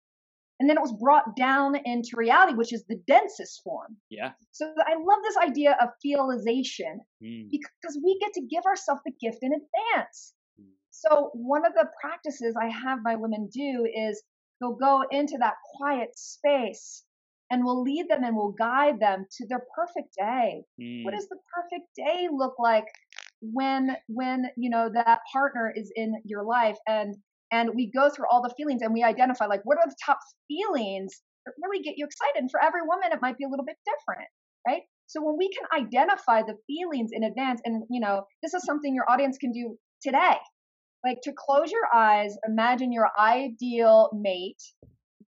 and 0.59 0.69
then 0.69 0.79
it 0.79 0.83
was 0.83 0.93
brought 0.93 1.37
down 1.37 1.77
into 1.85 2.11
reality 2.17 2.55
which 2.55 2.73
is 2.73 2.85
the 2.89 3.01
densest 3.07 3.63
form. 3.63 3.97
Yeah. 4.11 4.33
So 4.53 4.73
i 4.87 4.95
love 4.95 5.19
this 5.23 5.37
idea 5.37 5.77
of 5.81 5.91
feelization 6.03 7.01
mm. 7.23 7.51
because 7.51 7.99
we 8.03 8.19
get 8.21 8.33
to 8.35 8.43
give 8.43 8.65
ourselves 8.65 9.03
the 9.05 9.13
gift 9.21 9.39
in 9.43 9.53
advance 9.53 10.35
so 11.01 11.31
one 11.35 11.67
of 11.67 11.75
the 11.75 11.89
practices 12.01 12.55
I 12.61 12.69
have 12.69 13.01
my 13.03 13.17
women 13.17 13.49
do 13.53 13.87
is 13.93 14.23
they'll 14.61 14.77
go 14.77 15.03
into 15.11 15.37
that 15.39 15.55
quiet 15.77 16.11
space 16.17 17.05
and 17.51 17.65
we'll 17.65 17.83
lead 17.83 18.09
them 18.09 18.25
and 18.25 18.37
we'll 18.37 18.55
guide 18.59 18.99
them 18.99 19.27
to 19.39 19.47
their 19.47 19.63
perfect 19.75 20.15
day. 20.19 20.63
Mm. 20.81 21.05
What 21.05 21.15
does 21.15 21.29
the 21.29 21.39
perfect 21.55 21.87
day 21.97 22.29
look 22.33 22.55
like 22.59 22.87
when 23.43 23.97
when 24.09 24.47
you 24.57 24.71
know 24.71 24.91
that 24.93 25.21
partner 25.33 25.73
is 25.75 25.93
in 25.95 26.15
your 26.25 26.43
life 26.43 26.79
and 26.89 27.15
and 27.53 27.71
we 27.75 27.91
go 27.95 28.09
through 28.09 28.25
all 28.31 28.43
the 28.43 28.55
feelings 28.57 28.83
and 28.83 28.93
we 28.93 29.03
identify 29.03 29.47
like 29.47 29.61
what 29.65 29.77
are 29.79 29.87
the 29.87 29.97
top 30.05 30.19
feelings 30.49 31.13
that 31.45 31.53
really 31.63 31.83
get 31.83 31.99
you 31.99 32.07
excited 32.07 32.41
and 32.41 32.51
for 32.51 32.61
every 32.63 32.81
woman 32.81 33.13
it 33.13 33.21
might 33.21 33.37
be 33.37 33.45
a 33.45 33.49
little 33.49 33.65
bit 33.65 33.77
different 33.85 34.29
right? 34.67 34.83
So 35.07 35.23
when 35.23 35.37
we 35.39 35.51
can 35.51 35.85
identify 35.85 36.43
the 36.43 36.57
feelings 36.67 37.11
in 37.13 37.23
advance, 37.23 37.61
and 37.65 37.85
you 37.91 38.01
know, 38.01 38.25
this 38.43 38.55
is 38.55 38.65
something 38.65 38.95
your 38.95 39.09
audience 39.09 39.39
can 39.39 39.53
do 39.53 39.77
today. 40.03 40.37
Like 41.05 41.21
to 41.23 41.33
close 41.37 41.71
your 41.71 41.87
eyes, 41.95 42.37
imagine 42.49 42.93
your 42.93 43.09
ideal 43.19 44.11
mate. 44.13 44.63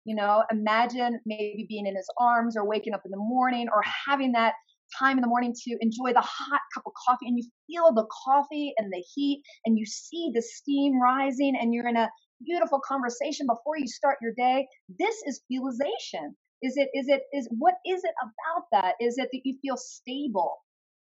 You 0.05 0.16
know, 0.16 0.43
imagine 0.51 1.20
maybe 1.26 1.66
being 1.68 1.88
in 1.88 1.95
his 1.95 2.09
arms 2.20 2.57
or 2.57 2.68
waking 2.68 2.93
up 2.93 3.03
in 3.05 3.11
the 3.11 3.18
morning 3.18 3.68
or 3.74 3.82
having 4.07 4.34
that 4.34 4.53
time 4.99 5.18
in 5.18 5.22
the 5.22 5.28
morning 5.28 5.53
to 5.53 5.78
enjoy 5.80 6.14
the 6.14 6.22
hot 6.22 6.61
cup 6.74 6.84
of 6.86 6.93
coffee 7.07 7.28
and 7.28 7.38
you 7.38 7.43
feel 7.68 7.93
the 7.93 8.05
coffee 8.26 8.74
and 8.78 8.91
the 8.91 9.03
heat 9.16 9.41
and 9.66 9.78
you 9.78 9.86
see 9.86 10.32
the 10.34 10.41
steam 10.41 11.01
rising 11.01 11.55
and 11.59 11.74
you're 11.74 11.88
in 11.88 11.97
a 11.97 12.09
beautiful 12.45 12.80
conversation 12.86 13.47
before 13.47 13.78
you 13.78 13.88
start 13.88 14.18
your 14.22 14.34
day. 14.34 14.68
This 14.99 15.16
is 15.26 15.41
feelization. 15.47 16.36
Is 16.61 16.78
it, 16.78 16.89
is 16.93 17.07
it, 17.07 17.24
is 17.34 17.47
what 17.57 17.76
is 17.86 18.03
it 18.03 18.14
about 18.22 18.66
that? 18.72 18.95
Is 18.99 19.18
it 19.18 19.30
that 19.32 19.41
you 19.43 19.57
feel 19.61 19.78
stable? 19.78 20.57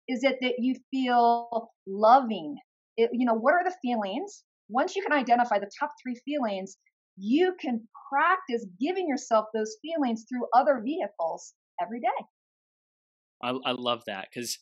Is 0.09 0.25
it 0.25 0.39
that 0.41 0.55
you 0.59 0.75
feel 0.91 1.71
loving? 1.87 2.57
It, 2.97 3.11
you 3.13 3.27
know, 3.27 3.35
what 3.35 3.55
are 3.55 3.65
the 3.65 3.75
feelings? 3.83 4.45
Once 4.69 4.97
you 4.97 5.03
can 5.03 5.13
identify 5.13 5.59
the 5.59 5.71
top 5.79 5.91
three 6.03 6.17
feelings, 6.25 6.77
you 7.17 7.55
can 7.61 7.81
practice 8.11 8.67
giving 8.81 9.09
yourself 9.09 9.47
those 9.55 9.77
feelings 9.83 10.25
through 10.29 10.47
other 10.55 10.81
vehicles 10.85 11.55
every 11.81 12.01
day. 12.01 12.25
I, 13.43 13.51
I 13.65 13.73
love 13.73 14.03
that 14.07 14.29
because 14.33 14.59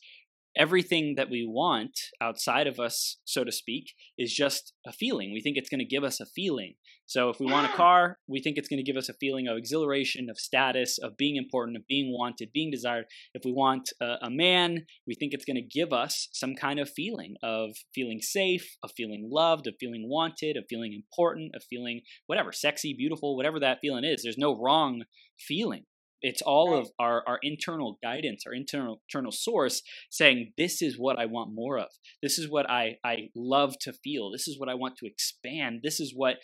everything 0.57 1.15
that 1.15 1.29
we 1.29 1.45
want 1.47 1.97
outside 2.21 2.67
of 2.67 2.79
us, 2.79 3.17
so 3.25 3.43
to 3.43 3.51
speak, 3.51 3.93
is 4.17 4.33
just 4.33 4.73
a 4.85 4.91
feeling. 4.91 5.31
We 5.31 5.41
think 5.41 5.57
it's 5.57 5.69
going 5.69 5.79
to 5.79 5.85
give 5.85 6.03
us 6.03 6.19
a 6.19 6.25
feeling. 6.25 6.75
So 7.05 7.29
if 7.29 7.39
we 7.39 7.45
want 7.45 7.65
a 7.65 7.69
mm. 7.69 7.75
car, 7.75 8.19
we 8.27 8.41
think 8.41 8.57
it's 8.57 8.67
going 8.67 8.83
to 8.83 8.91
give 8.91 8.97
us 8.97 9.07
a 9.07 9.13
feeling 9.13 9.47
of 9.47 9.57
exhilaration, 9.57 10.29
of 10.29 10.37
status, 10.37 10.97
of 10.97 11.15
being 11.15 11.37
important, 11.37 11.77
of 11.77 11.87
being 11.87 12.11
wanted, 12.11 12.49
being 12.53 12.69
desired. 12.69 13.05
If 13.33 13.43
we 13.45 13.53
want 13.53 13.89
a, 14.01 14.15
a 14.23 14.29
man, 14.29 14.85
we 15.07 15.15
think 15.15 15.33
it's 15.33 15.45
going 15.45 15.55
to 15.55 15.61
give 15.61 15.93
us 15.93 16.27
some 16.33 16.53
kind 16.55 16.79
of 16.79 16.89
feeling 16.89 17.35
of 17.41 17.77
feeling 17.95 18.19
safe, 18.21 18.77
of 18.83 18.91
feeling 18.97 19.29
loved, 19.31 19.67
of 19.67 19.75
feeling 19.79 20.09
wanted, 20.09 20.57
of 20.57 20.65
feeling 20.69 20.93
important, 20.93 21.55
of 21.55 21.63
feeling 21.69 22.01
whatever, 22.25 22.51
sexy, 22.51 22.93
beautiful, 22.93 23.37
whatever 23.37 23.59
that 23.59 23.79
feeling 23.81 24.03
is. 24.03 24.21
There's 24.23 24.37
no 24.37 24.59
wrong 24.59 25.03
feeling. 25.39 25.85
It's 26.21 26.41
all 26.41 26.71
right. 26.71 26.81
of 26.81 26.89
our, 26.99 27.23
our 27.27 27.39
internal 27.41 27.97
guidance, 28.01 28.43
our 28.47 28.53
internal 28.53 29.01
internal 29.07 29.31
source 29.31 29.83
saying, 30.09 30.53
This 30.57 30.81
is 30.81 30.97
what 30.97 31.19
I 31.19 31.25
want 31.25 31.53
more 31.53 31.77
of. 31.77 31.89
This 32.21 32.39
is 32.39 32.49
what 32.49 32.69
I, 32.69 32.97
I 33.03 33.29
love 33.35 33.75
to 33.81 33.93
feel. 33.93 34.31
This 34.31 34.47
is 34.47 34.59
what 34.59 34.69
I 34.69 34.73
want 34.73 34.97
to 34.97 35.05
expand. 35.05 35.81
This 35.83 35.99
is 35.99 36.13
what 36.15 36.37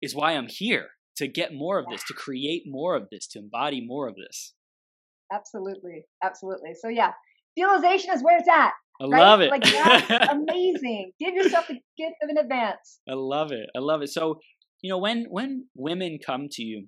is 0.00 0.14
why 0.14 0.32
I'm 0.32 0.48
here 0.48 0.88
to 1.16 1.28
get 1.28 1.52
more 1.52 1.78
of 1.78 1.86
this, 1.90 2.02
to 2.04 2.14
create 2.14 2.62
more 2.66 2.96
of 2.96 3.08
this, 3.10 3.26
to 3.28 3.38
embody 3.40 3.84
more 3.86 4.08
of 4.08 4.14
this. 4.16 4.54
Absolutely. 5.32 6.04
Absolutely. 6.24 6.70
So 6.74 6.88
yeah, 6.88 7.12
feelization 7.54 8.14
is 8.14 8.22
where 8.22 8.38
it's 8.38 8.48
at. 8.48 8.72
I 9.00 9.06
right? 9.06 9.20
love 9.20 9.40
it. 9.40 9.50
Like 9.50 9.64
that's 9.64 10.10
amazing. 10.30 11.12
Give 11.18 11.34
yourself 11.34 11.68
the 11.68 11.78
gift 11.96 12.16
of 12.22 12.28
an 12.28 12.38
advance. 12.38 13.00
I 13.08 13.14
love 13.14 13.52
it. 13.52 13.68
I 13.76 13.80
love 13.80 14.02
it. 14.02 14.08
So, 14.08 14.40
you 14.82 14.90
know, 14.90 14.98
when 14.98 15.26
when 15.28 15.66
women 15.74 16.18
come 16.24 16.48
to 16.52 16.62
you 16.62 16.86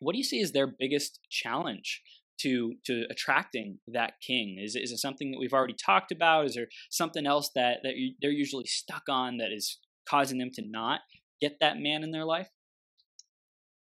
what 0.00 0.12
do 0.12 0.18
you 0.18 0.24
see 0.24 0.40
as 0.40 0.52
their 0.52 0.66
biggest 0.66 1.20
challenge 1.30 2.02
to 2.40 2.74
to 2.86 3.04
attracting 3.10 3.78
that 3.86 4.14
king? 4.26 4.58
Is 4.60 4.76
is 4.76 4.92
it 4.92 4.98
something 4.98 5.30
that 5.30 5.38
we've 5.38 5.52
already 5.52 5.74
talked 5.74 6.12
about? 6.12 6.46
Is 6.46 6.54
there 6.54 6.68
something 6.90 7.26
else 7.26 7.50
that 7.54 7.78
that 7.82 7.96
you, 7.96 8.14
they're 8.20 8.30
usually 8.30 8.66
stuck 8.66 9.04
on 9.08 9.38
that 9.38 9.52
is 9.52 9.78
causing 10.08 10.38
them 10.38 10.50
to 10.54 10.62
not 10.66 11.00
get 11.40 11.56
that 11.60 11.78
man 11.78 12.02
in 12.02 12.10
their 12.10 12.24
life? 12.24 12.48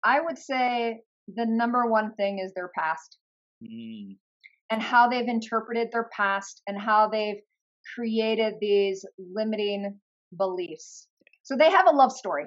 I 0.04 0.20
would 0.20 0.38
say 0.38 1.00
the 1.28 1.46
number 1.46 1.86
one 1.86 2.14
thing 2.14 2.38
is 2.38 2.52
their 2.54 2.70
past. 2.76 3.18
Mm. 3.62 4.16
And 4.70 4.82
how 4.82 5.08
they've 5.08 5.26
interpreted 5.26 5.88
their 5.92 6.08
past 6.14 6.62
and 6.66 6.78
how 6.78 7.08
they've 7.08 7.40
created 7.94 8.54
these 8.60 9.04
limiting 9.18 9.98
beliefs. 10.36 11.08
So 11.42 11.56
they 11.56 11.70
have 11.70 11.86
a 11.88 11.96
love 11.96 12.12
story. 12.12 12.44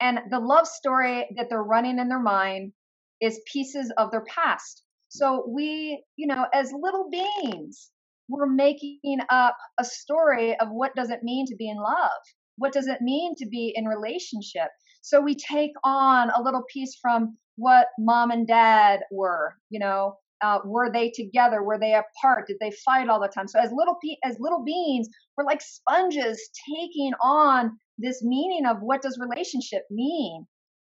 And 0.00 0.20
the 0.30 0.40
love 0.40 0.66
story 0.66 1.26
that 1.36 1.48
they're 1.48 1.62
running 1.62 1.98
in 1.98 2.08
their 2.08 2.20
mind 2.20 2.72
is 3.20 3.40
pieces 3.50 3.92
of 3.96 4.10
their 4.10 4.24
past. 4.24 4.82
So 5.08 5.46
we, 5.48 6.04
you 6.16 6.26
know, 6.26 6.46
as 6.52 6.72
little 6.72 7.08
beings, 7.10 7.90
we're 8.28 8.46
making 8.46 9.20
up 9.30 9.56
a 9.78 9.84
story 9.84 10.58
of 10.58 10.68
what 10.70 10.94
does 10.94 11.10
it 11.10 11.22
mean 11.22 11.46
to 11.46 11.56
be 11.56 11.68
in 11.68 11.76
love? 11.76 12.10
What 12.56 12.72
does 12.72 12.86
it 12.86 13.00
mean 13.00 13.34
to 13.36 13.46
be 13.46 13.72
in 13.74 13.86
relationship? 13.86 14.68
So 15.02 15.20
we 15.20 15.36
take 15.36 15.72
on 15.84 16.30
a 16.30 16.42
little 16.42 16.64
piece 16.72 16.96
from 17.00 17.36
what 17.56 17.88
mom 17.98 18.30
and 18.30 18.46
dad 18.46 19.00
were, 19.10 19.54
you 19.70 19.78
know, 19.78 20.18
uh, 20.42 20.58
were 20.64 20.90
they 20.92 21.10
together? 21.10 21.62
Were 21.62 21.78
they 21.78 21.94
apart? 21.94 22.46
Did 22.46 22.58
they 22.60 22.72
fight 22.84 23.08
all 23.08 23.20
the 23.20 23.28
time? 23.28 23.48
So 23.48 23.58
as 23.58 23.72
little 23.72 23.96
pe- 24.02 24.18
as 24.24 24.36
little 24.38 24.62
beings, 24.64 25.08
we're 25.36 25.44
like 25.44 25.62
sponges 25.62 26.50
taking 26.68 27.12
on 27.22 27.78
this 27.98 28.22
meaning 28.22 28.66
of 28.66 28.78
what 28.80 29.02
does 29.02 29.18
relationship 29.18 29.82
mean, 29.90 30.46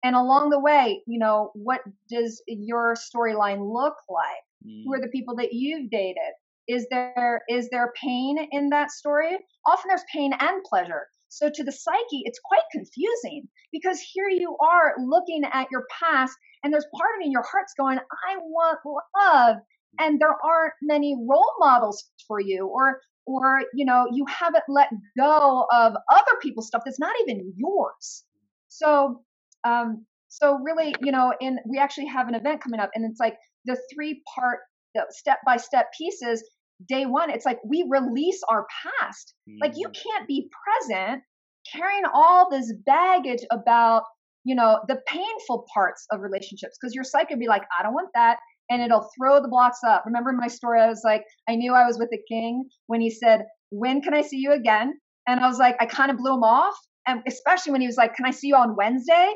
and 0.02 0.16
along 0.16 0.50
the 0.50 0.60
way, 0.60 1.02
you 1.06 1.18
know, 1.18 1.50
what 1.54 1.80
does 2.08 2.42
your 2.46 2.94
storyline 2.94 3.72
look 3.72 3.96
like? 4.08 4.44
Mm. 4.66 4.84
Who 4.84 4.94
are 4.94 5.00
the 5.00 5.08
people 5.08 5.36
that 5.36 5.52
you've 5.52 5.90
dated? 5.90 6.32
Is 6.68 6.86
there 6.90 7.42
is 7.48 7.68
there 7.70 7.92
pain 8.00 8.36
in 8.52 8.70
that 8.70 8.90
story? 8.90 9.36
Often 9.66 9.88
there's 9.88 10.04
pain 10.12 10.32
and 10.38 10.62
pleasure. 10.64 11.06
So 11.28 11.48
to 11.48 11.64
the 11.64 11.72
psyche, 11.72 12.22
it's 12.24 12.40
quite 12.44 12.62
confusing 12.72 13.48
because 13.72 14.00
here 14.00 14.28
you 14.28 14.56
are 14.60 14.94
looking 14.98 15.42
at 15.52 15.68
your 15.70 15.86
past 16.00 16.36
and 16.62 16.72
there's 16.72 16.86
part 16.94 17.10
of 17.14 17.18
me 17.20 17.26
in 17.26 17.32
your 17.32 17.44
heart's 17.50 17.74
going, 17.78 17.98
I 17.98 18.36
want 18.38 18.78
love. 19.16 19.56
And 19.98 20.20
there 20.20 20.36
aren't 20.44 20.74
many 20.82 21.16
role 21.28 21.54
models 21.58 22.10
for 22.26 22.40
you 22.40 22.66
or 22.66 23.00
or 23.26 23.62
you 23.74 23.84
know 23.84 24.06
you 24.12 24.24
haven't 24.28 24.64
let 24.68 24.88
go 25.18 25.66
of 25.72 25.94
other 26.10 26.38
people's 26.42 26.66
stuff 26.66 26.82
that's 26.84 26.98
not 26.98 27.14
even 27.22 27.52
yours 27.56 28.24
so 28.68 29.22
um 29.64 30.04
so 30.28 30.58
really 30.62 30.94
you 31.02 31.12
know 31.12 31.32
in 31.40 31.58
we 31.68 31.78
actually 31.78 32.06
have 32.06 32.28
an 32.28 32.34
event 32.34 32.62
coming 32.62 32.80
up 32.80 32.90
and 32.94 33.04
it's 33.04 33.20
like 33.20 33.36
the 33.64 33.78
three 33.92 34.22
part 34.34 34.60
the 34.94 35.04
step 35.10 35.38
by 35.46 35.56
step 35.56 35.86
pieces 35.96 36.42
day 36.88 37.04
one 37.04 37.30
it's 37.30 37.44
like 37.44 37.58
we 37.64 37.84
release 37.88 38.40
our 38.48 38.66
past 38.82 39.34
mm-hmm. 39.48 39.58
like 39.60 39.72
you 39.76 39.88
mm. 39.88 39.94
can't 39.94 40.26
be 40.26 40.48
present 40.64 41.22
carrying 41.70 42.04
all 42.12 42.48
this 42.50 42.72
baggage 42.86 43.44
about 43.52 44.04
you 44.44 44.54
know 44.54 44.80
the 44.88 44.98
painful 45.06 45.66
parts 45.72 46.06
of 46.10 46.20
relationships 46.20 46.78
because 46.80 46.94
your 46.94 47.04
psyche 47.04 47.34
would 47.34 47.40
be 47.40 47.48
like 47.48 47.62
i 47.78 47.82
don't 47.82 47.92
want 47.92 48.08
that 48.14 48.38
and 48.70 48.80
it'll 48.80 49.10
throw 49.18 49.42
the 49.42 49.48
blocks 49.48 49.80
up. 49.86 50.04
Remember 50.06 50.32
my 50.32 50.46
story? 50.46 50.80
I 50.80 50.88
was 50.88 51.02
like 51.04 51.24
i 51.48 51.56
knew 51.56 51.74
i 51.74 51.84
was 51.84 51.98
with 51.98 52.10
the 52.10 52.22
king 52.28 52.68
when 52.86 53.00
he 53.00 53.10
said 53.10 53.44
when 53.70 54.00
can 54.00 54.14
i 54.14 54.22
see 54.22 54.38
you 54.38 54.52
again? 54.52 54.94
And 55.26 55.40
i 55.40 55.48
was 55.48 55.58
like 55.58 55.76
i 55.80 55.86
kind 55.86 56.10
of 56.10 56.16
blew 56.16 56.34
him 56.34 56.44
off 56.44 56.76
and 57.06 57.22
especially 57.26 57.72
when 57.72 57.80
he 57.80 57.86
was 57.86 57.96
like 57.96 58.14
can 58.14 58.26
i 58.26 58.30
see 58.30 58.48
you 58.48 58.56
on 58.56 58.76
wednesday? 58.76 59.32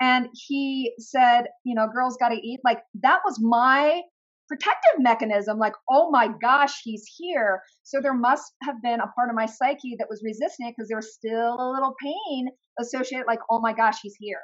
And 0.00 0.28
he 0.32 0.92
said 0.98 1.44
you 1.64 1.74
know 1.74 1.88
girls 1.92 2.16
got 2.18 2.30
to 2.30 2.36
eat. 2.36 2.60
Like 2.64 2.80
that 3.02 3.20
was 3.24 3.38
my 3.40 4.00
protective 4.48 4.98
mechanism. 4.98 5.58
Like 5.58 5.74
oh 5.90 6.10
my 6.10 6.30
gosh 6.40 6.80
he's 6.82 7.04
here. 7.16 7.60
So 7.82 8.00
there 8.00 8.14
must 8.14 8.52
have 8.62 8.80
been 8.82 9.00
a 9.00 9.12
part 9.14 9.28
of 9.28 9.36
my 9.36 9.46
psyche 9.46 9.96
that 9.98 10.08
was 10.08 10.22
resisting 10.24 10.66
it 10.66 10.74
because 10.76 10.88
there 10.88 10.96
was 10.98 11.14
still 11.14 11.56
a 11.60 11.70
little 11.70 11.94
pain 12.02 12.48
associated 12.80 13.26
like 13.26 13.40
oh 13.50 13.60
my 13.60 13.72
gosh 13.72 13.96
he's 14.02 14.16
here 14.18 14.40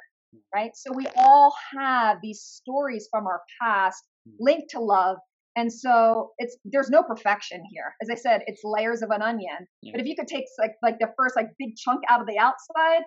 right? 0.53 0.71
So 0.75 0.91
we 0.93 1.07
all 1.15 1.53
have 1.77 2.17
these 2.21 2.41
stories 2.41 3.07
from 3.11 3.27
our 3.27 3.41
past. 3.61 4.03
Linked 4.39 4.69
to 4.69 4.79
love 4.79 5.17
and 5.55 5.71
so 5.71 6.31
it's 6.37 6.57
there's 6.65 6.89
no 6.89 7.03
perfection 7.03 7.63
here 7.69 7.93
as 8.01 8.09
i 8.09 8.15
said 8.15 8.41
it's 8.47 8.61
layers 8.63 9.01
of 9.01 9.09
an 9.11 9.21
onion 9.21 9.67
yeah. 9.81 9.91
but 9.91 10.01
if 10.01 10.07
you 10.07 10.15
could 10.15 10.27
take 10.27 10.45
like 10.59 10.73
like 10.83 10.97
the 10.99 11.07
first 11.17 11.35
like 11.35 11.47
big 11.59 11.75
chunk 11.75 12.01
out 12.09 12.21
of 12.21 12.27
the 12.27 12.37
outside 12.37 13.03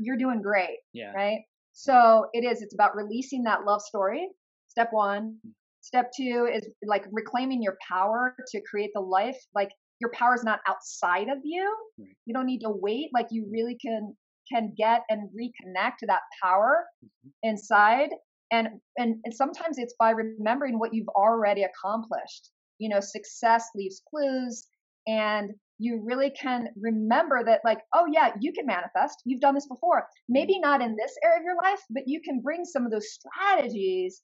you're 0.00 0.16
doing 0.16 0.40
great 0.42 0.78
yeah 0.92 1.12
right 1.12 1.40
so 1.72 2.26
it 2.32 2.44
is 2.44 2.62
it's 2.62 2.74
about 2.74 2.96
releasing 2.96 3.44
that 3.44 3.64
love 3.64 3.80
story 3.80 4.28
step 4.68 4.88
one 4.90 5.36
hmm. 5.44 5.50
Step 5.82 6.12
two 6.16 6.48
is 6.52 6.68
like 6.86 7.04
reclaiming 7.10 7.60
your 7.60 7.76
power 7.86 8.36
to 8.48 8.60
create 8.70 8.90
the 8.94 9.00
life. 9.00 9.36
Like 9.52 9.70
your 10.00 10.10
power 10.12 10.34
is 10.34 10.44
not 10.44 10.60
outside 10.68 11.28
of 11.28 11.38
you. 11.42 11.76
Right. 11.98 12.08
You 12.24 12.34
don't 12.34 12.46
need 12.46 12.60
to 12.60 12.70
wait. 12.70 13.10
Like 13.12 13.26
you 13.30 13.48
really 13.50 13.76
can 13.84 14.16
can 14.50 14.74
get 14.76 15.02
and 15.08 15.28
reconnect 15.30 15.96
to 15.98 16.06
that 16.06 16.20
power 16.40 16.84
mm-hmm. 17.04 17.30
inside. 17.42 18.10
And, 18.52 18.68
and 18.98 19.16
and 19.24 19.34
sometimes 19.34 19.78
it's 19.78 19.94
by 19.98 20.10
remembering 20.10 20.78
what 20.78 20.94
you've 20.94 21.08
already 21.08 21.64
accomplished. 21.64 22.50
You 22.78 22.90
know, 22.90 23.00
success 23.00 23.68
leaves 23.74 24.02
clues 24.08 24.66
and 25.06 25.50
you 25.78 26.02
really 26.04 26.30
can 26.30 26.68
remember 26.80 27.42
that 27.44 27.60
like 27.64 27.80
oh 27.92 28.04
yeah 28.12 28.30
you 28.40 28.52
can 28.52 28.66
manifest 28.66 29.16
you've 29.24 29.40
done 29.40 29.54
this 29.54 29.66
before 29.66 30.06
maybe 30.28 30.60
not 30.60 30.80
in 30.80 30.94
this 30.94 31.12
area 31.24 31.40
of 31.40 31.44
your 31.44 31.56
life 31.56 31.80
but 31.90 32.04
you 32.06 32.20
can 32.24 32.40
bring 32.40 32.64
some 32.64 32.84
of 32.84 32.92
those 32.92 33.08
strategies 33.10 34.22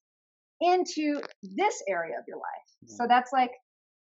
into 0.61 1.21
this 1.43 1.83
area 1.89 2.19
of 2.19 2.25
your 2.27 2.39
life. 2.39 2.69
Mm-hmm. 2.85 2.95
So 2.95 3.07
that's 3.09 3.33
like 3.33 3.53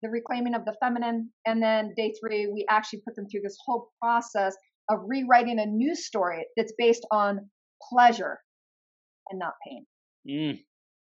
the 0.02 0.10
reclaiming 0.10 0.56
of 0.56 0.66
the 0.66 0.76
feminine. 0.82 1.32
And 1.46 1.62
then 1.62 1.94
day 1.96 2.14
three, 2.20 2.48
we 2.48 2.66
actually 2.70 3.02
put 3.06 3.16
them 3.16 3.28
through 3.30 3.42
this 3.44 3.58
whole 3.66 3.90
process 4.02 4.56
of 4.90 5.00
rewriting 5.06 5.60
a 5.60 5.66
new 5.66 5.96
story 5.96 6.46
that's 6.58 6.74
based 6.78 7.06
on 7.12 7.50
pleasure 7.92 8.40
and 9.30 9.40
not 9.40 9.54
pain. 9.68 9.86
Mm. 10.28 10.60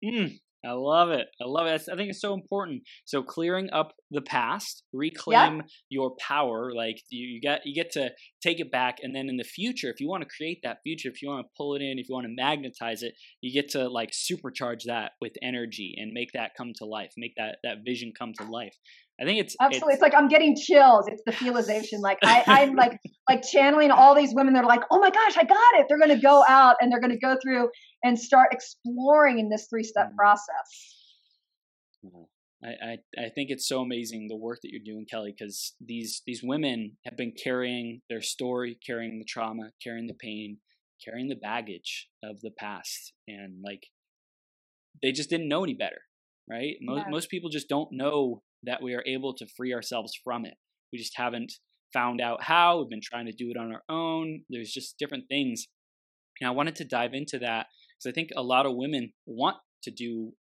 Mm. 0.03 0.39
I 0.63 0.73
love 0.73 1.09
it. 1.09 1.27
I 1.41 1.45
love 1.47 1.65
it. 1.65 1.81
I 1.91 1.95
think 1.95 2.11
it's 2.11 2.21
so 2.21 2.35
important. 2.35 2.83
So 3.05 3.23
clearing 3.23 3.69
up 3.71 3.93
the 4.11 4.21
past, 4.21 4.83
reclaim 4.93 5.63
your 5.89 6.15
power. 6.19 6.71
Like 6.75 7.01
you, 7.09 7.27
you 7.27 7.41
get 7.41 7.61
you 7.65 7.73
get 7.73 7.91
to 7.93 8.11
take 8.43 8.59
it 8.59 8.71
back, 8.71 8.97
and 9.01 9.15
then 9.15 9.27
in 9.27 9.37
the 9.37 9.43
future, 9.43 9.89
if 9.89 9.99
you 9.99 10.07
want 10.07 10.21
to 10.21 10.29
create 10.29 10.59
that 10.63 10.77
future, 10.83 11.09
if 11.09 11.21
you 11.21 11.29
want 11.29 11.45
to 11.45 11.51
pull 11.57 11.75
it 11.75 11.81
in, 11.81 11.97
if 11.97 12.07
you 12.07 12.13
want 12.13 12.27
to 12.27 12.33
magnetize 12.35 13.01
it, 13.01 13.13
you 13.41 13.51
get 13.51 13.71
to 13.71 13.89
like 13.89 14.11
supercharge 14.11 14.83
that 14.85 15.13
with 15.19 15.33
energy 15.41 15.95
and 15.97 16.11
make 16.13 16.29
that 16.33 16.51
come 16.55 16.73
to 16.75 16.85
life. 16.85 17.13
Make 17.17 17.33
that 17.37 17.57
that 17.63 17.77
vision 17.83 18.13
come 18.17 18.33
to 18.37 18.43
life. 18.43 18.75
I 19.21 19.25
think 19.25 19.39
it's 19.39 19.55
absolutely. 19.61 19.93
It's, 19.93 20.01
it's, 20.01 20.01
like 20.01 20.15
I'm 20.15 20.27
getting 20.27 20.55
chills. 20.55 21.05
It's 21.07 21.21
the 21.25 21.31
feelization. 21.31 22.01
Like 22.01 22.17
I, 22.23 22.43
I'm 22.47 22.75
like 22.75 22.99
like 23.29 23.43
channeling 23.43 23.91
all 23.91 24.15
these 24.15 24.33
women. 24.33 24.53
They're 24.53 24.63
like, 24.63 24.81
oh 24.91 24.99
my 24.99 25.11
gosh, 25.11 25.37
I 25.37 25.43
got 25.43 25.79
it. 25.79 25.85
They're 25.87 25.99
going 25.99 26.15
to 26.15 26.21
go 26.21 26.43
out 26.47 26.77
and 26.81 26.91
they're 26.91 26.99
going 26.99 27.13
to 27.13 27.19
go 27.19 27.37
through 27.41 27.69
and 28.03 28.17
start 28.17 28.49
exploring 28.51 29.37
in 29.37 29.49
this 29.49 29.67
three 29.69 29.83
step 29.83 30.07
mm-hmm. 30.07 30.17
process. 30.17 30.95
Mm-hmm. 32.05 32.23
I, 32.63 32.67
I, 32.69 33.25
I 33.25 33.29
think 33.33 33.49
it's 33.49 33.67
so 33.67 33.81
amazing 33.81 34.27
the 34.27 34.35
work 34.35 34.59
that 34.61 34.69
you're 34.71 34.81
doing, 34.83 35.05
Kelly, 35.09 35.33
because 35.37 35.75
these 35.79 36.21
these 36.25 36.41
women 36.43 36.97
have 37.05 37.17
been 37.17 37.33
carrying 37.43 38.01
their 38.09 38.21
story, 38.21 38.77
carrying 38.85 39.19
the 39.19 39.25
trauma, 39.25 39.71
carrying 39.83 40.07
the 40.07 40.15
pain, 40.19 40.57
carrying 41.03 41.27
the 41.27 41.35
baggage 41.35 42.07
of 42.23 42.41
the 42.41 42.51
past, 42.51 43.13
and 43.27 43.57
like 43.63 43.87
they 45.01 45.11
just 45.11 45.29
didn't 45.29 45.47
know 45.47 45.63
any 45.63 45.73
better, 45.73 46.01
right? 46.49 46.75
Most 46.81 47.03
yeah. 47.05 47.09
most 47.09 47.29
people 47.29 47.49
just 47.49 47.69
don't 47.69 47.89
know 47.91 48.43
that 48.63 48.81
we 48.81 48.93
are 48.93 49.03
able 49.05 49.33
to 49.35 49.47
free 49.57 49.73
ourselves 49.73 50.13
from 50.23 50.45
it. 50.45 50.55
We 50.91 50.99
just 50.99 51.17
haven't 51.17 51.53
found 51.93 52.21
out 52.21 52.43
how. 52.43 52.79
We've 52.79 52.89
been 52.89 53.01
trying 53.03 53.25
to 53.25 53.31
do 53.31 53.51
it 53.51 53.57
on 53.57 53.71
our 53.71 53.83
own. 53.89 54.41
There's 54.49 54.71
just 54.71 54.97
different 54.97 55.25
things. 55.29 55.67
And 56.39 56.47
I 56.47 56.51
wanted 56.51 56.75
to 56.77 56.85
dive 56.85 57.13
into 57.13 57.39
that 57.39 57.67
because 57.97 58.09
I 58.09 58.13
think 58.13 58.29
a 58.35 58.43
lot 58.43 58.65
of 58.65 58.75
women 58.75 59.13
want 59.25 59.57
to 59.83 59.91
do 59.91 60.33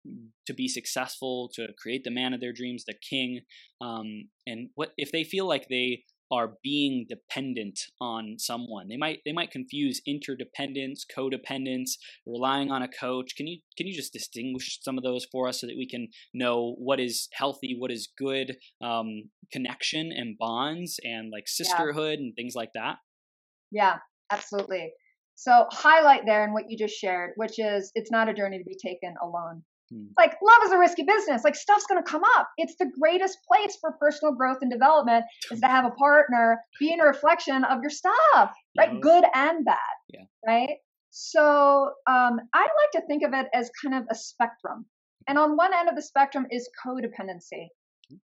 to 0.47 0.55
be 0.55 0.69
successful, 0.69 1.51
to 1.55 1.69
create 1.81 2.05
the 2.05 2.11
man 2.11 2.35
of 2.35 2.41
their 2.41 2.53
dreams, 2.53 2.85
the 2.85 2.95
king. 3.09 3.41
Um, 3.81 4.29
and 4.47 4.71
what 4.75 4.93
if 4.97 5.13
they 5.13 5.25
feel 5.25 5.47
like 5.47 5.69
they 5.69 6.05
are 6.31 6.53
being 6.63 7.07
dependent 7.09 7.81
on 8.01 8.37
someone. 8.39 8.89
They 8.89 8.97
might 8.97 9.21
they 9.25 9.33
might 9.33 9.51
confuse 9.51 10.01
interdependence, 10.07 11.05
codependence, 11.05 11.93
relying 12.27 12.71
on 12.71 12.83
a 12.83 12.89
coach. 12.89 13.35
Can 13.37 13.47
you 13.47 13.61
can 13.77 13.87
you 13.87 13.95
just 13.95 14.13
distinguish 14.13 14.79
some 14.83 14.99
of 14.99 15.05
those 15.05 15.27
for 15.31 15.49
us 15.49 15.61
so 15.61 15.67
that 15.67 15.77
we 15.77 15.89
can 15.89 16.09
know 16.35 16.75
what 16.79 17.01
is 17.01 17.29
healthy, 17.33 17.77
what 17.79 17.91
is 17.91 18.09
good 18.19 18.57
um, 18.83 19.31
connection 19.53 20.13
and 20.13 20.37
bonds 20.39 21.01
and 21.05 21.31
like 21.31 21.49
sisterhood 21.49 22.19
yeah. 22.19 22.25
and 22.27 22.35
things 22.37 22.55
like 22.55 22.71
that? 22.75 22.97
Yeah, 23.71 23.99
absolutely. 24.31 24.93
So 25.35 25.67
highlight 25.71 26.27
there 26.27 26.43
and 26.43 26.53
what 26.53 26.65
you 26.69 26.77
just 26.77 26.97
shared, 26.99 27.33
which 27.37 27.59
is 27.59 27.93
it's 27.95 28.11
not 28.11 28.29
a 28.29 28.35
journey 28.35 28.59
to 28.59 28.65
be 28.65 28.77
taken 28.77 29.15
alone. 29.23 29.63
Hmm. 29.93 30.07
Like 30.17 30.37
love 30.43 30.65
is 30.65 30.73
a 30.73 30.79
risky 30.79 31.03
business. 31.03 31.45
Like 31.45 31.55
stuff's 31.55 31.87
going 31.87 32.03
to 32.03 32.09
come 32.09 32.23
up. 32.37 32.49
It's 32.57 32.77
the 32.79 32.91
greatest 33.01 33.39
place 33.47 33.77
for 33.81 33.93
personal 34.01 34.35
growth 34.35 34.59
and 34.61 34.71
development 34.71 35.25
is 35.51 35.61
to 35.61 35.67
have 35.67 35.85
a 35.85 35.91
partner 35.91 36.61
being 36.79 37.01
a 37.01 37.05
reflection 37.05 37.65
of 37.65 37.81
your 37.81 37.91
stuff, 37.91 38.53
right? 38.77 39.01
Good 39.01 39.25
and 39.35 39.65
bad, 39.65 39.77
yeah. 40.13 40.25
right? 40.47 40.77
So 41.11 41.93
um, 42.09 42.41
I 42.55 42.61
like 42.61 42.91
to 42.93 43.03
think 43.07 43.23
of 43.25 43.33
it 43.33 43.47
as 43.55 43.71
kind 43.83 43.95
of 43.95 44.05
a 44.11 44.15
spectrum. 44.15 44.87
And 45.27 45.39
on 45.39 45.57
one 45.57 45.73
end 45.75 45.89
of 45.89 45.97
the 45.97 46.03
spectrum 46.03 46.47
is 46.51 46.69
codependency. 46.85 47.69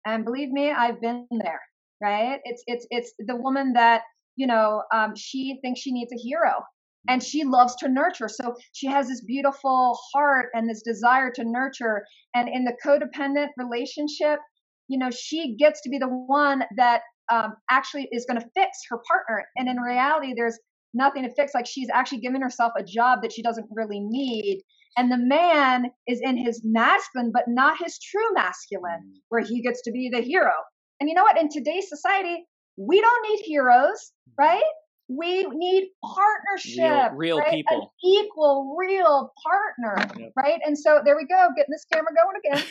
And 0.06 0.24
believe 0.24 0.50
me, 0.50 0.72
I've 0.72 1.02
been 1.02 1.28
there, 1.32 1.62
right? 2.02 2.40
It's 2.46 2.64
it's 2.68 2.88
it's 2.90 3.14
the 3.20 3.36
woman 3.36 3.74
that 3.74 4.04
you 4.38 4.48
know 4.48 4.84
um, 4.94 5.14
she 5.16 5.60
thinks 5.62 5.82
she 5.82 5.92
needs 5.92 6.14
a 6.14 6.18
hero 6.18 6.64
and 7.08 7.22
she 7.22 7.44
loves 7.44 7.76
to 7.78 7.90
nurture. 7.90 8.30
So 8.30 8.56
she 8.72 8.88
has 8.88 9.08
this 9.08 9.22
beautiful 9.22 9.98
heart 10.14 10.50
and 10.54 10.70
this 10.70 10.82
desire 10.82 11.32
to 11.36 11.44
nurture. 11.44 12.06
And 12.34 12.48
in 12.48 12.64
the 12.64 12.76
codependent 12.86 13.50
relationship, 13.58 14.40
you 14.88 14.98
know, 14.98 15.10
she 15.12 15.56
gets 15.58 15.82
to 15.82 15.90
be 15.90 15.98
the 15.98 16.08
one 16.08 16.64
that 16.78 17.02
um, 17.32 17.54
actually 17.70 18.08
is 18.12 18.26
going 18.26 18.40
to 18.40 18.48
fix 18.56 18.78
her 18.90 19.00
partner. 19.08 19.46
And 19.56 19.68
in 19.68 19.78
reality, 19.78 20.34
there's 20.36 20.60
nothing 20.94 21.24
to 21.24 21.34
fix. 21.34 21.54
Like 21.54 21.66
she's 21.66 21.90
actually 21.94 22.20
given 22.20 22.42
herself 22.42 22.74
a 22.78 22.84
job 22.84 23.20
that 23.22 23.32
she 23.32 23.42
doesn't 23.42 23.68
really 23.72 24.00
need. 24.00 24.62
And 24.98 25.12
the 25.12 25.18
man 25.18 25.88
is 26.08 26.22
in 26.22 26.38
his 26.38 26.62
masculine, 26.64 27.32
but 27.34 27.46
not 27.48 27.78
his 27.82 27.98
true 28.00 28.34
masculine, 28.34 29.02
mm. 29.08 29.20
where 29.30 29.42
he 29.42 29.62
gets 29.62 29.82
to 29.84 29.92
be 29.92 30.10
the 30.12 30.22
hero. 30.22 30.52
And 31.00 31.10
you 31.10 31.16
know 31.16 31.24
what? 31.24 31.40
In 31.40 31.50
today's 31.50 31.90
society, 31.90 32.46
we 32.78 33.02
don't 33.02 33.30
need 33.30 33.44
heroes, 33.46 34.12
right? 34.38 34.64
We 35.10 35.44
need 35.54 35.90
partnership 36.04 37.12
real, 37.12 37.38
real 37.38 37.38
right? 37.40 37.52
people. 37.52 37.92
An 38.04 38.10
equal 38.10 38.76
real 38.78 39.32
partner 39.44 40.12
yep. 40.18 40.32
right? 40.36 40.60
And 40.66 40.78
so 40.78 41.02
there 41.04 41.16
we 41.16 41.26
go 41.26 41.50
getting 41.56 41.72
this 41.72 41.86
camera 41.92 42.12
going 42.16 42.38
again. 42.46 42.64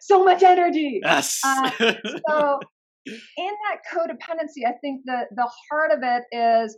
So 0.00 0.24
much 0.24 0.42
energy. 0.42 1.00
Yes. 1.04 1.40
Uh, 1.44 1.70
so 2.28 2.60
in 3.36 3.52
that 3.64 3.78
codependency 3.90 4.66
i 4.66 4.72
think 4.82 5.00
the 5.06 5.22
the 5.34 5.48
heart 5.70 5.90
of 5.92 6.00
it 6.02 6.24
is 6.30 6.76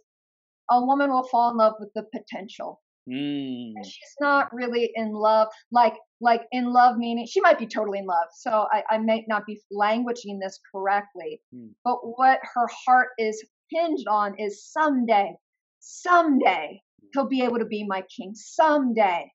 a 0.71 0.85
woman 0.85 1.11
will 1.11 1.27
fall 1.27 1.51
in 1.51 1.57
love 1.57 1.75
with 1.81 1.91
the 1.97 2.05
potential 2.15 2.81
Mm. 3.09 3.73
she's 3.85 4.15
not 4.21 4.53
really 4.53 4.91
in 4.95 5.13
love, 5.13 5.49
like 5.73 5.95
like 6.21 6.43
in 6.53 6.73
love 6.73 6.97
meaning 6.97 7.27
she 7.27 7.41
might 7.41 7.59
be 7.59 7.67
totally 7.67 7.99
in 7.99 8.07
love. 8.07 8.29
So 8.35 8.67
I, 8.71 8.83
I 8.91 8.99
may 8.99 9.25
not 9.27 9.47
be 9.47 9.61
languaging 9.73 10.39
this 10.41 10.61
correctly, 10.71 11.41
mm. 11.55 11.71
but 11.85 11.97
what 12.03 12.41
her 12.55 12.69
heart 12.87 13.09
is 13.19 13.43
hinged 13.71 14.07
on 14.09 14.39
is 14.39 14.65
someday, 14.71 15.35
someday 15.81 16.83
he'll 17.13 17.29
be 17.29 17.43
able 17.43 17.59
to 17.59 17.65
be 17.65 17.85
my 17.87 18.03
king. 18.15 18.33
Someday. 18.35 19.31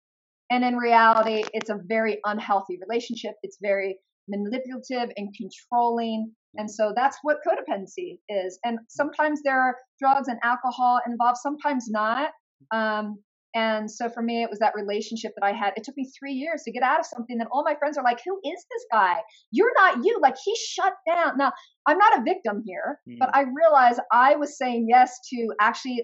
And 0.52 0.64
in 0.64 0.76
reality, 0.78 1.44
it's 1.54 1.70
a 1.70 1.80
very 1.88 2.20
unhealthy 2.26 2.78
relationship. 2.88 3.34
It's 3.42 3.58
very 3.62 3.98
manipulative 4.28 5.12
and 5.18 5.34
controlling. 5.36 6.32
And 6.58 6.70
so 6.70 6.94
that's 6.96 7.18
what 7.24 7.38
codependency 7.46 8.20
is. 8.30 8.60
And 8.64 8.80
sometimes 8.88 9.42
there 9.44 9.60
are 9.60 9.76
drugs 10.00 10.28
and 10.28 10.40
alcohol 10.44 11.02
involved, 11.08 11.38
sometimes 11.42 11.90
not. 11.90 12.32
Um, 12.72 13.18
and 13.56 13.90
so 13.90 14.10
for 14.10 14.22
me, 14.22 14.44
it 14.44 14.50
was 14.50 14.60
that 14.60 14.74
relationship 14.76 15.32
that 15.36 15.46
I 15.46 15.54
had. 15.54 15.72
It 15.78 15.86
took 15.86 15.96
me 15.96 16.12
three 16.20 16.34
years 16.34 16.64
to 16.64 16.74
get 16.74 16.84
out 16.84 17.00
of 17.00 17.06
something 17.06 17.38
that 17.38 17.48
all 17.52 17.64
my 17.64 17.76
friends 17.76 17.98
are 17.98 18.04
like, 18.04 18.20
who 18.24 18.38
is 18.44 18.66
this 18.70 18.86
guy? 18.92 19.16
You're 19.50 19.74
not 19.78 20.04
you. 20.04 20.20
Like 20.22 20.36
he 20.44 20.54
shut 20.58 20.94
down. 21.08 21.38
Now, 21.38 21.54
I'm 21.88 21.98
not 21.98 22.20
a 22.20 22.24
victim 22.24 22.64
here, 22.66 23.00
mm. 23.10 23.18
but 23.18 23.34
I 23.34 23.44
realized 23.44 24.02
I 24.12 24.36
was 24.36 24.58
saying 24.58 24.88
yes 24.90 25.18
to 25.30 25.54
actually 25.62 26.04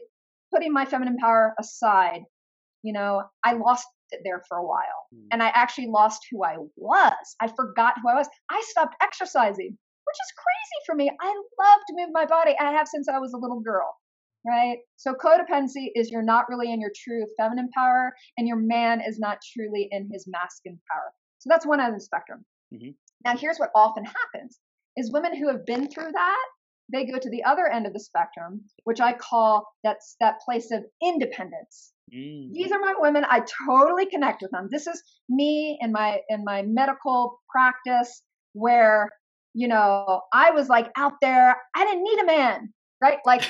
putting 0.54 0.72
my 0.72 0.86
feminine 0.86 1.18
power 1.18 1.54
aside. 1.60 2.22
You 2.84 2.94
know, 2.94 3.24
I 3.44 3.54
lost 3.54 3.86
it 4.12 4.22
there 4.24 4.42
for 4.48 4.58
a 4.58 4.66
while. 4.66 5.08
Mm. 5.14 5.28
And 5.34 5.44
I 5.44 5.50
actually 5.50 5.88
lost 5.88 6.22
who 6.32 6.46
I 6.46 6.56
was. 6.78 7.36
I 7.42 7.48
forgot 7.48 7.96
who 8.02 8.10
I 8.10 8.16
was. 8.16 8.30
I 8.50 8.64
stopped 8.70 8.96
exercising, 9.04 9.68
which 9.68 10.18
is 10.24 10.34
crazy 10.38 10.86
for 10.86 10.96
me. 10.96 11.12
I 11.20 11.28
love 11.28 11.80
to 11.90 11.96
move 11.98 12.10
my 12.14 12.26
body. 12.26 12.56
I 12.62 12.72
have 12.72 12.88
since 12.88 13.10
I 13.10 13.20
was 13.20 13.34
a 13.34 13.38
little 13.38 13.60
girl 13.60 13.94
right? 14.46 14.78
So 14.98 15.14
codependency 15.14 15.90
is 15.96 16.10
you're 16.10 16.22
not 16.22 16.46
really 16.50 16.72
in 16.72 16.82
your 16.82 16.92
true 16.96 17.26
feminine 17.38 17.70
power, 17.74 18.14
and 18.38 18.48
your 18.48 18.58
man 18.58 19.02
is 19.02 19.20
not 19.20 19.40
truly 19.54 19.88
in 19.92 20.10
his 20.12 20.26
masculine 20.28 20.80
power. 20.92 21.12
So 21.40 21.48
that's 21.50 21.66
one 21.66 21.80
end 21.80 21.94
of 21.94 22.00
the 22.00 22.06
spectrum. 22.06 22.46
Mm-hmm. 22.74 22.92
Now, 23.26 23.38
here's 23.38 23.58
what 23.58 23.72
often 23.76 24.06
happens: 24.06 24.60
is 24.98 25.12
women 25.12 25.36
who 25.36 25.48
have 25.48 25.66
been 25.66 25.90
through 25.90 26.12
that, 26.14 26.46
they 26.92 27.06
go 27.06 27.18
to 27.18 27.30
the 27.30 27.44
other 27.44 27.68
end 27.68 27.86
of 27.86 27.94
the 27.94 28.00
spectrum, 28.00 28.62
which 28.84 29.00
I 29.00 29.14
call 29.14 29.66
that's 29.84 30.16
that 30.20 30.40
place 30.42 30.72
of 30.72 30.84
independence. 31.02 31.94
Mm. 32.14 32.52
These 32.54 32.72
are 32.72 32.80
my 32.80 32.94
women. 32.98 33.26
I 33.30 33.44
totally 33.66 34.06
connect 34.06 34.42
with 34.42 34.52
them. 34.52 34.68
This 34.72 34.88
is 34.88 35.02
me 35.30 35.78
in 35.82 35.92
my 35.92 36.20
in 36.30 36.44
my 36.44 36.64
medical 36.64 37.40
practice 37.50 38.24
where 38.54 39.10
you 39.54 39.68
know 39.68 40.22
I 40.34 40.52
was 40.52 40.68
like 40.68 40.90
out 40.98 41.14
there. 41.22 41.56
I 41.76 41.86
didn't 41.86 42.04
need 42.04 42.20
a 42.20 42.26
man, 42.26 42.74
right? 43.02 43.20
Like 43.26 43.44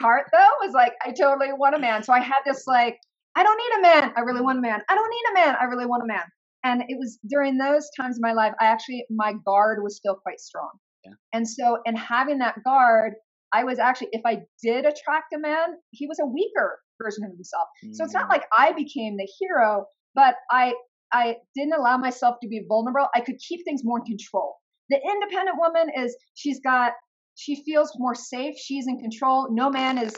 part 0.00 0.26
though 0.32 0.50
was 0.60 0.72
like 0.72 0.92
I 1.04 1.12
totally 1.12 1.52
want 1.52 1.74
a 1.74 1.78
man. 1.78 2.02
So 2.02 2.12
I 2.12 2.20
had 2.20 2.40
this 2.44 2.64
like 2.66 2.98
I 3.34 3.42
don't 3.42 3.56
need 3.56 3.78
a 3.78 3.82
man. 3.82 4.12
I 4.16 4.20
really 4.20 4.42
want 4.42 4.58
a 4.58 4.62
man. 4.62 4.80
I 4.88 4.94
don't 4.94 5.10
need 5.10 5.30
a 5.30 5.46
man. 5.46 5.56
I 5.60 5.64
really 5.64 5.86
want 5.86 6.02
a 6.02 6.06
man. 6.06 6.24
And 6.64 6.82
it 6.88 6.96
was 6.98 7.18
during 7.28 7.58
those 7.58 7.88
times 7.98 8.16
in 8.16 8.20
my 8.20 8.32
life, 8.32 8.52
I 8.60 8.66
actually 8.66 9.04
my 9.10 9.34
guard 9.44 9.82
was 9.82 9.96
still 9.96 10.14
quite 10.14 10.40
strong. 10.40 10.70
Yeah. 11.04 11.12
And 11.32 11.48
so 11.48 11.78
in 11.84 11.96
having 11.96 12.38
that 12.38 12.62
guard, 12.62 13.14
I 13.52 13.64
was 13.64 13.78
actually 13.78 14.08
if 14.12 14.22
I 14.24 14.42
did 14.62 14.84
attract 14.84 15.32
a 15.34 15.38
man, 15.38 15.76
he 15.90 16.06
was 16.06 16.18
a 16.20 16.26
weaker 16.26 16.78
version 17.02 17.24
of 17.24 17.32
himself. 17.32 17.68
Mm. 17.84 17.94
So 17.94 18.04
it's 18.04 18.14
not 18.14 18.26
mm. 18.26 18.30
like 18.30 18.44
I 18.56 18.72
became 18.72 19.16
the 19.16 19.28
hero, 19.38 19.86
but 20.14 20.36
I 20.50 20.74
I 21.12 21.36
didn't 21.54 21.74
allow 21.74 21.98
myself 21.98 22.36
to 22.42 22.48
be 22.48 22.64
vulnerable. 22.68 23.08
I 23.14 23.20
could 23.20 23.36
keep 23.38 23.64
things 23.64 23.82
more 23.84 23.98
in 23.98 24.04
control. 24.04 24.54
The 24.88 24.98
independent 24.98 25.56
woman 25.58 25.90
is 25.96 26.16
she's 26.34 26.60
got 26.60 26.92
she 27.34 27.62
feels 27.64 27.92
more 27.98 28.14
safe. 28.14 28.56
She's 28.58 28.86
in 28.86 28.98
control. 28.98 29.48
No 29.50 29.70
man 29.70 29.98
is, 29.98 30.14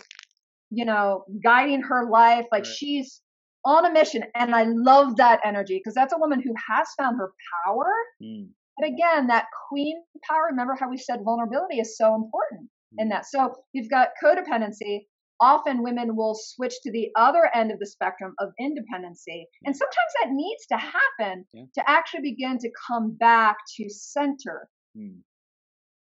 you 0.71 0.85
know, 0.85 1.25
guiding 1.43 1.83
her 1.83 2.09
life. 2.11 2.47
Like 2.51 2.65
right. 2.65 2.73
she's 2.75 3.21
on 3.65 3.87
a 3.87 3.93
mission. 3.93 4.23
And 4.35 4.55
I 4.55 4.65
love 4.65 5.17
that 5.17 5.41
energy 5.45 5.79
because 5.79 5.95
that's 5.95 6.13
a 6.13 6.19
woman 6.19 6.43
who 6.43 6.53
has 6.69 6.89
found 6.99 7.17
her 7.19 7.33
power. 7.65 7.87
Mm. 8.23 8.49
But 8.79 8.89
again, 8.89 9.29
that 9.29 9.47
queen 9.69 10.03
power, 10.29 10.49
remember 10.51 10.77
how 10.79 10.91
we 10.91 10.99
said 10.99 11.21
vulnerability 11.25 11.79
is 11.79 11.97
so 11.97 12.15
important 12.15 12.69
mm. 12.95 13.03
in 13.03 13.09
that. 13.11 13.27
So 13.27 13.55
you've 13.73 13.91
got 13.91 14.09
codependency. 14.23 15.07
often 15.41 15.83
women 15.83 16.17
will 16.17 16.35
switch 16.35 16.75
to 16.83 16.93
the 16.93 17.09
other 17.17 17.51
end 17.55 17.71
of 17.73 17.79
the 17.79 17.87
spectrum 17.87 18.35
of 18.39 18.51
independency. 18.59 19.47
And 19.65 19.77
sometimes 19.77 20.13
that 20.23 20.31
needs 20.33 20.67
to 20.67 20.77
happen 20.77 21.45
yeah. 21.53 21.65
to 21.75 21.91
actually 21.91 22.23
begin 22.23 22.59
to 22.59 22.71
come 22.87 23.17
back 23.19 23.57
to 23.77 23.89
center, 23.89 24.69
mm. 24.97 25.19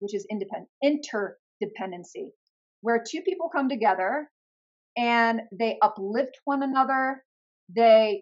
Which 0.04 0.14
is 0.14 0.28
independent 0.30 0.70
interdependency, 0.84 2.32
where 2.82 3.02
two 3.10 3.22
people 3.22 3.50
come 3.50 3.70
together 3.70 4.30
and 4.98 5.42
they 5.58 5.78
uplift 5.82 6.38
one 6.44 6.62
another, 6.62 7.24
they 7.74 8.22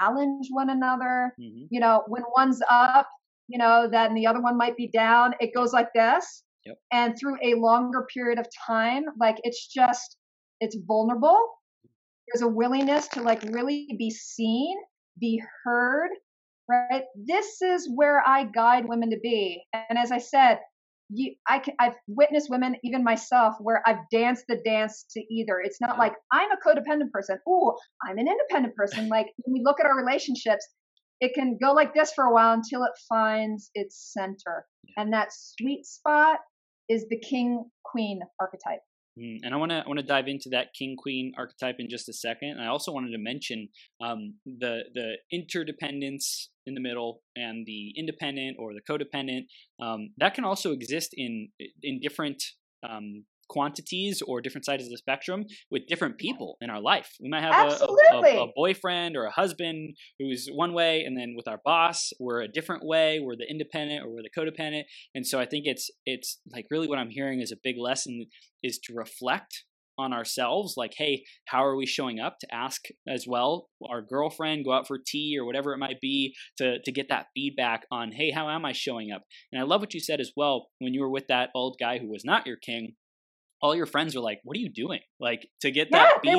challenge 0.00 0.46
one 0.50 0.70
another. 0.70 1.34
Mm-hmm. 1.40 1.66
You 1.70 1.80
know, 1.80 2.04
when 2.06 2.22
one's 2.36 2.60
up, 2.70 3.08
you 3.48 3.58
know, 3.58 3.88
then 3.90 4.14
the 4.14 4.26
other 4.28 4.40
one 4.40 4.56
might 4.56 4.76
be 4.76 4.88
down. 4.88 5.34
It 5.40 5.54
goes 5.54 5.72
like 5.72 5.88
this. 5.92 6.44
Yep. 6.64 6.76
And 6.92 7.16
through 7.18 7.36
a 7.42 7.58
longer 7.58 8.06
period 8.14 8.38
of 8.38 8.46
time, 8.66 9.04
like 9.18 9.36
it's 9.42 9.66
just, 9.66 10.16
it's 10.60 10.76
vulnerable. 10.86 11.38
There's 12.28 12.42
a 12.42 12.48
willingness 12.48 13.08
to 13.08 13.22
like 13.22 13.42
really 13.50 13.88
be 13.98 14.10
seen, 14.10 14.76
be 15.18 15.42
heard, 15.64 16.10
right? 16.68 17.04
This 17.16 17.60
is 17.62 17.90
where 17.92 18.22
I 18.26 18.44
guide 18.44 18.86
women 18.86 19.10
to 19.10 19.18
be. 19.20 19.64
And 19.72 19.98
as 19.98 20.12
I 20.12 20.18
said, 20.18 20.58
you, 21.10 21.34
I 21.48 21.58
can, 21.58 21.74
I've 21.78 21.94
witnessed 22.06 22.50
women, 22.50 22.76
even 22.84 23.02
myself, 23.04 23.54
where 23.60 23.82
I've 23.86 24.08
danced 24.10 24.44
the 24.48 24.60
dance 24.64 25.04
to 25.12 25.20
either. 25.32 25.60
It's 25.60 25.80
not 25.80 25.98
like 25.98 26.14
I'm 26.32 26.50
a 26.50 26.56
codependent 26.56 27.10
person. 27.12 27.38
Ooh, 27.48 27.72
I'm 28.06 28.18
an 28.18 28.28
independent 28.28 28.74
person. 28.74 29.08
Like 29.18 29.26
when 29.38 29.54
we 29.54 29.62
look 29.64 29.80
at 29.80 29.86
our 29.86 29.96
relationships, 29.96 30.66
it 31.20 31.32
can 31.34 31.58
go 31.60 31.72
like 31.72 31.94
this 31.94 32.12
for 32.12 32.24
a 32.24 32.32
while 32.32 32.52
until 32.52 32.84
it 32.84 32.92
finds 33.08 33.70
its 33.74 34.12
center. 34.12 34.66
And 34.96 35.12
that 35.12 35.28
sweet 35.32 35.86
spot 35.86 36.38
is 36.88 37.06
the 37.08 37.18
king 37.18 37.64
queen 37.84 38.20
archetype. 38.40 38.80
Mm, 39.18 39.38
and 39.42 39.54
I 39.54 39.56
want 39.56 39.70
to 39.70 39.78
I 39.78 39.88
want 39.88 39.98
to 39.98 40.06
dive 40.06 40.28
into 40.28 40.48
that 40.50 40.74
king 40.78 40.96
queen 40.96 41.32
archetype 41.36 41.76
in 41.78 41.88
just 41.88 42.08
a 42.08 42.12
second. 42.12 42.50
And 42.50 42.62
I 42.62 42.68
also 42.68 42.92
wanted 42.92 43.10
to 43.12 43.18
mention 43.18 43.68
um, 44.00 44.34
the 44.44 44.82
the 44.94 45.14
interdependence 45.32 46.50
in 46.66 46.74
the 46.74 46.80
middle 46.80 47.22
and 47.34 47.66
the 47.66 47.92
independent 47.96 48.56
or 48.58 48.72
the 48.74 48.82
codependent. 48.88 49.46
Um, 49.82 50.10
that 50.18 50.34
can 50.34 50.44
also 50.44 50.72
exist 50.72 51.10
in 51.14 51.48
in 51.82 52.00
different 52.00 52.42
um, 52.88 53.24
quantities 53.48 54.22
or 54.26 54.40
different 54.40 54.64
sides 54.64 54.84
of 54.84 54.90
the 54.90 54.98
spectrum 54.98 55.44
with 55.70 55.86
different 55.86 56.18
people 56.18 56.56
in 56.60 56.70
our 56.70 56.80
life. 56.80 57.10
We 57.20 57.28
might 57.28 57.42
have 57.42 57.70
a, 57.70 57.84
a, 57.84 58.44
a, 58.44 58.52
boyfriend 58.54 59.16
or 59.16 59.24
a 59.24 59.30
husband 59.30 59.96
who's 60.18 60.48
one 60.52 60.72
way, 60.72 61.04
and 61.04 61.16
then 61.16 61.34
with 61.36 61.48
our 61.48 61.60
boss, 61.64 62.10
we're 62.20 62.42
a 62.42 62.48
different 62.48 62.84
way. 62.84 63.20
We're 63.20 63.36
the 63.36 63.50
independent 63.50 64.04
or 64.04 64.10
we're 64.10 64.22
the 64.22 64.30
codependent. 64.36 64.84
And 65.14 65.26
so 65.26 65.38
I 65.38 65.46
think 65.46 65.64
it's 65.66 65.90
it's 66.06 66.40
like 66.52 66.66
really 66.70 66.88
what 66.88 66.98
I'm 66.98 67.10
hearing 67.10 67.40
is 67.40 67.52
a 67.52 67.56
big 67.62 67.76
lesson 67.78 68.26
is 68.62 68.78
to 68.84 68.94
reflect 68.94 69.64
on 69.98 70.12
ourselves 70.12 70.74
like 70.76 70.94
hey 70.96 71.24
how 71.46 71.64
are 71.64 71.76
we 71.76 71.84
showing 71.84 72.20
up 72.20 72.38
to 72.38 72.54
ask 72.54 72.82
as 73.08 73.26
well 73.26 73.68
our 73.90 74.00
girlfriend 74.00 74.64
go 74.64 74.72
out 74.72 74.86
for 74.86 74.98
tea 75.04 75.36
or 75.38 75.44
whatever 75.44 75.74
it 75.74 75.78
might 75.78 76.00
be 76.00 76.34
to 76.56 76.78
to 76.84 76.92
get 76.92 77.08
that 77.08 77.26
feedback 77.34 77.84
on 77.90 78.12
hey 78.12 78.30
how 78.30 78.48
am 78.48 78.64
i 78.64 78.72
showing 78.72 79.10
up 79.10 79.22
and 79.52 79.60
i 79.60 79.64
love 79.64 79.80
what 79.80 79.92
you 79.92 80.00
said 80.00 80.20
as 80.20 80.30
well 80.36 80.68
when 80.78 80.94
you 80.94 81.00
were 81.00 81.10
with 81.10 81.26
that 81.28 81.50
old 81.54 81.76
guy 81.80 81.98
who 81.98 82.08
was 82.08 82.24
not 82.24 82.46
your 82.46 82.56
king 82.56 82.94
all 83.60 83.74
your 83.74 83.86
friends 83.86 84.14
are 84.14 84.20
like, 84.20 84.40
"What 84.44 84.56
are 84.56 84.60
you 84.60 84.70
doing?" 84.70 85.00
Like 85.20 85.48
to 85.62 85.70
get 85.70 85.90
that 85.90 86.20
yeah, 86.22 86.32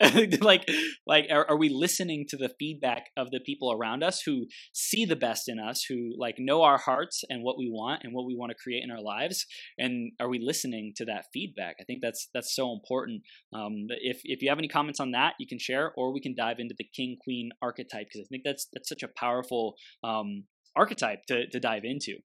feedback. 0.00 0.40
like, 0.42 0.68
like 1.06 1.26
are, 1.30 1.48
are, 1.50 1.56
we 1.56 1.68
listening 1.68 2.26
to 2.28 2.36
the 2.36 2.50
feedback 2.58 3.10
of 3.16 3.30
the 3.30 3.40
people 3.40 3.72
around 3.72 4.02
us 4.02 4.22
who 4.22 4.46
see 4.72 5.04
the 5.04 5.16
best 5.16 5.48
in 5.48 5.58
us, 5.58 5.84
who 5.88 6.14
like 6.18 6.36
know 6.38 6.62
our 6.62 6.78
hearts 6.78 7.22
and 7.28 7.42
what 7.42 7.58
we 7.58 7.68
want 7.70 8.02
and 8.04 8.12
what 8.12 8.26
we 8.26 8.34
want 8.34 8.50
to 8.50 8.56
create 8.62 8.82
in 8.82 8.90
our 8.90 9.00
lives, 9.00 9.46
and 9.78 10.12
are 10.20 10.28
we 10.28 10.38
listening 10.38 10.92
to 10.96 11.04
that 11.04 11.26
feedback? 11.32 11.76
I 11.80 11.84
think 11.84 12.00
that's 12.02 12.28
that's 12.34 12.54
so 12.54 12.72
important. 12.72 13.22
Um, 13.52 13.86
if 13.88 14.20
if 14.24 14.42
you 14.42 14.48
have 14.48 14.58
any 14.58 14.68
comments 14.68 15.00
on 15.00 15.12
that, 15.12 15.34
you 15.38 15.46
can 15.46 15.58
share, 15.58 15.92
or 15.96 16.12
we 16.12 16.20
can 16.20 16.34
dive 16.34 16.58
into 16.58 16.74
the 16.76 16.86
king 16.94 17.16
queen 17.22 17.50
archetype 17.62 18.08
because 18.12 18.26
I 18.26 18.28
think 18.28 18.42
that's 18.44 18.68
that's 18.72 18.88
such 18.88 19.02
a 19.02 19.08
powerful 19.08 19.74
um, 20.02 20.44
archetype 20.74 21.24
to 21.28 21.46
to 21.48 21.60
dive 21.60 21.84
into. 21.84 22.16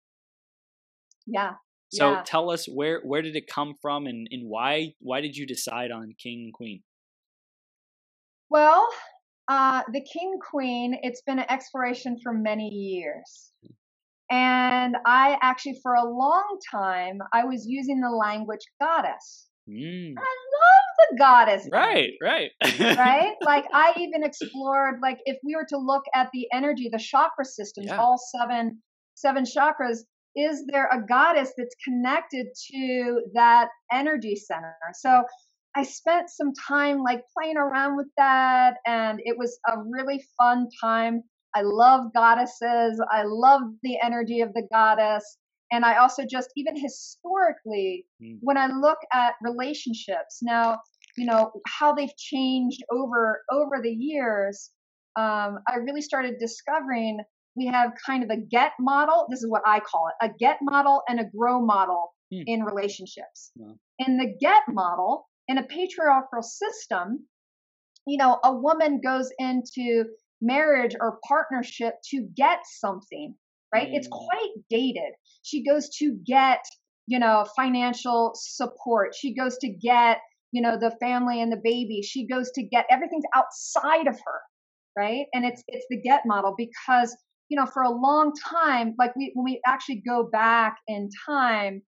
Yeah, 1.27 1.53
so 1.91 2.11
yeah. 2.11 2.23
tell 2.25 2.49
us 2.49 2.67
where 2.67 3.01
where 3.03 3.21
did 3.21 3.35
it 3.35 3.47
come 3.47 3.75
from 3.81 4.07
and, 4.07 4.27
and 4.31 4.47
why 4.47 4.93
why 4.99 5.21
did 5.21 5.35
you 5.35 5.45
decide 5.45 5.91
on 5.91 6.13
king 6.17 6.43
and 6.45 6.53
queen? 6.53 6.83
Well, 8.49 8.87
uh, 9.47 9.81
the 9.91 10.01
king 10.01 10.37
queen, 10.49 10.97
it's 11.03 11.21
been 11.21 11.39
an 11.39 11.45
exploration 11.49 12.17
for 12.21 12.33
many 12.33 12.69
years. 12.69 13.51
And 14.29 14.95
I 15.05 15.37
actually, 15.41 15.79
for 15.83 15.93
a 15.95 16.05
long 16.05 16.57
time, 16.71 17.19
I 17.33 17.43
was 17.43 17.65
using 17.67 17.99
the 17.99 18.09
language 18.09 18.61
goddess. 18.79 19.49
Mm. 19.69 20.13
I 20.17 20.21
love 20.21 21.09
the 21.09 21.17
goddess. 21.17 21.67
Right, 21.71 22.13
right. 22.21 22.51
right? 22.79 23.33
Like 23.41 23.65
I 23.73 23.93
even 23.97 24.23
explored 24.23 24.99
like 25.01 25.19
if 25.25 25.37
we 25.43 25.55
were 25.55 25.65
to 25.69 25.77
look 25.77 26.03
at 26.15 26.29
the 26.33 26.47
energy, 26.53 26.89
the 26.91 26.99
chakra 26.99 27.43
systems, 27.43 27.87
yeah. 27.87 27.97
all 27.97 28.17
seven 28.17 28.81
seven 29.15 29.43
chakras, 29.43 29.99
is 30.35 30.65
there 30.67 30.87
a 30.87 31.01
goddess 31.01 31.51
that's 31.57 31.75
connected 31.83 32.47
to 32.71 33.21
that 33.33 33.69
energy 33.91 34.35
center? 34.35 34.75
So 34.93 35.23
I 35.75 35.83
spent 35.83 36.29
some 36.29 36.53
time 36.67 37.01
like 37.01 37.23
playing 37.37 37.57
around 37.57 37.97
with 37.97 38.07
that, 38.17 38.75
and 38.85 39.19
it 39.23 39.37
was 39.37 39.57
a 39.67 39.77
really 39.79 40.23
fun 40.37 40.67
time. 40.81 41.23
I 41.55 41.61
love 41.63 42.13
goddesses, 42.13 43.01
I 43.11 43.23
love 43.25 43.61
the 43.83 43.97
energy 44.01 44.41
of 44.41 44.53
the 44.53 44.67
goddess. 44.71 45.37
And 45.73 45.85
I 45.85 45.97
also 45.97 46.23
just, 46.29 46.49
even 46.57 46.75
historically, 46.75 48.05
mm. 48.21 48.37
when 48.41 48.57
I 48.57 48.67
look 48.67 48.97
at 49.13 49.35
relationships 49.41 50.39
now, 50.41 50.79
you 51.17 51.25
know 51.25 51.51
how 51.67 51.93
they've 51.93 52.15
changed 52.17 52.83
over 52.91 53.41
over 53.51 53.81
the 53.81 53.91
years 53.91 54.71
um, 55.17 55.59
i 55.67 55.75
really 55.75 56.01
started 56.01 56.35
discovering 56.39 57.19
we 57.55 57.65
have 57.67 57.91
kind 58.05 58.23
of 58.23 58.29
a 58.29 58.37
get 58.37 58.71
model. 58.79 59.27
This 59.29 59.43
is 59.43 59.49
what 59.49 59.63
I 59.65 59.79
call 59.79 60.07
it 60.07 60.25
a 60.25 60.33
get 60.39 60.57
model 60.61 61.01
and 61.07 61.19
a 61.19 61.25
grow 61.25 61.61
model 61.61 62.13
hmm. 62.31 62.41
in 62.45 62.63
relationships. 62.63 63.51
In 63.99 64.17
the 64.17 64.35
get 64.39 64.63
model, 64.69 65.27
in 65.47 65.57
a 65.57 65.63
patriarchal 65.63 66.41
system, 66.41 67.25
you 68.07 68.17
know, 68.17 68.39
a 68.43 68.53
woman 68.53 69.01
goes 69.03 69.29
into 69.37 70.05
marriage 70.41 70.95
or 70.99 71.19
partnership 71.27 71.95
to 72.09 72.27
get 72.35 72.59
something, 72.65 73.35
right? 73.73 73.89
Mm. 73.89 73.95
It's 73.95 74.07
hmm. 74.07 74.25
quite 74.25 74.51
dated. 74.69 75.13
She 75.43 75.63
goes 75.63 75.89
to 75.97 76.17
get, 76.25 76.63
you 77.07 77.19
know, 77.19 77.45
financial 77.55 78.31
support. 78.35 79.13
She 79.15 79.35
goes 79.35 79.57
to 79.59 79.69
get, 79.69 80.19
you 80.51 80.61
know, 80.61 80.77
the 80.77 80.95
family 80.99 81.41
and 81.41 81.51
the 81.51 81.61
baby. 81.61 82.01
She 82.01 82.25
goes 82.25 82.51
to 82.51 82.63
get 82.63 82.85
everything's 82.89 83.25
outside 83.35 84.07
of 84.07 84.15
her, 84.15 84.41
right? 84.97 85.25
And 85.33 85.45
it's 85.45 85.63
it's 85.67 85.85
the 85.89 86.01
get 86.01 86.25
model 86.25 86.55
because 86.57 87.15
you 87.51 87.57
know, 87.57 87.65
for 87.65 87.83
a 87.83 87.91
long 87.91 88.31
time, 88.49 88.95
like 88.97 89.13
we, 89.17 89.31
when 89.33 89.43
we 89.43 89.59
actually 89.67 90.01
go 90.07 90.29
back 90.31 90.77
in 90.87 91.09
time, 91.27 91.81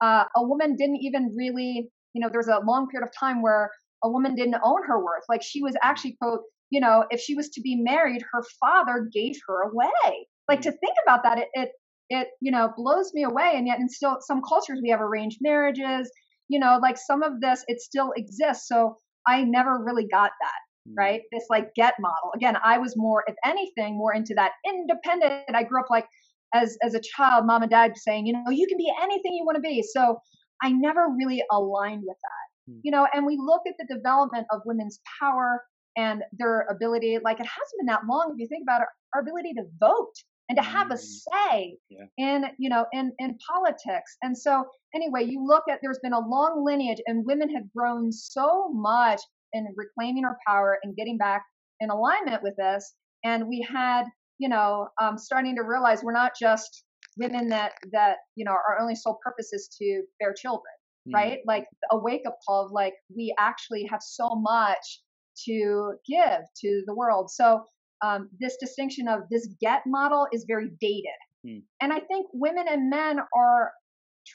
uh, 0.00 0.22
a 0.36 0.42
woman 0.46 0.76
didn't 0.76 1.00
even 1.02 1.34
really, 1.36 1.90
you 2.12 2.20
know, 2.20 2.28
there's 2.32 2.46
a 2.46 2.60
long 2.64 2.86
period 2.88 3.04
of 3.04 3.12
time 3.18 3.42
where 3.42 3.72
a 4.04 4.08
woman 4.08 4.36
didn't 4.36 4.54
own 4.64 4.86
her 4.86 5.04
worth. 5.04 5.24
Like 5.28 5.42
she 5.42 5.64
was 5.64 5.74
actually, 5.82 6.16
quote, 6.22 6.42
you 6.70 6.80
know, 6.80 7.06
if 7.10 7.20
she 7.20 7.34
was 7.34 7.48
to 7.50 7.60
be 7.60 7.74
married, 7.74 8.22
her 8.32 8.44
father 8.60 9.10
gave 9.12 9.34
her 9.48 9.62
away. 9.62 10.28
Like 10.48 10.60
to 10.60 10.70
think 10.70 10.94
about 11.04 11.24
that, 11.24 11.38
it, 11.38 11.48
it, 11.54 11.70
it, 12.08 12.28
you 12.40 12.52
know, 12.52 12.72
blows 12.76 13.10
me 13.12 13.24
away. 13.24 13.54
And 13.56 13.66
yet 13.66 13.80
in 13.80 13.88
still 13.88 14.18
some 14.20 14.40
cultures, 14.48 14.78
we 14.80 14.90
have 14.90 15.00
arranged 15.00 15.38
marriages, 15.40 16.08
you 16.46 16.60
know, 16.60 16.78
like 16.80 16.96
some 16.96 17.24
of 17.24 17.40
this, 17.40 17.64
it 17.66 17.80
still 17.80 18.12
exists. 18.16 18.68
So 18.68 18.98
I 19.26 19.42
never 19.42 19.82
really 19.84 20.06
got 20.06 20.30
that 20.40 20.69
right? 20.96 21.22
This 21.32 21.44
like 21.50 21.74
get 21.74 21.94
model. 22.00 22.32
Again, 22.34 22.56
I 22.62 22.78
was 22.78 22.96
more, 22.96 23.24
if 23.26 23.34
anything, 23.44 23.96
more 23.96 24.14
into 24.14 24.34
that 24.34 24.52
independent. 24.66 25.44
I 25.54 25.62
grew 25.62 25.80
up 25.80 25.90
like 25.90 26.06
as 26.54 26.76
as 26.82 26.94
a 26.94 27.00
child, 27.00 27.46
mom 27.46 27.62
and 27.62 27.70
dad 27.70 27.92
saying, 27.96 28.26
you 28.26 28.32
know, 28.32 28.50
you 28.50 28.66
can 28.66 28.78
be 28.78 28.92
anything 29.02 29.32
you 29.34 29.44
want 29.44 29.56
to 29.56 29.62
be. 29.62 29.82
So 29.82 30.20
I 30.62 30.72
never 30.72 31.08
really 31.16 31.42
aligned 31.50 32.02
with 32.06 32.16
that. 32.16 32.72
Mm. 32.72 32.80
You 32.82 32.90
know, 32.90 33.06
and 33.12 33.26
we 33.26 33.36
look 33.36 33.62
at 33.66 33.74
the 33.78 33.94
development 33.94 34.46
of 34.50 34.60
women's 34.64 35.00
power 35.20 35.62
and 35.96 36.22
their 36.32 36.66
ability, 36.70 37.18
like 37.22 37.40
it 37.40 37.46
hasn't 37.46 37.78
been 37.78 37.86
that 37.86 38.02
long 38.08 38.32
if 38.32 38.38
you 38.38 38.46
think 38.48 38.62
about 38.62 38.82
it, 38.82 38.88
our 39.14 39.20
ability 39.22 39.54
to 39.54 39.64
vote 39.80 40.12
and 40.50 40.56
to 40.56 40.62
have 40.62 40.90
a 40.90 40.94
mm. 40.94 40.98
say 40.98 41.76
yeah. 41.88 42.04
in 42.18 42.44
you 42.58 42.68
know 42.68 42.84
in 42.92 43.12
in 43.18 43.38
politics 43.48 44.16
and 44.22 44.36
so 44.36 44.64
anyway 44.94 45.24
you 45.24 45.44
look 45.46 45.62
at 45.70 45.78
there's 45.80 46.00
been 46.02 46.12
a 46.12 46.28
long 46.28 46.64
lineage 46.64 47.00
and 47.06 47.24
women 47.24 47.48
have 47.54 47.62
grown 47.74 48.12
so 48.12 48.68
much 48.72 49.20
in 49.52 49.66
reclaiming 49.76 50.24
our 50.24 50.36
power 50.46 50.78
and 50.82 50.96
getting 50.96 51.18
back 51.18 51.44
in 51.80 51.90
alignment 51.90 52.42
with 52.42 52.54
this. 52.56 52.94
And 53.24 53.48
we 53.48 53.66
had, 53.68 54.04
you 54.38 54.48
know, 54.48 54.88
um, 55.00 55.18
starting 55.18 55.56
to 55.56 55.62
realize 55.62 56.02
we're 56.02 56.12
not 56.12 56.32
just 56.38 56.84
women 57.18 57.48
that 57.48 57.72
that 57.92 58.18
you 58.36 58.44
know 58.44 58.52
our 58.52 58.78
only 58.80 58.94
sole 58.94 59.18
purpose 59.22 59.52
is 59.52 59.68
to 59.78 60.02
bear 60.18 60.32
children, 60.32 60.72
mm. 61.08 61.14
right? 61.14 61.38
Like 61.46 61.66
a 61.90 61.98
wake 61.98 62.22
up 62.26 62.38
call 62.46 62.66
of 62.66 62.72
like 62.72 62.94
we 63.14 63.34
actually 63.38 63.86
have 63.90 64.00
so 64.02 64.34
much 64.34 65.00
to 65.46 65.92
give 66.08 66.40
to 66.62 66.82
the 66.86 66.94
world. 66.94 67.30
So 67.30 67.64
um, 68.02 68.30
this 68.38 68.56
distinction 68.60 69.08
of 69.08 69.20
this 69.30 69.48
get 69.60 69.82
model 69.86 70.26
is 70.32 70.44
very 70.48 70.70
dated. 70.80 71.20
Mm. 71.46 71.62
And 71.80 71.92
I 71.92 72.00
think 72.00 72.26
women 72.32 72.66
and 72.68 72.90
men 72.90 73.18
are 73.36 73.72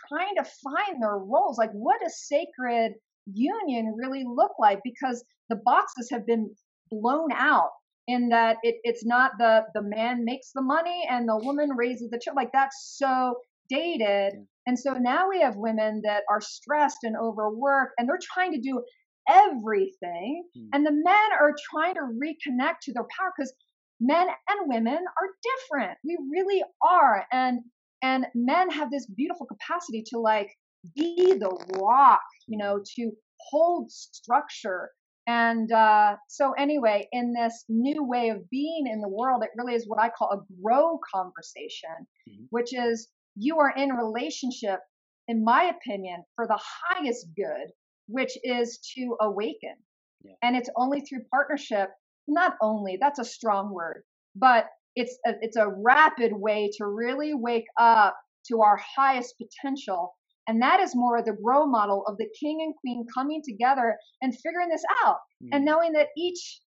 trying 0.07 0.36
to 0.36 0.43
find 0.43 1.01
their 1.01 1.18
roles. 1.18 1.57
Like, 1.57 1.72
what 1.72 2.05
a 2.05 2.09
sacred 2.09 2.93
union 3.26 3.95
really 3.97 4.23
look 4.26 4.53
like? 4.59 4.80
Because 4.84 5.23
the 5.49 5.59
boxes 5.63 6.09
have 6.11 6.26
been 6.26 6.49
blown 6.89 7.32
out 7.32 7.71
in 8.07 8.30
that 8.30 8.57
it, 8.63 8.76
it's 8.84 9.05
not 9.05 9.32
the 9.38 9.63
the 9.73 9.82
man 9.82 10.23
makes 10.23 10.51
the 10.53 10.61
money 10.61 11.07
and 11.09 11.28
the 11.28 11.38
woman 11.38 11.69
raises 11.76 12.09
the 12.09 12.19
child 12.23 12.36
like 12.36 12.51
that's 12.53 12.95
so 12.97 13.36
dated 13.69 14.34
and 14.67 14.78
so 14.78 14.93
now 14.93 15.30
we 15.30 15.41
have 15.41 15.55
women 15.55 16.01
that 16.03 16.23
are 16.30 16.41
stressed 16.41 16.99
and 17.03 17.15
overworked 17.17 17.93
and 17.97 18.07
they're 18.07 18.19
trying 18.21 18.51
to 18.51 18.61
do 18.61 18.84
everything 19.28 20.43
mm. 20.55 20.67
and 20.73 20.86
the 20.86 20.91
men 20.91 21.30
are 21.39 21.55
trying 21.71 21.95
to 21.95 22.01
reconnect 22.01 22.76
to 22.84 22.93
their 22.93 23.07
power 23.17 23.32
because 23.36 23.51
men 23.99 24.28
and 24.28 24.67
women 24.67 24.99
are 25.17 25.30
different 25.41 25.97
we 26.03 26.17
really 26.32 26.63
are 26.84 27.26
and 27.32 27.61
and 28.03 28.28
men 28.36 28.69
have 28.69 28.91
this 28.91 29.07
beautiful 29.07 29.47
capacity 29.47 30.03
to 30.05 30.19
like 30.19 30.51
be 30.96 31.34
the 31.34 31.80
rock 31.80 32.22
you 32.48 32.58
know 32.58 32.80
to 32.96 33.12
hold 33.52 33.92
structure 33.92 34.90
and 35.28 35.72
uh, 35.72 36.18
so, 36.28 36.52
anyway, 36.52 37.08
in 37.12 37.34
this 37.34 37.66
new 37.68 38.04
way 38.04 38.30
of 38.30 38.48
being 38.50 38.86
in 38.86 39.02
the 39.02 39.10
world, 39.10 39.44
it 39.44 39.50
really 39.58 39.74
is 39.74 39.88
what 39.88 40.00
I 40.00 40.10
call 40.10 40.32
a 40.32 40.62
grow 40.62 41.00
conversation, 41.14 42.06
mm-hmm. 42.30 42.44
which 42.52 42.74
is 42.74 43.10
you 43.36 43.58
are 43.58 43.72
in 43.76 43.90
relationship, 43.90 44.82
in 45.28 45.44
my 45.44 45.64
opinion, 45.76 46.24
for 46.36 46.46
the 46.46 46.60
highest 46.60 47.28
good, 47.36 47.72
which 48.08 48.38
is 48.44 48.80
to 48.96 49.18
awaken. 49.20 49.76
Yeah. 50.24 50.34
And 50.44 50.56
it's 50.56 50.70
only 50.78 51.02
through 51.02 51.24
partnership, 51.32 51.90
not 52.28 52.54
only, 52.62 52.98
that's 53.02 53.20
a 53.20 53.26
strong 53.26 53.74
word, 53.74 54.04
but 54.36 54.68
it's 54.96 55.18
a, 55.26 55.34
it's 55.42 55.58
a 55.58 55.68
rapid 55.68 56.34
way 56.34 56.70
to 56.78 56.86
really 56.86 57.34
wake 57.34 57.68
up 57.80 58.16
to 58.48 58.62
our 58.62 58.80
highest 58.96 59.36
potential 59.40 60.16
and 60.48 60.62
that 60.62 60.80
is 60.80 60.96
more 60.96 61.18
of 61.18 61.26
the 61.26 61.38
grow 61.43 61.66
model 61.66 62.04
of 62.08 62.18
the 62.18 62.30
king 62.39 62.60
and 62.62 62.76
queen 62.76 63.06
coming 63.14 63.41
together 63.43 63.98
and 64.22 64.34
figuring 64.34 64.70
this 64.70 64.84
out 65.06 65.18
mm. 65.43 65.50
and 65.52 65.66
knowing 65.66 65.93
that 65.93 66.10
each 66.18 66.60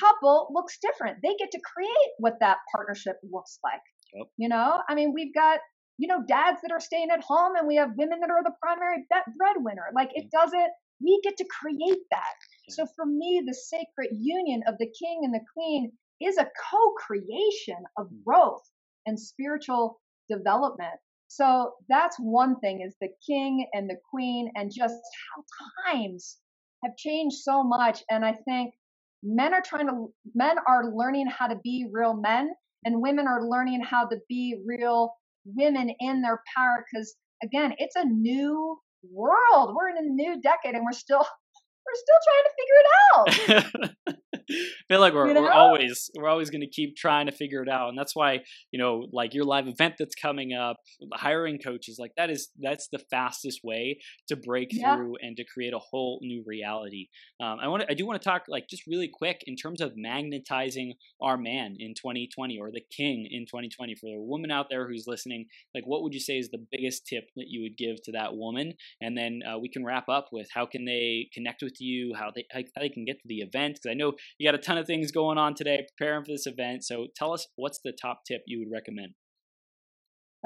couple 0.00 0.48
looks 0.52 0.78
different. 0.80 1.18
They 1.22 1.34
get 1.38 1.50
to 1.52 1.60
create 1.74 2.12
what 2.18 2.34
that 2.40 2.58
partnership 2.74 3.16
looks 3.30 3.58
like. 3.62 3.80
Yep. 4.14 4.26
You 4.36 4.48
know, 4.48 4.80
I 4.88 4.94
mean, 4.94 5.12
we've 5.14 5.34
got, 5.34 5.60
you 5.98 6.08
know, 6.08 6.22
dads 6.26 6.60
that 6.62 6.72
are 6.72 6.80
staying 6.80 7.08
at 7.10 7.24
home 7.24 7.56
and 7.56 7.66
we 7.66 7.76
have 7.76 7.90
women 7.96 8.20
that 8.20 8.30
are 8.30 8.42
the 8.42 8.52
primary 8.62 9.04
breadwinner. 9.36 9.86
Like 9.94 10.10
it 10.14 10.30
doesn't, 10.30 10.70
we 11.00 11.20
get 11.22 11.36
to 11.36 11.46
create 11.60 12.04
that. 12.10 12.34
So 12.70 12.86
for 12.96 13.06
me, 13.06 13.42
the 13.46 13.54
sacred 13.54 14.16
union 14.18 14.62
of 14.66 14.76
the 14.78 14.86
king 14.86 15.20
and 15.22 15.34
the 15.34 15.44
queen 15.54 15.92
is 16.20 16.38
a 16.38 16.44
co 16.70 16.92
creation 17.06 17.78
of 17.96 18.06
mm. 18.06 18.24
growth 18.24 18.62
and 19.06 19.18
spiritual 19.18 20.00
development. 20.28 20.98
So 21.28 21.74
that's 21.88 22.16
one 22.18 22.58
thing 22.60 22.82
is 22.82 22.94
the 23.00 23.10
king 23.26 23.68
and 23.72 23.88
the 23.88 23.96
queen 24.10 24.50
and 24.56 24.72
just 24.74 24.94
how 24.94 25.92
times 25.92 26.38
have 26.84 26.96
changed 26.96 27.38
so 27.38 27.62
much. 27.62 28.02
And 28.10 28.24
I 28.24 28.34
think 28.46 28.74
men 29.22 29.54
are 29.54 29.62
trying 29.62 29.88
to, 29.88 30.12
men 30.34 30.56
are 30.66 30.92
learning 30.94 31.28
how 31.28 31.48
to 31.48 31.56
be 31.62 31.86
real 31.92 32.14
men 32.14 32.52
and 32.84 33.02
women 33.02 33.26
are 33.28 33.48
learning 33.48 33.82
how 33.82 34.06
to 34.06 34.16
be 34.28 34.60
real 34.66 35.12
women 35.44 35.90
in 36.00 36.22
their 36.22 36.42
power. 36.56 36.84
Cause 36.94 37.14
again, 37.42 37.74
it's 37.78 37.96
a 37.96 38.04
new 38.04 38.78
world. 39.10 39.74
We're 39.76 39.90
in 39.90 39.98
a 39.98 40.08
new 40.08 40.40
decade 40.40 40.74
and 40.74 40.84
we're 40.84 40.92
still, 40.92 41.18
we're 41.86 41.94
still 41.94 42.20
trying 42.26 42.44
to 42.44 43.68
figure 43.68 43.74
it 43.74 43.90
out. 44.08 44.16
feel 44.88 45.00
like 45.00 45.14
we're, 45.14 45.28
you 45.28 45.34
know? 45.34 45.42
we're 45.42 45.50
always 45.50 46.10
we're 46.16 46.28
always 46.28 46.50
going 46.50 46.60
to 46.60 46.66
keep 46.66 46.96
trying 46.96 47.26
to 47.26 47.32
figure 47.32 47.62
it 47.62 47.68
out 47.68 47.88
and 47.88 47.98
that's 47.98 48.14
why 48.14 48.40
you 48.70 48.78
know 48.78 49.06
like 49.12 49.34
your 49.34 49.44
live 49.44 49.68
event 49.68 49.94
that's 49.98 50.14
coming 50.14 50.52
up 50.52 50.76
hiring 51.14 51.58
coaches 51.58 51.98
like 51.98 52.12
that 52.16 52.30
is 52.30 52.48
that's 52.60 52.88
the 52.88 52.98
fastest 53.10 53.60
way 53.62 53.98
to 54.26 54.36
break 54.36 54.68
yeah. 54.72 54.96
through 54.96 55.16
and 55.20 55.36
to 55.36 55.44
create 55.44 55.72
a 55.72 55.78
whole 55.78 56.18
new 56.22 56.42
reality 56.46 57.08
um, 57.40 57.58
i 57.60 57.68
want 57.68 57.82
to 57.82 57.90
i 57.90 57.94
do 57.94 58.06
want 58.06 58.20
to 58.20 58.28
talk 58.28 58.44
like 58.48 58.68
just 58.68 58.86
really 58.86 59.10
quick 59.12 59.42
in 59.46 59.56
terms 59.56 59.80
of 59.80 59.92
magnetizing 59.96 60.94
our 61.20 61.36
man 61.36 61.76
in 61.78 61.94
2020 61.94 62.58
or 62.58 62.70
the 62.70 62.82
king 62.94 63.28
in 63.30 63.44
2020 63.44 63.94
for 63.94 64.06
the 64.06 64.20
woman 64.20 64.50
out 64.50 64.66
there 64.70 64.88
who's 64.88 65.04
listening 65.06 65.46
like 65.74 65.84
what 65.86 66.02
would 66.02 66.14
you 66.14 66.20
say 66.20 66.38
is 66.38 66.50
the 66.50 66.64
biggest 66.70 67.06
tip 67.06 67.24
that 67.36 67.48
you 67.48 67.62
would 67.62 67.76
give 67.76 68.02
to 68.02 68.12
that 68.12 68.34
woman 68.34 68.72
and 69.00 69.16
then 69.16 69.40
uh, 69.48 69.58
we 69.58 69.68
can 69.68 69.84
wrap 69.84 70.08
up 70.08 70.28
with 70.32 70.48
how 70.52 70.66
can 70.66 70.84
they 70.84 71.28
connect 71.32 71.62
with 71.62 71.80
you 71.80 72.14
how 72.14 72.30
they 72.34 72.44
how 72.52 72.60
they 72.80 72.88
can 72.88 73.04
get 73.04 73.20
to 73.20 73.28
the 73.28 73.38
event 73.38 73.74
because 73.74 73.90
i 73.90 73.94
know 73.94 74.12
you 74.38 74.48
got 74.48 74.54
a 74.54 74.62
ton 74.62 74.78
of 74.78 74.86
things 74.86 75.10
going 75.10 75.36
on 75.36 75.54
today 75.54 75.84
preparing 75.96 76.24
for 76.24 76.30
this 76.30 76.46
event. 76.46 76.84
So 76.84 77.08
tell 77.16 77.32
us 77.32 77.46
what's 77.56 77.80
the 77.84 77.92
top 77.92 78.20
tip 78.26 78.42
you 78.46 78.60
would 78.60 78.72
recommend? 78.72 79.14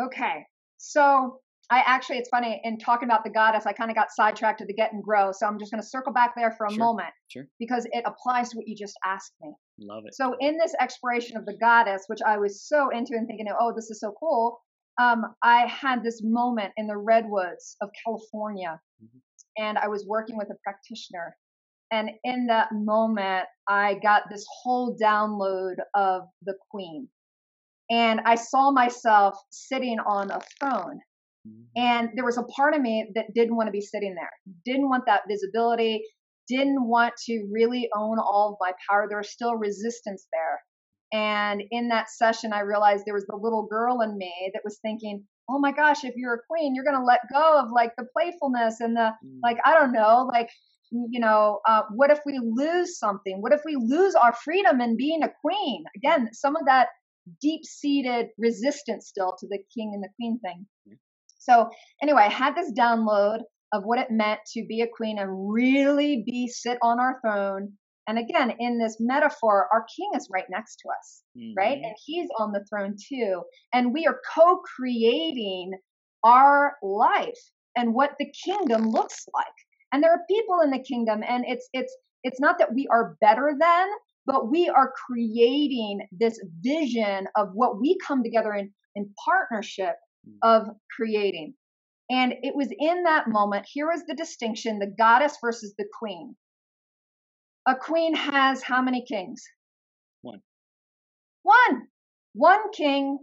Okay. 0.02 0.46
So 0.78 1.40
I 1.70 1.82
actually, 1.86 2.18
it's 2.18 2.28
funny, 2.30 2.60
in 2.64 2.78
talking 2.78 3.08
about 3.08 3.22
the 3.22 3.30
goddess, 3.30 3.66
I 3.66 3.72
kind 3.72 3.90
of 3.90 3.94
got 3.94 4.10
sidetracked 4.10 4.58
to 4.60 4.66
the 4.66 4.74
get 4.74 4.92
and 4.92 5.02
grow. 5.02 5.30
So 5.32 5.46
I'm 5.46 5.58
just 5.58 5.70
going 5.70 5.82
to 5.82 5.86
circle 5.86 6.12
back 6.12 6.32
there 6.36 6.52
for 6.52 6.66
a 6.66 6.70
sure. 6.70 6.78
moment 6.78 7.10
sure. 7.28 7.44
because 7.58 7.86
it 7.92 8.04
applies 8.06 8.48
to 8.50 8.56
what 8.56 8.66
you 8.66 8.74
just 8.76 8.94
asked 9.04 9.32
me. 9.40 9.52
Love 9.78 10.04
it. 10.06 10.14
So 10.14 10.34
in 10.40 10.56
this 10.58 10.74
exploration 10.80 11.36
of 11.36 11.44
the 11.44 11.56
goddess, 11.60 12.04
which 12.06 12.20
I 12.26 12.38
was 12.38 12.66
so 12.66 12.88
into 12.90 13.12
and 13.12 13.26
thinking, 13.26 13.46
oh, 13.58 13.72
this 13.74 13.90
is 13.90 14.00
so 14.00 14.12
cool, 14.18 14.58
um, 15.00 15.22
I 15.42 15.66
had 15.66 16.02
this 16.02 16.20
moment 16.22 16.72
in 16.76 16.86
the 16.86 16.96
redwoods 16.96 17.76
of 17.80 17.90
California. 18.04 18.80
Mm-hmm. 19.02 19.18
And 19.64 19.78
I 19.78 19.88
was 19.88 20.06
working 20.06 20.38
with 20.38 20.48
a 20.50 20.56
practitioner 20.64 21.36
and 21.92 22.10
in 22.24 22.46
that 22.46 22.68
moment, 22.72 23.44
I 23.68 23.94
got 24.02 24.22
this 24.30 24.44
whole 24.62 24.96
download 25.00 25.74
of 25.94 26.22
the 26.42 26.54
Queen. 26.70 27.08
And 27.90 28.20
I 28.24 28.34
saw 28.36 28.70
myself 28.70 29.36
sitting 29.50 29.98
on 30.00 30.30
a 30.30 30.40
throne. 30.58 31.00
Mm-hmm. 31.46 31.62
And 31.76 32.08
there 32.14 32.24
was 32.24 32.38
a 32.38 32.44
part 32.44 32.74
of 32.74 32.80
me 32.80 33.10
that 33.14 33.34
didn't 33.34 33.56
want 33.56 33.66
to 33.66 33.72
be 33.72 33.82
sitting 33.82 34.14
there, 34.14 34.30
didn't 34.64 34.88
want 34.88 35.04
that 35.06 35.22
visibility, 35.28 36.02
didn't 36.48 36.88
want 36.88 37.12
to 37.26 37.46
really 37.52 37.90
own 37.94 38.18
all 38.18 38.52
of 38.52 38.56
my 38.58 38.72
power. 38.88 39.06
There 39.08 39.18
was 39.18 39.30
still 39.30 39.56
resistance 39.56 40.26
there. 40.32 40.62
And 41.12 41.62
in 41.70 41.88
that 41.88 42.08
session, 42.08 42.54
I 42.54 42.60
realized 42.60 43.04
there 43.04 43.12
was 43.12 43.26
the 43.26 43.36
little 43.36 43.66
girl 43.66 44.00
in 44.00 44.16
me 44.16 44.50
that 44.54 44.62
was 44.64 44.78
thinking, 44.80 45.24
oh 45.50 45.58
my 45.58 45.72
gosh, 45.72 46.04
if 46.04 46.14
you're 46.16 46.34
a 46.34 46.46
queen, 46.48 46.74
you're 46.74 46.84
going 46.84 46.98
to 46.98 47.04
let 47.04 47.20
go 47.30 47.60
of 47.60 47.70
like 47.70 47.92
the 47.98 48.06
playfulness 48.16 48.80
and 48.80 48.96
the, 48.96 49.12
mm. 49.22 49.38
like, 49.42 49.58
I 49.66 49.74
don't 49.74 49.92
know, 49.92 50.26
like 50.32 50.48
you 50.92 51.20
know, 51.20 51.60
uh, 51.66 51.82
what 51.94 52.10
if 52.10 52.20
we 52.26 52.38
lose 52.42 52.98
something? 52.98 53.40
What 53.40 53.52
if 53.52 53.62
we 53.64 53.76
lose 53.76 54.14
our 54.14 54.34
freedom 54.44 54.80
in 54.80 54.96
being 54.96 55.22
a 55.22 55.32
queen? 55.40 55.84
Again, 55.96 56.28
some 56.32 56.54
of 56.56 56.66
that 56.66 56.88
deep 57.40 57.64
seated 57.64 58.26
resistance 58.38 59.08
still 59.08 59.34
to 59.38 59.46
the 59.48 59.58
king 59.74 59.92
and 59.94 60.02
the 60.02 60.10
queen 60.16 60.38
thing. 60.40 60.66
So, 61.38 61.70
anyway, 62.02 62.22
I 62.22 62.28
had 62.28 62.54
this 62.54 62.72
download 62.72 63.38
of 63.72 63.84
what 63.84 63.98
it 63.98 64.10
meant 64.10 64.40
to 64.52 64.64
be 64.68 64.82
a 64.82 64.86
queen 64.86 65.18
and 65.18 65.52
really 65.52 66.22
be 66.26 66.46
sit 66.46 66.78
on 66.82 67.00
our 67.00 67.18
throne. 67.20 67.72
And 68.06 68.18
again, 68.18 68.52
in 68.58 68.78
this 68.78 68.98
metaphor, 69.00 69.68
our 69.72 69.86
king 69.96 70.10
is 70.14 70.28
right 70.30 70.44
next 70.50 70.76
to 70.76 70.88
us, 70.90 71.22
mm-hmm. 71.38 71.54
right? 71.56 71.78
And 71.78 71.94
he's 72.04 72.28
on 72.38 72.52
the 72.52 72.64
throne 72.68 72.96
too. 73.08 73.42
And 73.72 73.94
we 73.94 74.06
are 74.06 74.20
co 74.34 74.60
creating 74.76 75.72
our 76.22 76.74
life 76.82 77.38
and 77.76 77.94
what 77.94 78.12
the 78.18 78.30
kingdom 78.44 78.90
looks 78.90 79.24
like 79.34 79.46
and 79.92 80.02
there 80.02 80.12
are 80.12 80.22
people 80.28 80.60
in 80.60 80.70
the 80.70 80.78
kingdom 80.78 81.22
and 81.28 81.44
it's 81.46 81.68
it's 81.72 81.96
it's 82.24 82.40
not 82.40 82.58
that 82.58 82.72
we 82.72 82.86
are 82.88 83.16
better 83.20 83.54
than 83.58 83.88
but 84.26 84.50
we 84.50 84.68
are 84.68 84.92
creating 85.06 86.06
this 86.12 86.40
vision 86.60 87.26
of 87.36 87.48
what 87.54 87.80
we 87.80 87.98
come 88.06 88.22
together 88.22 88.54
in 88.54 88.72
in 88.94 89.12
partnership 89.24 89.96
mm. 90.28 90.34
of 90.42 90.68
creating. 90.94 91.54
And 92.10 92.34
it 92.42 92.54
was 92.54 92.68
in 92.78 93.04
that 93.04 93.28
moment 93.28 93.66
here 93.66 93.90
is 93.90 94.04
the 94.06 94.14
distinction 94.14 94.78
the 94.78 94.94
goddess 94.98 95.38
versus 95.40 95.74
the 95.78 95.86
queen. 95.98 96.36
A 97.66 97.74
queen 97.74 98.14
has 98.14 98.62
how 98.62 98.82
many 98.82 99.04
kings? 99.04 99.42
One. 100.20 100.40
One. 101.42 101.88
One 102.34 102.70
king 102.72 103.18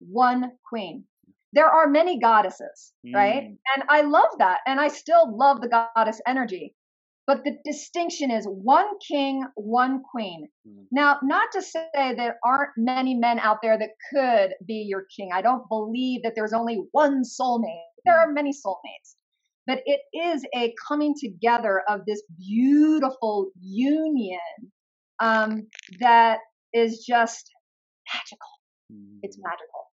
one 0.00 0.52
queen 0.68 1.04
there 1.52 1.68
are 1.68 1.88
many 1.88 2.18
goddesses, 2.18 2.92
mm. 3.06 3.14
right? 3.14 3.44
And 3.76 3.84
I 3.88 4.02
love 4.02 4.30
that. 4.38 4.58
And 4.66 4.80
I 4.80 4.88
still 4.88 5.36
love 5.36 5.60
the 5.60 5.68
goddess 5.68 6.20
energy. 6.26 6.74
But 7.26 7.44
the 7.44 7.58
distinction 7.62 8.30
is 8.30 8.46
one 8.46 8.86
king, 9.06 9.44
one 9.54 10.02
queen. 10.10 10.48
Mm. 10.66 10.86
Now, 10.90 11.18
not 11.22 11.48
to 11.52 11.62
say 11.62 11.86
there 11.94 12.38
aren't 12.44 12.70
many 12.78 13.14
men 13.14 13.38
out 13.38 13.58
there 13.62 13.78
that 13.78 13.90
could 14.12 14.54
be 14.66 14.86
your 14.88 15.04
king. 15.14 15.30
I 15.32 15.42
don't 15.42 15.68
believe 15.68 16.22
that 16.22 16.32
there's 16.34 16.54
only 16.54 16.84
one 16.92 17.22
soulmate. 17.22 17.82
There 18.04 18.14
mm. 18.14 18.28
are 18.28 18.32
many 18.32 18.50
soulmates. 18.50 19.14
But 19.66 19.80
it 19.84 20.00
is 20.14 20.46
a 20.56 20.74
coming 20.88 21.14
together 21.20 21.82
of 21.86 22.06
this 22.06 22.22
beautiful 22.38 23.50
union 23.60 24.40
um, 25.20 25.66
that 26.00 26.38
is 26.72 27.04
just 27.06 27.50
magical. 28.14 28.48
It's 29.22 29.36
mm. 29.36 29.42
magical. 29.42 29.88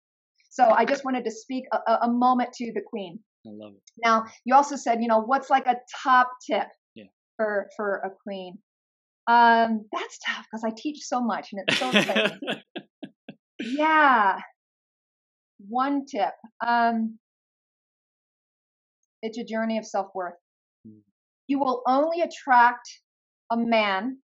So 0.56 0.64
I 0.64 0.86
just 0.86 1.04
wanted 1.04 1.26
to 1.26 1.32
speak 1.32 1.66
a, 1.74 1.98
a 2.04 2.10
moment 2.10 2.54
to 2.54 2.72
the 2.72 2.80
Queen. 2.80 3.20
I 3.46 3.50
love 3.52 3.74
it. 3.76 3.82
Now, 4.02 4.24
you 4.46 4.56
also 4.56 4.78
said, 4.78 5.02
you 5.02 5.10
know, 5.10 5.20
what's 5.20 5.50
like 5.50 5.68
a 5.68 5.76
top 6.02 6.32
tip 6.50 6.68
yeah. 6.96 7.04
for 7.36 7.68
for 7.76 7.98
a 7.98 8.10
queen? 8.24 8.58
Um, 9.28 9.86
that's 9.92 10.18
tough 10.26 10.46
because 10.50 10.64
I 10.64 10.72
teach 10.76 11.00
so 11.04 11.20
much 11.20 11.50
and 11.52 11.62
it's 11.68 11.78
so 11.78 11.90
exciting. 11.90 12.40
yeah. 13.60 14.40
One 15.68 16.06
tip. 16.06 16.34
Um, 16.66 17.20
it's 19.22 19.38
a 19.38 19.44
journey 19.44 19.78
of 19.78 19.86
self 19.86 20.08
worth. 20.16 20.36
Mm. 20.88 21.02
you 21.48 21.60
will 21.60 21.82
only 21.86 22.22
attract 22.22 22.88
a 23.52 23.58
man 23.58 24.20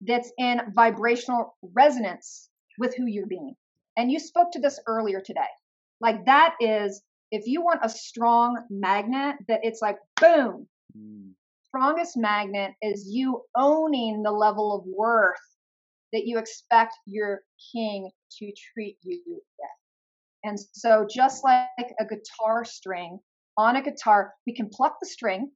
that's 0.00 0.32
in 0.38 0.62
vibrational 0.74 1.58
resonance 1.74 2.48
with 2.78 2.94
who 2.96 3.04
you're 3.06 3.26
being. 3.26 3.54
And 3.98 4.10
you 4.10 4.18
spoke 4.18 4.52
to 4.52 4.60
this 4.60 4.80
earlier 4.86 5.20
today. 5.20 5.52
Like 6.04 6.26
that 6.26 6.54
is, 6.60 7.02
if 7.30 7.46
you 7.46 7.62
want 7.62 7.80
a 7.82 7.88
strong 7.88 8.62
magnet, 8.68 9.36
that 9.48 9.60
it's 9.62 9.80
like 9.80 9.96
boom. 10.20 10.68
Mm. 10.94 11.30
Strongest 11.68 12.18
magnet 12.18 12.72
is 12.82 13.08
you 13.10 13.40
owning 13.56 14.22
the 14.22 14.30
level 14.30 14.76
of 14.76 14.84
worth 14.84 15.40
that 16.12 16.26
you 16.26 16.36
expect 16.36 16.92
your 17.06 17.40
king 17.72 18.10
to 18.38 18.52
treat 18.74 18.98
you 19.02 19.22
with. 19.26 19.40
And 20.44 20.58
so, 20.74 21.06
just 21.10 21.42
like 21.42 21.94
a 21.98 22.04
guitar 22.04 22.66
string, 22.66 23.18
on 23.56 23.76
a 23.76 23.82
guitar, 23.82 24.34
we 24.46 24.54
can 24.54 24.68
pluck 24.68 24.96
the 25.00 25.08
string 25.08 25.50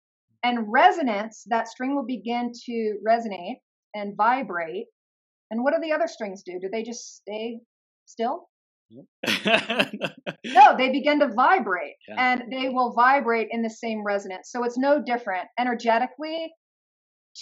and 0.45 0.73
resonance, 0.73 1.45
that 1.49 1.69
string 1.69 1.95
will 1.95 2.07
begin 2.07 2.53
to 2.65 2.99
resonate 3.07 3.57
and 3.95 4.17
vibrate. 4.17 4.87
And 5.51 5.63
what 5.63 5.75
do 5.75 5.81
the 5.83 5.93
other 5.93 6.09
strings 6.09 6.43
do? 6.43 6.59
Do 6.59 6.71
they 6.71 6.83
just 6.83 7.17
stay 7.17 7.61
still? 8.07 8.49
no, 10.45 10.77
they 10.77 10.91
begin 10.91 11.21
to 11.21 11.29
vibrate 11.35 11.95
yeah. 12.09 12.15
and 12.19 12.43
they 12.51 12.69
will 12.69 12.93
vibrate 12.93 13.49
in 13.51 13.63
the 13.63 13.71
same 13.71 14.05
resonance. 14.05 14.51
So 14.51 14.65
it's 14.65 14.79
no 14.79 15.03
different 15.03 15.49
energetically 15.59 16.51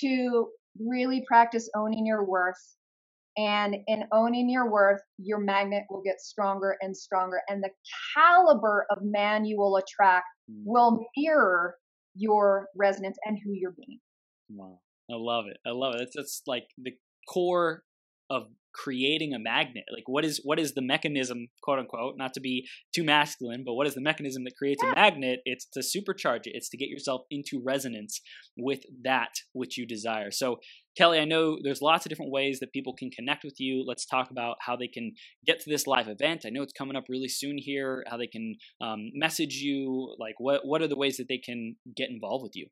to 0.00 0.48
really 0.78 1.24
practice 1.26 1.68
owning 1.76 2.06
your 2.06 2.24
worth. 2.24 2.76
And 3.38 3.76
in 3.86 4.04
owning 4.12 4.48
your 4.48 4.70
worth, 4.70 5.02
your 5.18 5.38
magnet 5.38 5.82
will 5.90 6.02
get 6.02 6.20
stronger 6.20 6.76
and 6.80 6.96
stronger. 6.96 7.42
And 7.48 7.62
the 7.62 7.70
caliber 8.16 8.86
of 8.90 8.98
man 9.02 9.44
you 9.44 9.58
will 9.58 9.76
attract 9.76 10.24
mm. 10.50 10.62
will 10.64 11.04
mirror 11.16 11.76
your 12.14 12.68
resonance 12.74 13.18
and 13.26 13.38
who 13.44 13.52
you're 13.52 13.74
being. 13.76 13.98
Wow. 14.48 14.78
I 15.10 15.14
love 15.16 15.44
it. 15.50 15.58
I 15.66 15.72
love 15.72 15.94
it. 15.94 15.98
That's, 15.98 16.16
that's 16.16 16.42
like 16.46 16.64
the 16.78 16.92
core 17.28 17.82
of 18.30 18.44
creating 18.76 19.32
a 19.32 19.38
magnet? 19.38 19.84
Like 19.92 20.04
what 20.06 20.24
is 20.24 20.40
what 20.44 20.58
is 20.58 20.74
the 20.74 20.82
mechanism 20.82 21.48
quote 21.62 21.78
unquote 21.78 22.14
not 22.16 22.34
to 22.34 22.40
be 22.40 22.66
too 22.94 23.04
masculine 23.04 23.64
but 23.64 23.74
what 23.74 23.86
is 23.86 23.94
the 23.94 24.00
mechanism 24.00 24.44
that 24.44 24.56
creates 24.56 24.82
a 24.82 24.94
magnet? 24.94 25.40
It's 25.44 25.66
to 25.74 25.80
supercharge 25.80 26.46
it. 26.46 26.52
It's 26.54 26.68
to 26.70 26.76
get 26.76 26.88
yourself 26.88 27.22
into 27.30 27.62
resonance 27.64 28.20
with 28.56 28.80
that 29.02 29.30
which 29.52 29.78
you 29.78 29.86
desire. 29.86 30.30
So 30.30 30.56
kelly 30.96 31.18
i 31.18 31.26
know 31.26 31.58
there's 31.62 31.82
lots 31.82 32.06
of 32.06 32.08
different 32.08 32.32
ways 32.32 32.58
that 32.58 32.72
people 32.72 32.94
can 32.94 33.10
connect 33.10 33.44
with 33.44 33.56
you. 33.58 33.84
Let's 33.86 34.06
talk 34.06 34.30
about 34.30 34.56
how 34.60 34.76
they 34.76 34.88
can 34.88 35.12
get 35.46 35.60
to 35.60 35.70
this 35.70 35.86
live 35.86 36.08
event. 36.08 36.44
I 36.46 36.50
know 36.50 36.62
it's 36.62 36.72
coming 36.72 36.96
up 36.96 37.04
really 37.08 37.28
soon 37.28 37.56
here 37.58 38.04
how 38.08 38.16
they 38.16 38.26
can 38.26 38.56
um, 38.80 39.10
message 39.14 39.56
you. 39.56 40.14
Like 40.18 40.34
what 40.38 40.60
what 40.64 40.82
are 40.82 40.88
the 40.88 40.96
ways 40.96 41.16
that 41.16 41.28
they 41.28 41.38
can 41.38 41.76
get 41.96 42.10
involved 42.10 42.42
with 42.42 42.56
you 42.56 42.66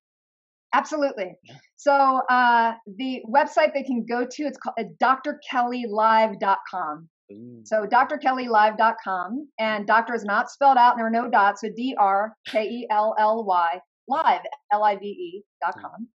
Absolutely. 0.75 1.37
So 1.77 1.93
uh, 1.93 2.72
the 2.99 3.22
website 3.31 3.72
they 3.75 3.85
can 3.85 4.05
go 4.05 4.27
to 4.29 4.43
it's 4.43 4.59
called 4.59 4.75
uh, 4.79 4.85
drkellylive.com. 5.03 7.09
Ooh. 7.33 7.62
So 7.64 7.87
drkellylive.com 7.87 9.49
and 9.59 9.87
doctor 9.87 10.14
is 10.14 10.25
not 10.25 10.51
spelled 10.51 10.77
out. 10.77 10.93
And 10.93 10.99
there 10.99 11.07
are 11.07 11.11
no 11.11 11.31
dots. 11.31 11.61
So 11.61 11.68
D 11.75 11.95
R 11.99 12.35
K 12.49 12.64
E 12.64 12.87
L 12.91 13.14
L 13.18 13.45
Y 13.45 13.81
live 14.09 14.41
L 14.72 14.83
I 14.83 14.97
V 14.97 15.07
E 15.07 15.45
dot 15.62 15.77
com. 15.81 16.09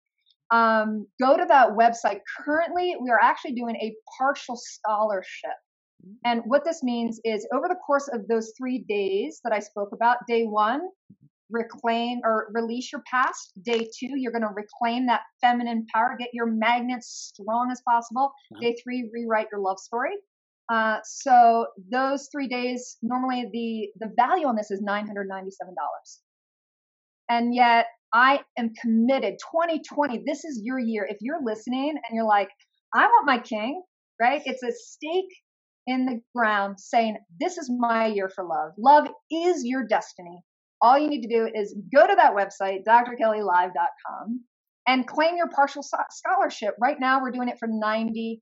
Um, 0.52 1.08
go 1.22 1.38
to 1.38 1.46
that 1.46 1.70
website. 1.70 2.20
Currently, 2.44 2.98
we 3.02 3.10
are 3.12 3.20
actually 3.22 3.54
doing 3.54 3.78
a 3.78 3.96
partial 4.18 4.58
scholarship. 4.58 5.52
Mm. 6.06 6.16
And 6.26 6.42
what 6.46 6.66
this 6.66 6.84
means 6.84 7.22
is 7.24 7.48
over 7.54 7.70
the 7.70 7.76
course 7.76 8.10
of 8.12 8.28
those 8.28 8.52
three 8.58 8.80
days 8.90 9.40
that 9.44 9.54
I 9.54 9.60
spoke 9.60 9.92
about, 9.94 10.18
day 10.28 10.46
one, 10.46 10.82
reclaim 11.50 12.20
or 12.24 12.48
release 12.54 12.92
your 12.92 13.02
past. 13.10 13.52
Day 13.62 13.80
two, 13.80 14.18
you're 14.18 14.32
going 14.32 14.44
to 14.44 14.54
reclaim 14.54 15.08
that 15.08 15.22
feminine 15.42 15.86
power, 15.94 16.16
get 16.18 16.30
your 16.34 16.46
magnets 16.46 17.34
strong 17.34 17.70
as 17.72 17.82
possible. 17.88 18.32
Day 18.62 18.76
three, 18.84 19.10
rewrite 19.14 19.48
your 19.52 19.62
love 19.62 19.80
story. 19.80 20.14
Uh, 20.72 20.98
so 21.04 21.66
those 21.92 22.30
three 22.32 22.48
days, 22.48 22.98
normally 23.02 23.50
the 23.52 23.90
the 24.06 24.14
value 24.16 24.46
on 24.46 24.56
this 24.56 24.70
is 24.70 24.82
nine 24.82 25.08
hundred 25.08 25.28
ninety 25.28 25.50
seven 25.50 25.74
dollars, 25.74 26.22
and 27.28 27.56
yet 27.56 27.88
I 28.14 28.42
am 28.58 28.74
committed. 28.76 29.40
2020, 29.52 30.24
this 30.26 30.46
is 30.46 30.62
your 30.64 30.80
year. 30.80 31.08
If 31.10 31.18
you're 31.22 31.44
listening 31.44 31.90
and 31.90 32.16
you're 32.16 32.26
like, 32.26 32.50
I 32.94 33.06
want 33.06 33.26
my 33.26 33.40
king, 33.40 33.82
right? 34.20 34.42
It's 34.46 34.64
a 34.64 34.72
stake 34.72 35.32
in 35.88 36.06
the 36.06 36.22
ground 36.36 36.80
saying, 36.80 37.18
This 37.40 37.58
is 37.58 37.70
my 37.70 38.08
year 38.08 38.30
for 38.30 38.44
love. 38.44 38.72
Love 38.78 39.08
is 39.32 39.64
your 39.66 39.86
destiny 39.86 40.44
all 40.82 40.98
you 40.98 41.10
need 41.10 41.22
to 41.22 41.28
do 41.28 41.50
is 41.54 41.76
go 41.94 42.08
to 42.08 42.16
that 42.16 42.36
website, 42.36 42.84
drkellylive.com, 42.86 44.42
and 44.88 45.08
claim 45.08 45.38
your 45.38 45.50
partial 45.50 45.84
scholarship. 45.84 46.76
Right 46.80 47.00
now, 47.00 47.22
we're 47.22 47.32
doing 47.32 47.50
it 47.50 47.60
for 47.60 47.68
$97, 47.68 48.40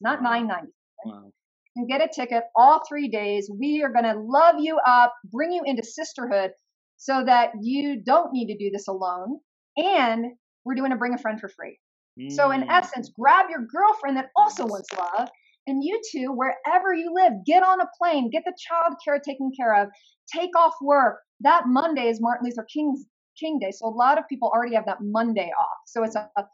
not 0.00 0.22
wow. 0.22 0.30
$9.97. 0.30 0.60
Wow. 1.04 1.32
And 1.74 1.88
get 1.88 2.02
a 2.02 2.08
ticket 2.14 2.44
all 2.54 2.82
three 2.86 3.08
days. 3.08 3.50
We 3.50 3.82
are 3.82 3.88
going 3.88 4.04
to 4.04 4.20
love 4.20 4.56
you 4.58 4.78
up, 4.86 5.14
bring 5.30 5.52
you 5.52 5.62
into 5.64 5.82
sisterhood 5.82 6.50
so 6.98 7.24
that 7.24 7.52
you 7.60 8.02
don't 8.02 8.32
need 8.32 8.46
to 8.48 8.58
do 8.58 8.70
this 8.70 8.88
alone. 8.88 9.38
And 9.76 10.26
we're 10.64 10.74
doing 10.74 10.92
a 10.92 10.96
bring 10.96 11.14
a 11.14 11.18
friend 11.18 11.40
for 11.40 11.48
free. 11.48 11.78
Mm. 12.20 12.30
So, 12.30 12.50
in 12.50 12.62
mm. 12.62 12.70
essence, 12.70 13.10
grab 13.18 13.46
your 13.48 13.62
girlfriend 13.62 14.18
that 14.18 14.28
also 14.36 14.66
wants 14.66 14.88
love 14.92 15.30
and 15.66 15.82
you 15.82 16.00
two, 16.10 16.32
wherever 16.32 16.92
you 16.92 17.12
live, 17.14 17.32
get 17.46 17.62
on 17.62 17.80
a 17.80 17.88
plane, 17.98 18.30
get 18.30 18.42
the 18.44 18.54
child 18.58 18.94
care 19.04 19.18
taken 19.18 19.52
care 19.56 19.74
of, 19.80 19.88
take 20.32 20.56
off 20.56 20.74
work. 20.80 21.18
That 21.42 21.64
Monday 21.66 22.08
is 22.08 22.20
Martin 22.20 22.46
Luther 22.46 22.66
King's 22.72 23.04
King 23.38 23.58
Day. 23.58 23.70
So 23.72 23.86
a 23.86 23.90
lot 23.90 24.18
of 24.18 24.28
people 24.28 24.50
already 24.54 24.74
have 24.74 24.86
that 24.86 24.98
Monday 25.00 25.50
off. 25.58 25.78
So 25.86 26.04
it's 26.04 26.16
a, 26.16 26.28
a 26.36 26.44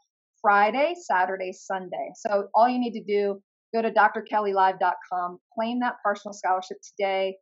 Friday, 0.41 0.95
Saturday, 1.07 1.51
Sunday. 1.51 2.11
So 2.15 2.47
all 2.55 2.67
you 2.67 2.79
need 2.79 2.93
to 2.93 3.03
do, 3.03 3.41
go 3.73 3.81
to 3.81 3.91
drkellylive.com, 3.91 5.39
claim 5.53 5.79
that 5.81 5.95
partial 6.03 6.33
scholarship 6.33 6.77
today, 6.97 7.35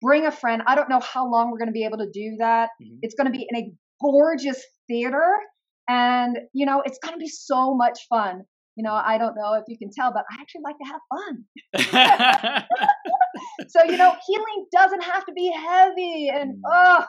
bring 0.00 0.26
a 0.26 0.32
friend. 0.32 0.62
I 0.66 0.74
don't 0.74 0.88
know 0.88 1.00
how 1.00 1.30
long 1.30 1.50
we're 1.50 1.58
going 1.58 1.68
to 1.68 1.72
be 1.72 1.84
able 1.84 1.98
to 1.98 2.10
do 2.12 2.36
that. 2.38 2.70
Mm-hmm. 2.82 2.98
It's 3.02 3.14
going 3.14 3.30
to 3.30 3.36
be 3.36 3.46
in 3.48 3.58
a 3.58 3.72
gorgeous 4.00 4.62
theater. 4.88 5.34
And, 5.88 6.38
you 6.52 6.66
know, 6.66 6.82
it's 6.84 6.98
going 6.98 7.14
to 7.14 7.18
be 7.18 7.28
so 7.28 7.74
much 7.74 8.06
fun 8.08 8.44
you 8.78 8.84
know, 8.84 8.92
I 8.94 9.18
don't 9.18 9.34
know 9.34 9.54
if 9.54 9.64
you 9.66 9.76
can 9.76 9.90
tell, 9.90 10.12
but 10.12 10.22
I 10.30 10.40
actually 10.40 10.60
like 10.62 10.76
to 10.78 10.86
have 10.86 11.00
fun. 11.12 12.64
so, 13.68 13.82
you 13.82 13.98
know, 13.98 14.14
healing 14.24 14.66
doesn't 14.72 15.02
have 15.02 15.26
to 15.26 15.32
be 15.32 15.50
heavy 15.52 16.30
and, 16.32 16.54
mm. 16.54 16.60
oh, 16.64 17.04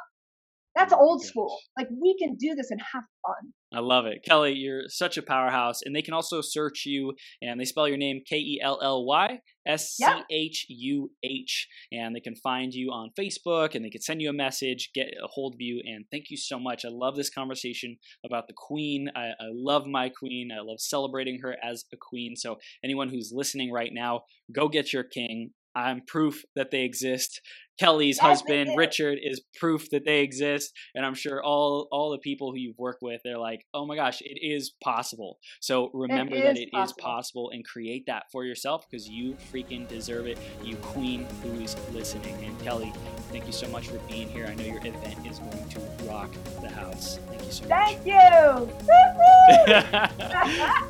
that's 0.76 0.94
old 0.94 1.24
school. 1.24 1.56
Like 1.78 1.88
we 1.92 2.18
can 2.18 2.36
do 2.38 2.56
this 2.56 2.72
and 2.72 2.82
have 2.92 3.04
fun. 3.26 3.54
I 3.72 3.82
love 3.82 4.08
it. 4.08 4.24
Kelly, 4.24 4.54
you're 4.54 4.84
such 4.88 5.18
a 5.18 5.22
powerhouse. 5.22 5.82
And 5.84 5.96
they 5.96 6.02
can 6.02 6.14
also 6.14 6.42
search 6.42 6.86
you 6.86 7.14
and 7.42 7.60
they 7.60 7.66
spell 7.66 7.88
your 7.88 7.98
name 7.98 8.22
K 8.28 8.38
E 8.38 8.60
L 8.64 8.80
L 8.82 9.06
Y 9.06 9.40
S 9.68 9.96
C 9.96 10.06
H 10.32 10.66
U 10.70 11.12
H. 11.24 11.68
And 11.92 12.16
they 12.16 12.20
can 12.20 12.36
find 12.36 12.74
you 12.74 12.90
on 12.90 13.12
Facebook 13.20 13.76
and 13.76 13.86
they 13.86 13.92
can 13.92 14.02
send 14.02 14.22
you 14.22 14.30
a 14.30 14.34
message, 14.34 14.90
get 14.96 15.14
a 15.24 15.28
hold 15.28 15.54
of 15.54 15.62
you. 15.62 15.82
And 15.86 16.06
thank 16.12 16.32
you 16.32 16.38
so 16.38 16.60
much. 16.60 16.84
I 16.84 16.90
love 16.90 17.16
this 17.16 17.30
conversation 17.30 17.98
about 18.26 18.48
the 18.48 18.56
queen. 18.58 19.10
I, 19.16 19.30
I 19.40 19.50
love 19.52 19.86
my 19.86 20.10
queen. 20.10 20.50
I 20.52 20.62
love 20.62 20.80
celebrating 20.80 21.40
her 21.42 21.56
as 21.64 21.86
a 21.94 21.98
queen. 21.98 22.36
So, 22.36 22.58
anyone 22.84 23.10
who's 23.10 23.32
listening 23.34 23.72
right 23.72 23.92
now, 23.94 24.22
go 24.52 24.68
get 24.68 24.92
your 24.92 25.04
king. 25.04 25.52
I'm 25.76 26.02
proof 26.06 26.44
that 26.56 26.72
they 26.72 26.82
exist. 26.82 27.42
Kelly's 27.80 28.18
yes, 28.18 28.26
husband 28.26 28.72
Richard 28.76 29.20
is 29.22 29.42
proof 29.60 29.90
that 29.92 30.06
they 30.06 30.20
exist, 30.22 30.74
and 30.94 31.06
I'm 31.06 31.14
sure 31.14 31.42
all 31.44 31.88
all 31.92 32.12
the 32.12 32.18
people 32.18 32.52
who 32.52 32.58
you've 32.58 32.78
worked 32.78 33.02
with, 33.02 33.22
they're 33.24 33.38
like, 33.38 33.66
oh 33.74 33.86
my 33.86 33.96
gosh, 33.96 34.22
it 34.22 34.40
is 34.42 34.72
possible. 34.84 35.40
So 35.62 35.90
remember 35.94 36.36
it 36.36 36.44
that 36.44 36.58
it 36.58 36.72
possible. 36.72 36.98
is 36.98 37.04
possible, 37.04 37.50
and 37.52 37.66
create 37.66 38.06
that 38.08 38.24
for 38.32 38.44
yourself 38.44 38.86
because 38.90 39.08
you 39.08 39.38
freaking 39.54 39.88
deserve 39.88 40.28
it. 40.28 40.38
You 40.64 40.76
queen 40.78 41.26
who's 41.42 41.76
listening, 41.94 42.36
and 42.44 42.60
Kelly, 42.62 42.94
thank 43.32 43.46
you 43.46 43.54
so 43.54 43.68
much 43.70 43.88
for 43.88 43.98
being 44.00 44.28
here. 44.30 44.46
I 44.48 44.56
know 44.56 44.66
your 44.66 44.86
event 44.86 45.26
is 45.26 45.40
going 45.40 45.70
to 45.70 45.80
rock 46.06 46.32
the 46.62 46.70
house. 46.70 47.20
Thank 47.30 47.46
you 47.46 47.52
so 47.52 47.68
much. 47.68 47.70
Thank 47.70 48.06
you. 48.06 48.70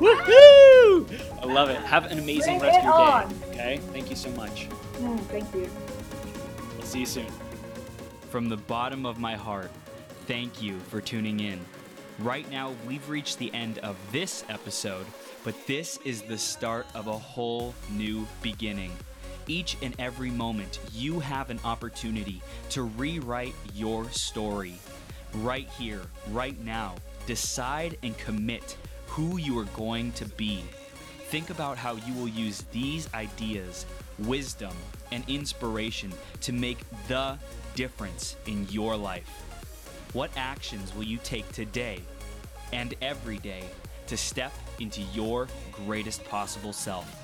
Woohoo! 0.00 1.20
I 1.42 1.46
love 1.46 1.68
it. 1.70 1.78
Have 1.82 2.06
an 2.06 2.18
amazing 2.18 2.58
Bring 2.58 2.72
rest 2.72 2.78
of 2.78 2.84
your 2.84 2.94
on. 2.94 3.28
day. 3.28 3.34
Okay. 3.50 3.76
Thank 3.92 4.10
you 4.10 4.16
so 4.16 4.30
much. 4.30 4.68
Mm, 4.98 5.20
thank 5.26 5.54
you. 5.54 5.70
See 6.90 6.98
you 6.98 7.06
soon. 7.06 7.32
From 8.30 8.48
the 8.48 8.56
bottom 8.56 9.06
of 9.06 9.20
my 9.20 9.36
heart, 9.36 9.70
thank 10.26 10.60
you 10.60 10.76
for 10.80 11.00
tuning 11.00 11.38
in. 11.38 11.60
Right 12.18 12.50
now, 12.50 12.74
we've 12.84 13.08
reached 13.08 13.38
the 13.38 13.54
end 13.54 13.78
of 13.78 13.96
this 14.10 14.42
episode, 14.48 15.06
but 15.44 15.54
this 15.68 16.00
is 16.04 16.22
the 16.22 16.36
start 16.36 16.88
of 16.96 17.06
a 17.06 17.16
whole 17.16 17.76
new 17.92 18.26
beginning. 18.42 18.90
Each 19.46 19.76
and 19.82 19.94
every 20.00 20.30
moment, 20.32 20.80
you 20.92 21.20
have 21.20 21.48
an 21.48 21.60
opportunity 21.62 22.42
to 22.70 22.82
rewrite 22.82 23.54
your 23.72 24.10
story. 24.10 24.74
Right 25.34 25.68
here, 25.68 26.02
right 26.32 26.58
now, 26.64 26.96
decide 27.24 27.98
and 28.02 28.18
commit 28.18 28.76
who 29.06 29.36
you 29.36 29.56
are 29.60 29.68
going 29.76 30.10
to 30.14 30.24
be. 30.30 30.64
Think 31.28 31.50
about 31.50 31.78
how 31.78 31.94
you 31.94 32.14
will 32.14 32.26
use 32.26 32.64
these 32.72 33.08
ideas, 33.14 33.86
wisdom, 34.18 34.74
and 35.12 35.24
inspiration 35.28 36.12
to 36.42 36.52
make 36.52 36.78
the 37.08 37.38
difference 37.74 38.36
in 38.46 38.66
your 38.70 38.96
life. 38.96 39.28
What 40.12 40.30
actions 40.36 40.94
will 40.94 41.04
you 41.04 41.18
take 41.22 41.50
today 41.52 42.00
and 42.72 42.94
every 43.00 43.38
day 43.38 43.64
to 44.06 44.16
step 44.16 44.52
into 44.80 45.02
your 45.14 45.46
greatest 45.70 46.24
possible 46.24 46.72
self. 46.72 47.16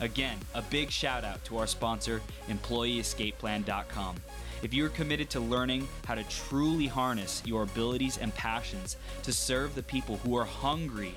Again, 0.00 0.38
a 0.54 0.62
big 0.62 0.90
shout 0.90 1.24
out 1.24 1.44
to 1.44 1.58
our 1.58 1.66
sponsor, 1.66 2.22
EmployeeEscapePlan.com. 2.48 4.16
If 4.62 4.72
you 4.72 4.86
are 4.86 4.90
committed 4.90 5.28
to 5.30 5.40
learning 5.40 5.86
how 6.06 6.14
to 6.14 6.24
truly 6.24 6.86
harness 6.86 7.42
your 7.44 7.64
abilities 7.64 8.16
and 8.16 8.34
passions 8.34 8.96
to 9.22 9.32
serve 9.32 9.74
the 9.74 9.82
people 9.82 10.16
who 10.18 10.34
are 10.36 10.44
hungry 10.44 11.12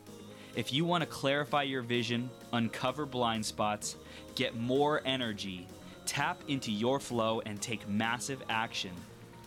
If 0.54 0.72
you 0.72 0.84
want 0.84 1.02
to 1.02 1.06
clarify 1.06 1.64
your 1.64 1.82
vision, 1.82 2.30
uncover 2.52 3.06
blind 3.06 3.44
spots, 3.44 3.96
get 4.36 4.56
more 4.56 5.02
energy, 5.04 5.66
tap 6.06 6.40
into 6.48 6.70
your 6.70 7.00
flow, 7.00 7.40
and 7.46 7.60
take 7.60 7.88
massive 7.88 8.42
action, 8.48 8.90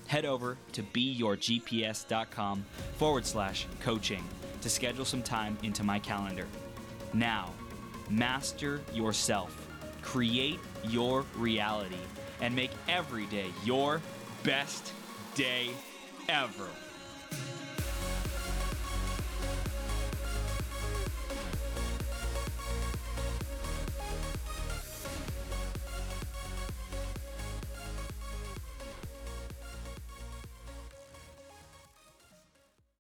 head 0.08 0.26
over 0.26 0.58
to 0.74 0.84
beyourgps.com 0.84 2.66
forward 2.98 3.26
slash 3.26 3.68
coaching 3.82 4.24
to 4.62 4.70
schedule 4.70 5.06
some 5.06 5.22
time 5.22 5.58
into 5.64 5.84
my 5.84 6.00
calendar. 6.00 6.48
Now, 7.14 7.52
master 8.10 8.82
yourself, 8.94 9.68
create 10.02 10.60
your 10.84 11.26
reality, 11.38 11.96
and 12.42 12.56
make 12.56 12.72
every 12.88 13.26
day 13.28 13.48
your 13.64 14.02
best 14.44 14.94
day 15.36 15.70
ever. 16.30 16.70